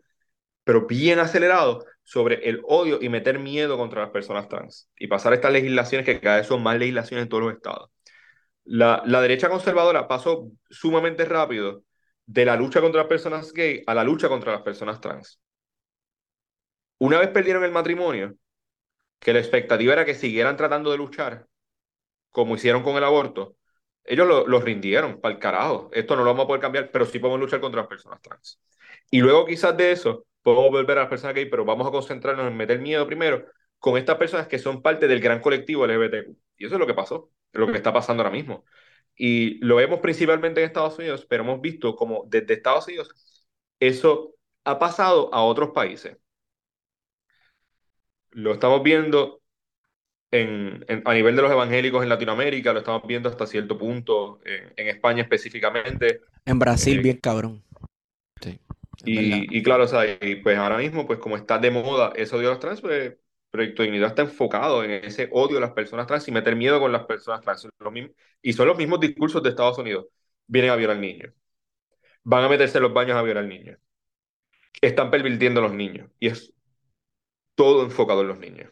[0.63, 5.33] pero bien acelerado sobre el odio y meter miedo contra las personas trans y pasar
[5.33, 7.89] estas legislaciones que cada vez son más legislaciones en todos los estados.
[8.65, 11.83] La, la derecha conservadora pasó sumamente rápido
[12.25, 15.39] de la lucha contra las personas gay a la lucha contra las personas trans.
[16.99, 18.35] Una vez perdieron el matrimonio,
[19.19, 21.47] que la expectativa era que siguieran tratando de luchar,
[22.31, 23.55] como hicieron con el aborto,
[24.03, 25.89] ellos lo, lo rindieron para el carajo.
[25.93, 28.59] Esto no lo vamos a poder cambiar, pero sí podemos luchar contra las personas trans.
[29.09, 32.47] Y luego quizás de eso podemos volver a las personas gay, pero vamos a concentrarnos
[32.47, 33.45] en meter miedo primero
[33.79, 36.37] con estas personas que son parte del gran colectivo LGBTQ.
[36.57, 38.65] Y eso es lo que pasó, lo que está pasando ahora mismo.
[39.15, 43.09] Y lo vemos principalmente en Estados Unidos, pero hemos visto como desde Estados Unidos
[43.79, 46.17] eso ha pasado a otros países.
[48.31, 49.42] Lo estamos viendo
[50.33, 54.39] en, en- a nivel de los evangélicos en Latinoamérica, lo estamos viendo hasta cierto punto
[54.45, 56.21] en, en España específicamente.
[56.45, 57.63] En Brasil, Eh, bien cabrón.
[58.41, 58.59] Sí.
[59.05, 62.35] Y, y claro, o sea, y pues ahora mismo, pues como está de moda ese
[62.35, 63.15] odio a los trans, pues
[63.51, 66.91] Proyecto Dignidad está enfocado en ese odio a las personas trans y meter miedo con
[66.91, 67.61] las personas trans.
[67.61, 70.07] Son los mismos- y son los mismos discursos de Estados Unidos.
[70.47, 71.33] Vienen a violar niños.
[72.23, 73.79] Van a meterse en los baños a violar niños.
[74.81, 76.11] Están pervirtiendo a los niños.
[76.19, 76.53] Y es
[77.55, 78.71] todo enfocado en los niños.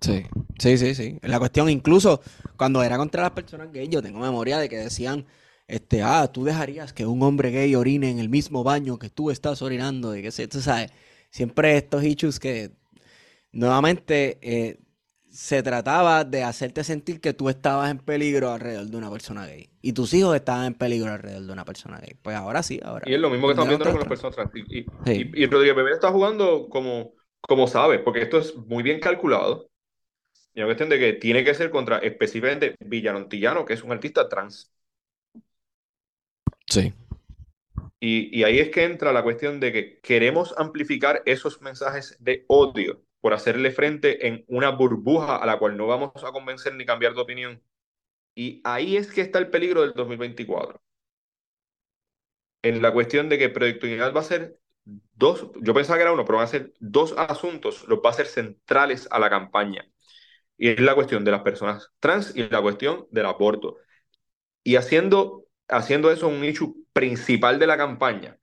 [0.00, 0.24] Sí,
[0.58, 1.18] sí, sí, sí.
[1.22, 2.20] La cuestión, incluso
[2.56, 5.26] cuando era contra las personas gays, yo tengo memoria de que decían,
[5.68, 9.30] este, ah, tú dejarías que un hombre gay orine en el mismo baño que tú
[9.30, 10.90] estás orinando, y que sé, tú sabes,
[11.30, 12.72] siempre estos issues que,
[13.52, 14.78] nuevamente, eh,
[15.30, 19.70] se trataba de hacerte sentir que tú estabas en peligro alrededor de una persona gay,
[19.80, 22.14] y tus hijos estaban en peligro alrededor de una persona gay.
[22.20, 23.08] Pues ahora sí, ahora.
[23.08, 24.50] Y es lo mismo que estamos viendo con las personas trans.
[24.54, 25.30] Y, y, Sí.
[25.34, 29.71] y, y Rodríguez Bebé está jugando como, como sabe, porque esto es muy bien calculado.
[30.54, 33.92] Y es cuestión de que tiene que ser contra específicamente Villano Antillano, que es un
[33.92, 34.72] artista trans.
[36.70, 36.92] Sí.
[38.00, 42.44] Y, y ahí es que entra la cuestión de que queremos amplificar esos mensajes de
[42.48, 46.84] odio por hacerle frente en una burbuja a la cual no vamos a convencer ni
[46.84, 47.62] cambiar de opinión.
[48.36, 50.82] Y ahí es que está el peligro del 2024.
[52.62, 56.12] En la cuestión de que Proyecto Unidad va a ser dos, yo pensaba que era
[56.12, 59.91] uno, pero van a ser dos asuntos, los va a ser centrales a la campaña.
[60.62, 63.78] Y es la cuestión de las personas trans y la cuestión del aborto.
[64.62, 68.38] Y haciendo, haciendo eso un issue principal de la campaña,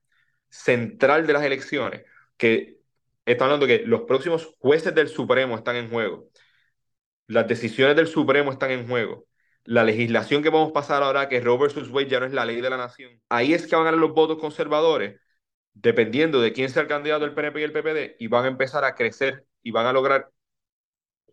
[0.50, 2.04] central de las elecciones,
[2.36, 2.76] que
[3.24, 6.28] está hablando que los próximos jueces del Supremo están en juego,
[7.26, 9.26] las decisiones del Supremo están en juego,
[9.64, 12.44] la legislación que vamos a pasar ahora, que Roe versus Wade ya no es la
[12.44, 15.18] ley de la nación, ahí es que van a ganar los votos conservadores,
[15.72, 18.84] dependiendo de quién sea el candidato del PNP y el PPD, y van a empezar
[18.84, 20.28] a crecer y van a lograr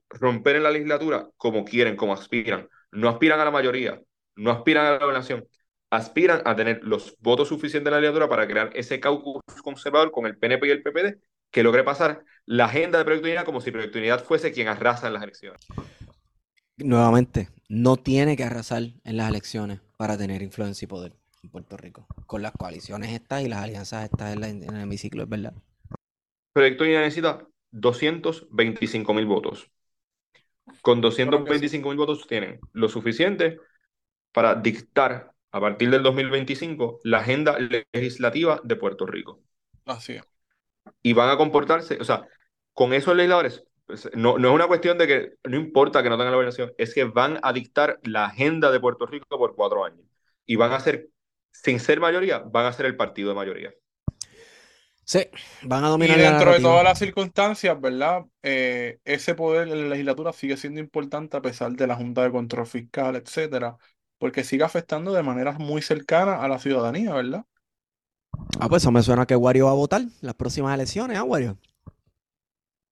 [0.09, 2.67] romper en la legislatura como quieren, como aspiran.
[2.91, 4.01] No aspiran a la mayoría,
[4.35, 5.45] no aspiran a la gobernación,
[5.89, 10.25] aspiran a tener los votos suficientes en la legislatura para crear ese caucus conservador con
[10.25, 11.17] el PNP y el PPD
[11.51, 15.07] que logre pasar la agenda de Proyecto Unidad como si Proyecto Unidad fuese quien arrasa
[15.07, 15.73] en las elecciones.
[16.77, 21.13] Nuevamente, no tiene que arrasar en las elecciones para tener influencia y poder
[21.43, 22.07] en Puerto Rico.
[22.25, 25.53] Con las coaliciones estas y las alianzas estas en, la- en el hemiciclo, es verdad.
[26.53, 29.69] Proyecto Unidad necesita 225 mil votos.
[30.87, 33.59] Con 225 mil votos tienen lo suficiente
[34.31, 37.57] para dictar a partir del 2025 la agenda
[37.91, 39.41] legislativa de Puerto Rico.
[39.83, 40.23] Así es.
[41.01, 42.25] y van a comportarse, o sea,
[42.71, 46.15] con esos legisladores, pues, no, no es una cuestión de que no importa que no
[46.15, 49.83] tengan la gobernación, es que van a dictar la agenda de Puerto Rico por cuatro
[49.83, 50.05] años.
[50.45, 51.09] Y van a ser,
[51.51, 53.73] sin ser mayoría, van a ser el partido de mayoría.
[55.13, 55.21] Sí,
[55.61, 58.25] van a Y dominar la dentro de todas las circunstancias, ¿verdad?
[58.43, 62.31] Eh, ese poder en la legislatura sigue siendo importante a pesar de la Junta de
[62.31, 63.77] Control Fiscal, etcétera,
[64.19, 67.45] porque sigue afectando de manera muy cercana a la ciudadanía, ¿verdad?
[68.59, 71.57] Ah, pues eso me suena que Wario va a votar las próximas elecciones, ¿ah, Wario?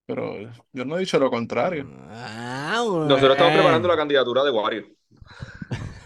[0.06, 0.36] Pero
[0.72, 1.92] yo no he dicho lo contrario.
[2.10, 4.86] Ah, Nosotros estamos preparando la candidatura de Wario.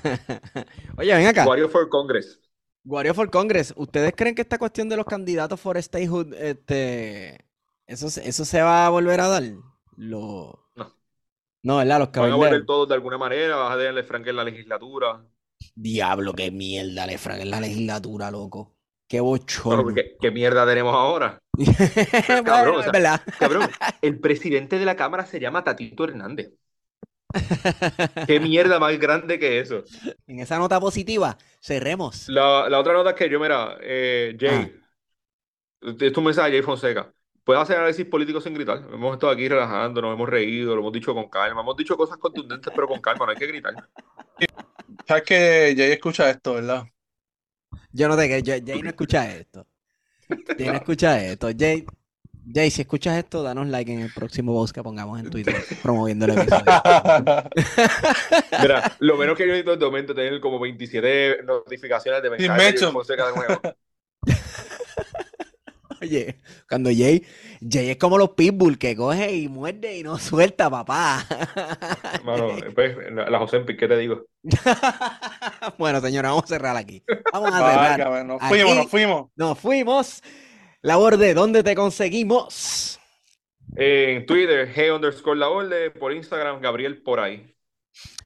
[0.98, 1.48] Oye, ven acá.
[1.48, 2.38] Wario for Congress.
[2.84, 7.46] Wario for Congress, ¿ustedes creen que esta cuestión de los candidatos for statehood, este,
[7.86, 9.42] eso, se- eso se va a volver a dar?
[9.96, 10.66] Lo...
[10.74, 10.96] No.
[11.62, 11.98] No, ¿verdad?
[12.00, 15.24] Los Van a volver todos de alguna manera, vas a dejarle franque en la legislatura.
[15.74, 18.76] Diablo, qué mierda le en la legislatura, loco.
[19.08, 19.20] Qué
[19.66, 19.94] Bueno, bochorno.
[19.94, 21.38] ¿qué, qué mierda tenemos ahora?
[22.26, 22.92] Bueno, cabrón, o sea.
[23.38, 23.70] Cabrón,
[24.02, 26.52] el presidente de la Cámara se llama Tatito Hernández.
[28.26, 29.84] ¿Qué mierda más grande que eso?
[30.26, 32.28] En esa nota positiva, cerremos.
[32.28, 34.72] La, la otra nota es que yo, mira, eh, Jay,
[35.80, 37.12] este es tu mensaje, Jay Fonseca.
[37.44, 38.78] puedes hacer análisis político sin gritar.
[38.92, 42.18] Hemos estado aquí relajando, nos hemos reído, lo hemos dicho con calma, hemos dicho cosas
[42.18, 43.74] contundentes, pero con calma, no hay que gritar.
[45.06, 46.84] Sabes que Jay escucha esto, ¿verdad?
[47.92, 49.66] Yo no te que Jay, Jay no escucha esto.
[50.56, 51.48] Jay no escucha esto.
[51.58, 51.84] Jay,
[52.52, 56.26] Jay, si escuchas esto, danos like en el próximo post que pongamos en Twitter promoviendo
[56.26, 56.64] el episodio.
[58.62, 62.30] Mira, lo menos que yo necesito en este momento es tener como 27 notificaciones de
[62.30, 62.92] mensajes de.
[62.92, 63.60] Fonseca de nuevo.
[66.02, 66.36] Oye,
[66.66, 67.22] cuando Jay,
[67.60, 71.26] Jay es como los pitbull que coge y muerde y no suelta, papá.
[72.24, 74.24] Mano, pues, la José, ¿qué te digo?
[75.76, 77.02] bueno, señora, vamos a cerrar aquí.
[77.32, 78.24] Vamos a cerrar.
[78.24, 79.30] nos Aquí fuimos, nos fuimos.
[79.36, 80.22] Nos fuimos.
[80.82, 82.98] Labor de ¿dónde te conseguimos?
[83.76, 87.54] En Twitter, hey underscore la orde, por Instagram, Gabriel por ahí.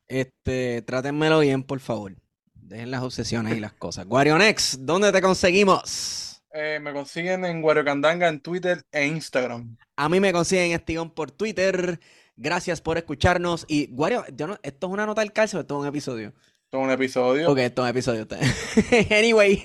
[0.06, 2.14] Este, trátenmelo bien, por favor.
[2.54, 4.06] Dejen las obsesiones y las cosas.
[4.06, 6.44] Guarionex, ¿dónde te conseguimos?
[6.52, 9.76] Eh, me consiguen en Guariocandanga en Twitter e Instagram.
[9.96, 11.98] A mí me consiguen Estigón por Twitter.
[12.36, 13.66] Gracias por escucharnos.
[13.66, 16.32] Y, Guario, yo no, ¿esto es una nota del calcio o esto es un episodio?
[16.70, 17.50] Todo un episodio.
[17.50, 18.28] Ok, esto es un episodio.
[19.10, 19.60] anyway,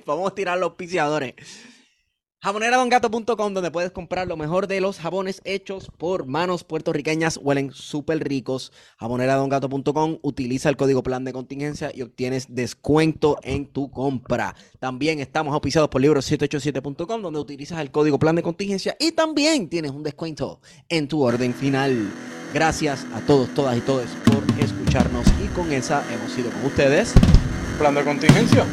[0.04, 1.34] vamos a tirar los auspiciadores.
[2.44, 7.40] Jaboneradongato.com, donde puedes comprar lo mejor de los jabones hechos por manos puertorriqueñas.
[7.42, 8.70] Huelen súper ricos.
[8.98, 14.54] Jaboneradongato.com, utiliza el código plan de contingencia y obtienes descuento en tu compra.
[14.78, 19.92] También estamos auspiciados por libros787.com, donde utilizas el código plan de contingencia y también tienes
[19.92, 20.60] un descuento
[20.90, 22.12] en tu orden final.
[22.52, 27.14] Gracias a todos, todas y todos por escucharnos y con esa hemos sido con ustedes.
[27.78, 28.66] Plan de contingencia.